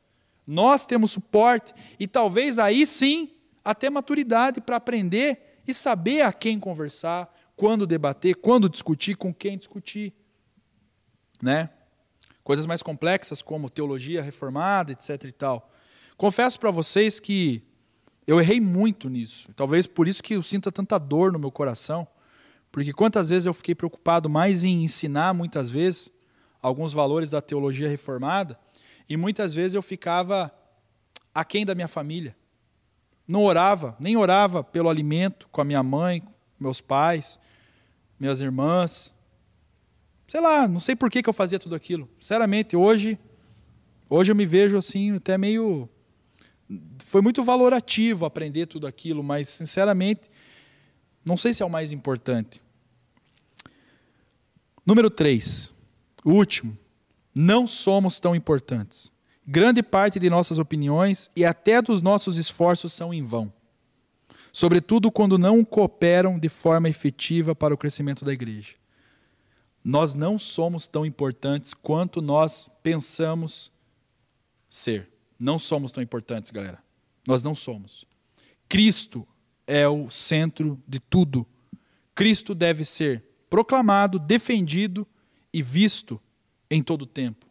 Nós 0.46 0.86
temos 0.86 1.10
suporte 1.10 1.74
e 2.00 2.06
talvez 2.06 2.58
aí 2.58 2.86
sim 2.86 3.30
até 3.64 3.90
maturidade 3.90 4.60
para 4.60 4.76
aprender 4.76 5.60
e 5.66 5.74
saber 5.74 6.22
a 6.22 6.32
quem 6.32 6.58
conversar, 6.58 7.32
quando 7.54 7.86
debater, 7.86 8.36
quando 8.36 8.68
discutir, 8.68 9.16
com 9.16 9.34
quem 9.34 9.58
discutir. 9.58 10.14
Né? 11.42 11.70
Coisas 12.42 12.66
mais 12.66 12.82
complexas 12.82 13.42
como 13.42 13.70
teologia 13.70 14.22
reformada, 14.22 14.92
etc 14.92 15.24
e 15.24 15.32
tal. 15.32 15.70
Confesso 16.16 16.58
para 16.58 16.70
vocês 16.70 17.20
que 17.20 17.62
eu 18.26 18.40
errei 18.40 18.60
muito 18.60 19.08
nisso. 19.08 19.48
Talvez 19.54 19.86
por 19.86 20.08
isso 20.08 20.22
que 20.22 20.34
eu 20.34 20.42
sinta 20.42 20.70
tanta 20.70 20.98
dor 20.98 21.32
no 21.32 21.38
meu 21.38 21.50
coração. 21.50 22.06
Porque 22.70 22.92
quantas 22.92 23.28
vezes 23.28 23.46
eu 23.46 23.54
fiquei 23.54 23.74
preocupado 23.74 24.28
mais 24.28 24.64
em 24.64 24.84
ensinar, 24.84 25.32
muitas 25.32 25.70
vezes, 25.70 26.10
alguns 26.60 26.92
valores 26.92 27.30
da 27.30 27.40
teologia 27.40 27.88
reformada, 27.88 28.58
e 29.08 29.16
muitas 29.16 29.54
vezes 29.54 29.74
eu 29.74 29.82
ficava 29.82 30.52
aquém 31.34 31.64
da 31.64 31.74
minha 31.74 31.88
família. 31.88 32.36
Não 33.26 33.44
orava, 33.44 33.96
nem 33.98 34.16
orava 34.16 34.62
pelo 34.62 34.88
alimento 34.88 35.48
com 35.50 35.60
a 35.60 35.64
minha 35.64 35.82
mãe, 35.82 36.22
meus 36.58 36.80
pais, 36.80 37.38
minhas 38.18 38.40
irmãs. 38.40 39.14
Sei 40.28 40.40
lá, 40.40 40.68
não 40.68 40.78
sei 40.78 40.94
por 40.94 41.10
que, 41.10 41.22
que 41.22 41.28
eu 41.28 41.32
fazia 41.32 41.58
tudo 41.58 41.74
aquilo. 41.74 42.06
Sinceramente, 42.18 42.76
hoje, 42.76 43.18
hoje 44.10 44.30
eu 44.30 44.36
me 44.36 44.44
vejo 44.44 44.76
assim, 44.76 45.16
até 45.16 45.38
meio. 45.38 45.88
Foi 46.98 47.22
muito 47.22 47.42
valorativo 47.42 48.26
aprender 48.26 48.66
tudo 48.66 48.86
aquilo, 48.86 49.22
mas, 49.22 49.48
sinceramente, 49.48 50.30
não 51.24 51.38
sei 51.38 51.54
se 51.54 51.62
é 51.62 51.66
o 51.66 51.70
mais 51.70 51.92
importante. 51.92 52.60
Número 54.84 55.08
3, 55.08 55.72
o 56.22 56.32
último. 56.32 56.76
Não 57.34 57.66
somos 57.66 58.20
tão 58.20 58.36
importantes. 58.36 59.10
Grande 59.46 59.82
parte 59.82 60.18
de 60.18 60.28
nossas 60.28 60.58
opiniões 60.58 61.30
e 61.34 61.42
até 61.42 61.80
dos 61.80 62.02
nossos 62.02 62.36
esforços 62.36 62.92
são 62.92 63.14
em 63.14 63.22
vão. 63.22 63.50
Sobretudo 64.52 65.10
quando 65.10 65.38
não 65.38 65.64
cooperam 65.64 66.38
de 66.38 66.50
forma 66.50 66.86
efetiva 66.86 67.54
para 67.54 67.72
o 67.72 67.78
crescimento 67.78 68.26
da 68.26 68.32
igreja. 68.32 68.74
Nós 69.84 70.14
não 70.14 70.38
somos 70.38 70.86
tão 70.86 71.06
importantes 71.06 71.72
quanto 71.72 72.20
nós 72.20 72.68
pensamos 72.82 73.72
ser. 74.68 75.08
Não 75.38 75.58
somos 75.58 75.92
tão 75.92 76.02
importantes, 76.02 76.50
galera. 76.50 76.82
Nós 77.26 77.42
não 77.42 77.54
somos. 77.54 78.04
Cristo 78.68 79.26
é 79.66 79.88
o 79.88 80.10
centro 80.10 80.82
de 80.86 80.98
tudo. 80.98 81.46
Cristo 82.14 82.54
deve 82.54 82.84
ser 82.84 83.24
proclamado, 83.48 84.18
defendido 84.18 85.06
e 85.52 85.62
visto 85.62 86.20
em 86.70 86.82
todo 86.82 87.02
o 87.02 87.06
tempo. 87.06 87.46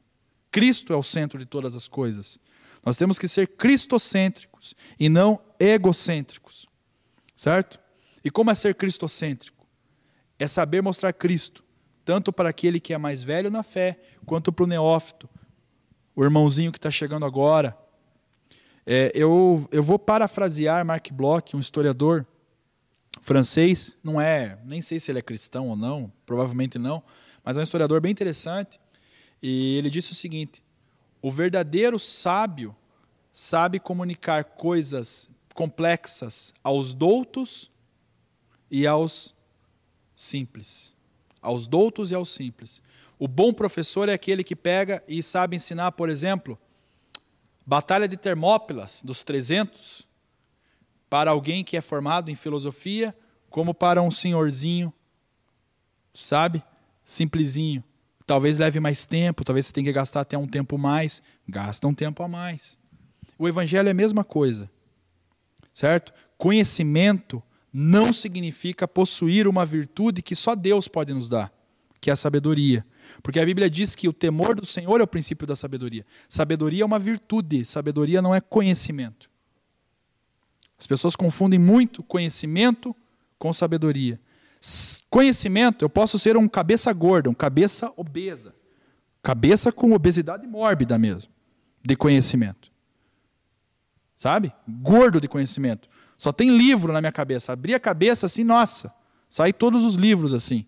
Cristo 0.52 0.94
é 0.94 0.96
o 0.96 1.04
centro 1.04 1.40
de 1.40 1.46
todas 1.46 1.76
as 1.76 1.88
coisas. 1.88 2.40
Nós 2.86 2.98
temos 2.98 3.18
que 3.20 3.28
ser 3.28 3.48
cristocêntricos 3.48 4.76
e 5.00 5.10
não 5.10 5.40
egocêntricos. 5.60 6.68
Certo? 7.36 7.80
E 8.24 8.32
como 8.32 8.52
é 8.52 8.56
ser 8.56 8.76
cristocêntrico? 8.76 9.68
É 10.40 10.48
saber 10.48 10.82
mostrar 10.82 11.14
Cristo, 11.14 11.64
tanto 12.08 12.32
para 12.32 12.48
aquele 12.48 12.80
que 12.80 12.94
é 12.94 12.98
mais 12.98 13.22
velho 13.22 13.52
na 13.52 13.62
fé, 13.62 14.00
quanto 14.26 14.50
para 14.50 14.64
o 14.64 14.68
neófito, 14.68 15.30
o 16.16 16.24
irmãozinho 16.24 16.72
que 16.72 16.78
está 16.78 16.90
chegando 16.90 17.26
agora. 17.26 17.78
É, 18.86 19.12
eu, 19.14 19.68
eu 19.74 19.84
vou 19.84 20.00
parafrasear 20.00 20.86
Mark 20.86 21.12
Bloch, 21.12 21.54
um 21.54 21.60
historiador 21.60 22.26
francês, 23.22 23.98
não 24.02 24.22
é, 24.22 24.58
nem 24.64 24.82
sei 24.82 25.02
se 25.02 25.12
ele 25.12 25.20
é 25.20 25.22
cristão 25.22 25.68
ou 25.68 25.76
não, 25.76 26.10
provavelmente 26.26 26.80
não, 26.80 27.04
mas 27.44 27.58
é 27.58 27.60
um 27.60 27.64
historiador 27.64 28.00
bem 28.00 28.14
interessante. 28.14 28.80
E 29.44 29.76
ele 29.76 29.90
disse 29.90 30.14
o 30.14 30.16
seguinte: 30.16 30.64
o 31.22 31.30
verdadeiro 31.30 32.00
sábio 32.00 32.74
sabe 33.34 33.82
comunicar 33.82 34.46
coisas 34.46 35.30
complexas 35.54 36.54
aos 36.64 36.94
doutos 36.94 37.70
e 38.72 38.88
aos 38.88 39.36
simples. 40.16 40.96
Aos 41.48 41.66
doutos 41.66 42.12
e 42.12 42.16
aos 42.16 42.30
simples. 42.30 42.82
O 43.18 43.26
bom 43.26 43.54
professor 43.54 44.10
é 44.10 44.14
aquele 44.14 44.44
que 44.44 44.54
pega 44.54 45.02
e 45.08 45.24
sabe 45.24 45.56
ensinar, 45.56 45.94
por 45.94 46.10
exemplo, 46.10 46.60
Batalha 47.66 48.06
de 48.06 48.18
Termópilas, 48.18 49.02
dos 49.02 49.24
300, 49.24 50.06
para 51.10 51.32
alguém 51.32 51.64
que 51.64 51.78
é 51.78 51.82
formado 51.82 52.30
em 52.30 52.36
filosofia, 52.36 53.16
como 53.50 53.74
para 53.74 54.02
um 54.02 54.12
senhorzinho, 54.12 54.94
sabe? 56.14 56.62
Simplesinho. 57.06 57.82
Talvez 58.26 58.58
leve 58.58 58.82
mais 58.82 59.06
tempo, 59.06 59.46
talvez 59.46 59.68
você 59.68 59.72
tenha 59.72 59.86
que 59.86 59.94
gastar 59.94 60.20
até 60.20 60.38
um 60.38 60.48
tempo 60.48 60.78
mais. 60.78 61.24
Gasta 61.48 61.88
um 61.88 61.94
tempo 61.94 62.22
a 62.24 62.28
mais. 62.28 62.78
O 63.40 63.48
evangelho 63.48 63.88
é 63.88 63.92
a 63.92 63.94
mesma 63.94 64.26
coisa. 64.26 64.70
Certo? 65.74 66.14
Conhecimento 66.38 67.42
não 67.80 68.12
significa 68.12 68.88
possuir 68.88 69.48
uma 69.48 69.64
virtude 69.64 70.24
que 70.24 70.34
só 70.34 70.56
Deus 70.56 70.88
pode 70.88 71.14
nos 71.14 71.30
dar, 71.30 71.54
que 72.02 72.10
é 72.10 72.14
a 72.14 72.16
sabedoria. 72.16 72.84
Porque 73.22 73.40
a 73.40 73.46
Bíblia 73.46 73.70
diz 73.70 73.94
que 73.94 74.08
o 74.08 74.14
temor 74.14 74.56
do 74.56 74.66
Senhor 74.66 75.00
é 75.00 75.04
o 75.04 75.08
princípio 75.08 75.46
da 75.46 75.56
sabedoria. 75.56 76.04
Sabedoria 76.28 76.82
é 76.82 76.86
uma 76.86 76.98
virtude, 76.98 77.64
sabedoria 77.64 78.20
não 78.20 78.34
é 78.34 78.42
conhecimento. 78.42 79.30
As 80.76 80.88
pessoas 80.88 81.16
confundem 81.16 81.60
muito 81.60 82.02
conhecimento 82.02 82.96
com 83.38 83.54
sabedoria. 83.54 84.20
Conhecimento, 85.08 85.86
eu 85.86 85.90
posso 85.90 86.18
ser 86.18 86.36
um 86.36 86.48
cabeça 86.48 86.92
gorda, 86.92 87.30
um 87.30 87.34
cabeça 87.36 87.94
obesa. 87.96 88.56
Cabeça 89.22 89.72
com 89.72 89.94
obesidade 89.94 90.48
mórbida 90.48 90.98
mesmo, 90.98 91.32
de 91.86 91.96
conhecimento. 91.96 92.72
Sabe? 94.18 94.52
Gordo 94.68 95.22
de 95.22 95.28
conhecimento. 95.28 95.88
Só 96.18 96.32
tem 96.32 96.58
livro 96.58 96.92
na 96.92 97.00
minha 97.00 97.12
cabeça. 97.12 97.54
Abri 97.54 97.76
a 97.76 97.80
cabeça 97.80 98.26
assim, 98.26 98.44
nossa, 98.44 98.94
sai 99.30 99.54
todos 99.54 99.84
os 99.84 99.96
livros 99.96 100.34
assim. 100.34 100.66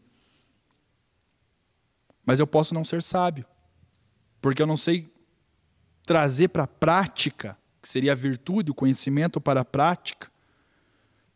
Mas 2.23 2.39
eu 2.39 2.45
posso 2.45 2.75
não 2.75 2.83
ser 2.83 3.01
sábio, 3.01 3.45
porque 4.39 4.61
eu 4.61 4.67
não 4.67 4.77
sei 4.77 5.11
trazer 6.05 6.49
para 6.49 6.63
a 6.63 6.67
prática, 6.67 7.57
que 7.81 7.89
seria 7.89 8.11
a 8.11 8.15
virtude, 8.15 8.69
o 8.69 8.75
conhecimento 8.75 9.41
para 9.41 9.61
a 9.61 9.65
prática, 9.65 10.31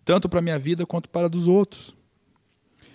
tanto 0.06 0.30
para 0.30 0.40
a 0.40 0.42
minha 0.42 0.60
vida 0.60 0.86
quanto 0.86 1.10
para 1.10 1.26
a 1.26 1.30
dos 1.30 1.48
outros. 1.48 1.96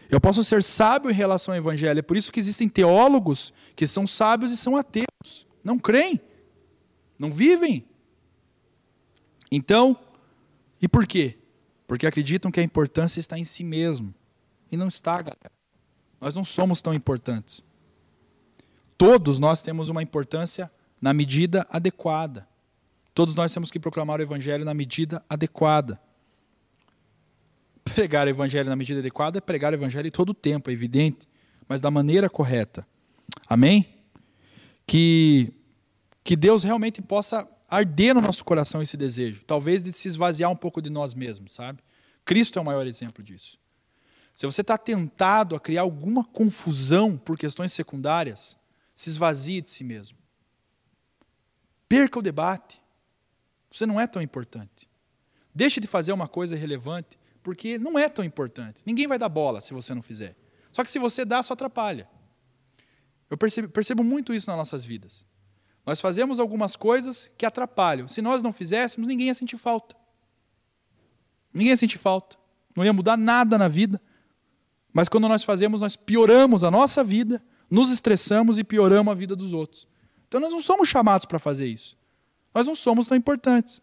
Eu 0.09 0.21
posso 0.21 0.43
ser 0.45 0.63
sábio 0.63 1.11
em 1.11 1.15
relação 1.15 1.53
ao 1.53 1.59
evangelho, 1.59 1.99
é 1.99 2.03
por 2.03 2.17
isso 2.17 2.31
que 2.31 2.39
existem 2.39 2.69
teólogos 2.69 3.53
que 3.75 3.87
são 3.87 4.07
sábios 4.07 4.53
e 4.53 4.57
são 4.57 4.77
ateus, 4.77 5.47
não 5.63 5.79
creem, 5.79 6.21
não 7.19 7.31
vivem. 7.31 7.85
Então, 9.51 9.99
e 10.81 10.89
por 10.89 11.07
quê? 11.07 11.39
Porque 11.87 12.07
acreditam 12.07 12.51
que 12.51 12.61
a 12.61 12.63
importância 12.63 13.21
está 13.21 13.39
em 13.39 13.45
si 13.45 13.65
mesmo. 13.65 14.15
E 14.71 14.77
não 14.77 14.89
está, 14.89 15.17
galera. 15.23 15.51
Nós 16.21 16.35
não 16.35 16.45
somos 16.45 16.83
tão 16.83 16.93
importantes. 16.93 17.63
Todos 18.97 19.39
nós 19.39 19.63
temos 19.63 19.89
uma 19.89 20.03
importância 20.03 20.71
na 21.01 21.13
medida 21.13 21.67
adequada. 21.71 22.47
Todos 23.15 23.35
nós 23.35 23.53
temos 23.53 23.71
que 23.71 23.81
proclamar 23.81 24.21
o 24.21 24.23
evangelho 24.23 24.65
na 24.65 24.75
medida 24.75 25.25
adequada. 25.29 26.01
Pregar 27.85 28.27
o 28.27 28.31
evangelho 28.31 28.69
na 28.69 28.77
medida 28.77 29.01
adequada 29.01 29.39
é 29.39 29.41
pregar 29.41 29.73
o 29.73 29.77
evangelho 29.77 30.11
todo 30.11 30.31
o 30.31 30.35
tempo, 30.35 30.71
é 30.71 30.73
evidente, 30.73 31.27
mas 31.67 31.81
da 31.81 31.91
maneira 31.91 32.29
correta. 32.29 32.87
Amém? 33.49 33.89
Que 34.87 35.53
que 36.29 36.37
Deus 36.37 36.63
realmente 36.63 37.01
possa 37.01 37.49
arder 37.69 38.15
no 38.15 38.21
nosso 38.21 38.45
coração 38.45 38.81
esse 38.81 38.97
desejo, 38.97 39.45
talvez 39.45 39.85
de 39.85 39.93
se 39.93 40.09
esvaziar 40.09 40.51
um 40.51 40.57
pouco 40.57 40.81
de 40.81 40.91
nós 40.91 41.15
mesmos, 41.15 41.55
sabe? 41.55 41.83
Cristo 42.25 42.59
é 42.59 42.63
o 42.63 42.65
maior 42.65 42.87
exemplo 42.87 43.23
disso. 43.23 43.59
Se 44.35 44.47
você 44.47 44.61
está 44.61 44.79
tentado 44.79 45.55
a 45.55 45.61
criar 45.61 45.83
alguma 45.83 46.25
confusão 46.25 47.17
por 47.17 47.37
questões 47.37 47.73
secundárias, 47.73 48.57
se 48.95 49.11
esvazie 49.11 49.61
de 49.61 49.71
si 49.71 49.85
mesmo. 49.85 50.17
Perca 51.89 52.19
o 52.19 52.23
debate. 52.23 52.81
Você 53.71 53.85
não 53.85 54.01
é 54.01 54.07
tão 54.07 54.23
importante. 54.23 54.89
Deixe 55.55 55.81
de 55.81 55.87
fazer 55.87 56.13
uma 56.13 56.29
coisa 56.29 56.55
irrelevante, 56.55 57.19
porque 57.43 57.79
não 57.79 57.99
é 57.99 58.09
tão 58.09 58.25
importante. 58.25 58.83
Ninguém 58.87 59.07
vai 59.07 59.19
dar 59.19 59.29
bola 59.29 59.61
se 59.61 59.75
você 59.75 59.93
não 59.93 60.03
fizer. 60.03 60.37
Só 60.73 60.85
que 60.85 60.91
se 60.91 60.99
você 60.99 61.25
dá, 61.25 61.43
só 61.43 61.55
atrapalha. 61.55 62.09
Eu 63.29 63.37
percebo, 63.37 63.69
percebo 63.69 64.05
muito 64.05 64.33
isso 64.33 64.49
nas 64.49 64.57
nossas 64.57 64.85
vidas. 64.85 65.27
Nós 65.89 66.03
fazemos 66.03 66.39
algumas 66.39 66.77
coisas 66.77 67.31
que 67.39 67.47
atrapalham. 67.47 68.07
Se 68.07 68.21
nós 68.21 68.43
não 68.43 68.53
fizéssemos, 68.53 69.09
ninguém 69.09 69.29
ia 69.29 69.35
sentir 69.35 69.57
falta. 69.57 69.97
Ninguém 71.51 71.71
ia 71.71 71.79
sentir 71.79 71.97
falta. 71.97 72.37
Não 72.77 72.85
ia 72.85 72.93
mudar 72.93 73.17
nada 73.17 73.57
na 73.57 73.69
vida. 73.69 73.99
Mas 74.93 75.09
quando 75.09 75.27
nós 75.31 75.45
fazemos, 75.45 75.81
nós 75.81 75.97
pioramos 75.97 76.63
a 76.63 76.71
nossa 76.71 77.03
vida, 77.03 77.43
nos 77.71 77.91
estressamos 77.91 78.59
e 78.59 78.65
pioramos 78.65 79.11
a 79.11 79.15
vida 79.15 79.35
dos 79.35 79.55
outros. 79.55 79.89
Então 80.29 80.39
nós 80.39 80.53
não 80.53 80.61
somos 80.61 80.91
chamados 80.91 81.25
para 81.25 81.39
fazer 81.39 81.67
isso. 81.67 81.97
Nós 82.55 82.67
não 82.67 82.75
somos 82.75 83.09
tão 83.09 83.17
importantes. 83.17 83.81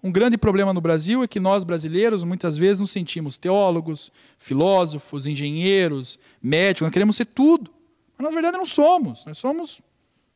Um 0.00 0.12
grande 0.12 0.38
problema 0.38 0.72
no 0.72 0.80
Brasil 0.80 1.24
é 1.24 1.26
que 1.26 1.40
nós 1.40 1.64
brasileiros 1.64 2.22
muitas 2.22 2.56
vezes 2.56 2.78
nos 2.78 2.92
sentimos 2.92 3.36
teólogos, 3.36 4.12
filósofos, 4.38 5.26
engenheiros, 5.26 6.16
médicos, 6.40 6.82
nós 6.82 6.92
queremos 6.92 7.16
ser 7.16 7.24
tudo. 7.24 7.74
Mas 8.16 8.24
na 8.24 8.32
verdade 8.32 8.56
não 8.56 8.64
somos. 8.64 9.24
Nós 9.24 9.36
somos 9.36 9.82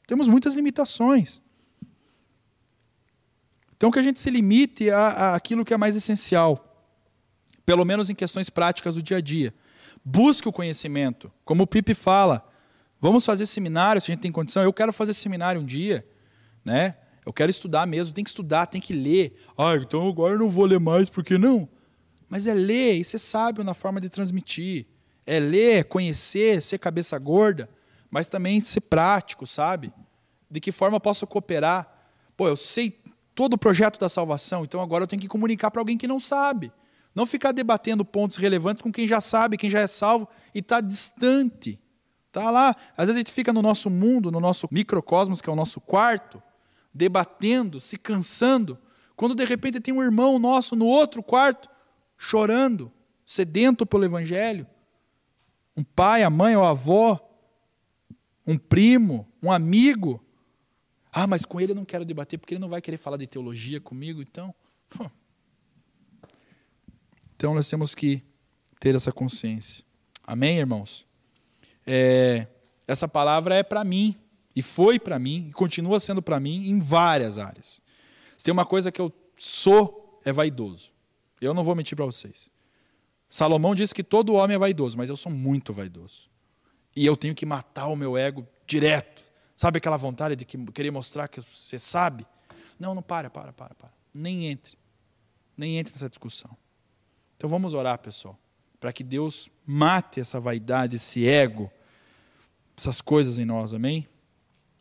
temos 0.09 0.27
muitas 0.27 0.55
limitações. 0.55 1.43
Então, 3.77 3.91
que 3.91 3.99
a 3.99 4.03
gente 4.03 4.19
se 4.19 4.31
limite 4.31 4.91
aquilo 4.91 5.67
que 5.67 5.75
é 5.75 5.77
mais 5.77 5.95
essencial, 5.95 6.83
pelo 7.65 7.85
menos 7.85 8.09
em 8.09 8.15
questões 8.15 8.49
práticas 8.49 8.95
do 8.95 9.03
dia 9.03 9.19
a 9.19 9.21
dia. 9.21 9.55
Busque 10.03 10.49
o 10.49 10.53
conhecimento. 10.53 11.31
Como 11.45 11.65
o 11.65 11.67
Pipe 11.67 11.93
fala, 11.93 12.51
vamos 12.99 13.25
fazer 13.27 13.45
seminário 13.45 14.01
se 14.01 14.11
a 14.11 14.15
gente 14.15 14.23
tem 14.23 14.33
condição. 14.33 14.63
Eu 14.63 14.73
quero 14.73 14.95
fazer 14.95 15.13
seminário 15.13 15.61
um 15.61 15.65
dia, 15.65 16.05
né? 16.65 16.97
Eu 17.25 17.33
quero 17.33 17.51
estudar 17.51 17.87
mesmo, 17.87 18.15
tem 18.15 18.25
que 18.25 18.31
estudar, 18.31 18.65
tem 18.65 18.81
que 18.81 18.95
ler. 18.95 19.39
Ah, 19.59 19.77
então 19.77 20.09
agora 20.09 20.33
eu 20.33 20.39
não 20.39 20.49
vou 20.49 20.65
ler 20.65 20.81
mais, 20.81 21.11
porque 21.11 21.37
não? 21.37 21.69
Mas 22.31 22.47
é 22.47 22.55
ler 22.55 22.95
e 22.95 23.05
ser 23.05 23.19
sábio 23.19 23.63
na 23.63 23.75
forma 23.75 24.01
de 24.01 24.09
transmitir. 24.09 24.87
É 25.27 25.39
ler, 25.39 25.85
conhecer, 25.85 26.63
ser 26.63 26.79
cabeça 26.79 27.19
gorda 27.19 27.69
mas 28.11 28.29
também 28.29 28.61
ser 28.61 28.83
prático, 28.83 29.47
sabe? 29.47 29.93
De 30.51 30.61
que 30.61 30.73
forma 30.73 30.99
posso 30.99 31.27
cooperar? 31.27 31.87
Pô, 32.37 32.49
eu 32.49 32.57
sei 32.57 33.01
todo 33.35 33.55
o 33.55 33.59
projeto 33.59 33.99
da 33.99 34.09
salvação, 34.09 34.65
então 34.65 34.81
agora 34.81 35.05
eu 35.05 35.07
tenho 35.07 35.21
que 35.21 35.29
comunicar 35.29 35.71
para 35.71 35.81
alguém 35.81 35.99
que 35.99 36.09
não 36.09 36.19
sabe. 36.19 36.73
Não 37.15 37.27
ficar 37.27 37.53
debatendo 37.53 38.05
pontos 38.05 38.37
relevantes 38.37 38.83
com 38.83 38.93
quem 38.93 39.07
já 39.07 39.21
sabe, 39.21 39.57
quem 39.57 39.71
já 39.71 39.81
é 39.81 39.87
salvo 39.87 40.29
e 40.55 40.61
está 40.61 40.81
distante. 40.81 41.79
Está 42.27 42.51
lá. 42.51 42.77
Às 42.97 43.07
vezes 43.07 43.17
a 43.17 43.19
gente 43.19 43.33
fica 43.33 43.53
no 43.53 43.63
nosso 43.63 43.91
mundo, 43.91 44.31
no 44.31 44.41
nosso 44.41 44.69
microcosmos, 44.71 45.41
que 45.41 45.51
é 45.51 45.53
o 45.53 45.57
nosso 45.57 45.81
quarto, 45.81 46.43
debatendo, 46.93 47.81
se 47.81 47.97
cansando, 47.97 48.79
quando 49.17 49.35
de 49.35 49.45
repente 49.45 49.81
tem 49.81 49.93
um 49.93 50.03
irmão 50.03 50.39
nosso 50.39 50.77
no 50.77 50.87
outro 50.87 51.23
quarto, 51.23 51.69
chorando, 52.17 52.93
sedento 53.25 53.85
pelo 53.85 54.05
Evangelho. 54.05 54.67
Um 55.77 55.83
pai, 55.83 56.23
a 56.23 56.31
mãe 56.31 56.57
ou 56.57 56.65
a 56.65 56.71
avó 56.71 57.28
um 58.49 58.57
primo, 58.57 59.29
um 59.43 59.53
amigo. 59.53 60.25
Ah, 61.13 61.27
mas 61.27 61.45
com 61.45 61.61
ele 61.61 61.73
eu 61.73 61.77
não 61.77 61.85
quero 61.85 62.05
debater 62.05 62.39
porque 62.39 62.55
ele 62.55 62.61
não 62.61 62.69
vai 62.69 62.81
querer 62.81 62.97
falar 62.97 63.19
de 63.19 63.27
teologia 63.27 63.79
comigo, 63.79 64.23
então. 64.23 64.55
Então 67.37 67.55
nós 67.55 67.69
temos 67.69 67.95
que 67.95 68.25
ter 68.81 68.95
essa 68.97 69.13
consciência. 69.13 69.85
Amém, 70.25 70.59
irmãos? 70.59 71.07
É, 71.87 72.49
essa 72.87 73.07
palavra 73.07 73.55
é 73.55 73.63
para 73.63 73.85
mim 73.85 74.17
E 74.59 74.63
foi 74.63 74.99
para 74.99 75.21
mim, 75.21 75.47
e 75.49 75.53
continua 75.53 76.01
sendo 76.01 76.21
para 76.21 76.41
mim 76.41 76.69
em 76.69 76.81
várias 76.81 77.39
áreas. 77.39 77.81
Se 78.37 78.45
tem 78.45 78.51
uma 78.51 78.67
coisa 78.67 78.91
que 78.91 79.01
eu 79.01 79.13
sou, 79.37 80.21
é 80.25 80.33
vaidoso. 80.33 80.91
Eu 81.41 81.55
não 81.55 81.63
vou 81.63 81.77
mentir 81.77 81.95
para 81.95 82.05
vocês. 82.05 82.51
Salomão 83.29 83.73
disse 83.73 83.95
que 83.95 84.03
todo 84.03 84.33
homem 84.35 84.57
é 84.57 84.59
vaidoso, 84.59 84.99
mas 84.99 85.11
eu 85.11 85.17
sou 85.17 85.31
muito 85.31 85.73
vaidoso. 85.73 86.29
E 86.95 87.05
eu 87.07 87.17
tenho 87.17 87.35
que 87.35 87.47
matar 87.47 87.87
o 87.89 87.97
meu 87.97 88.17
ego 88.17 88.47
direto. 88.67 89.23
Sabe 89.57 89.79
aquela 89.79 89.97
vontade 89.97 90.37
de 90.37 90.45
querer 90.45 90.91
mostrar 90.91 91.29
que 91.29 91.41
você 91.41 91.79
sabe? 91.79 92.27
Não, 92.79 92.95
não 92.95 93.03
para, 93.03 93.29
para, 93.29 93.53
para, 93.53 93.75
para. 93.75 93.93
Nem 94.15 94.47
entre. 94.47 94.77
Nem 95.57 95.79
entre 95.79 95.93
nessa 95.93 96.09
discussão. 96.09 96.57
Então 97.37 97.49
vamos 97.49 97.75
orar, 97.75 97.99
pessoal, 97.99 98.39
para 98.81 98.93
que 98.93 99.05
Deus 99.05 99.49
mate 99.65 100.21
essa 100.21 100.41
vaidade, 100.41 100.97
esse 100.97 101.27
ego, 101.27 101.71
essas 102.77 103.01
coisas 103.01 103.39
em 103.39 103.45
nós, 103.45 103.73
amém? 103.73 104.09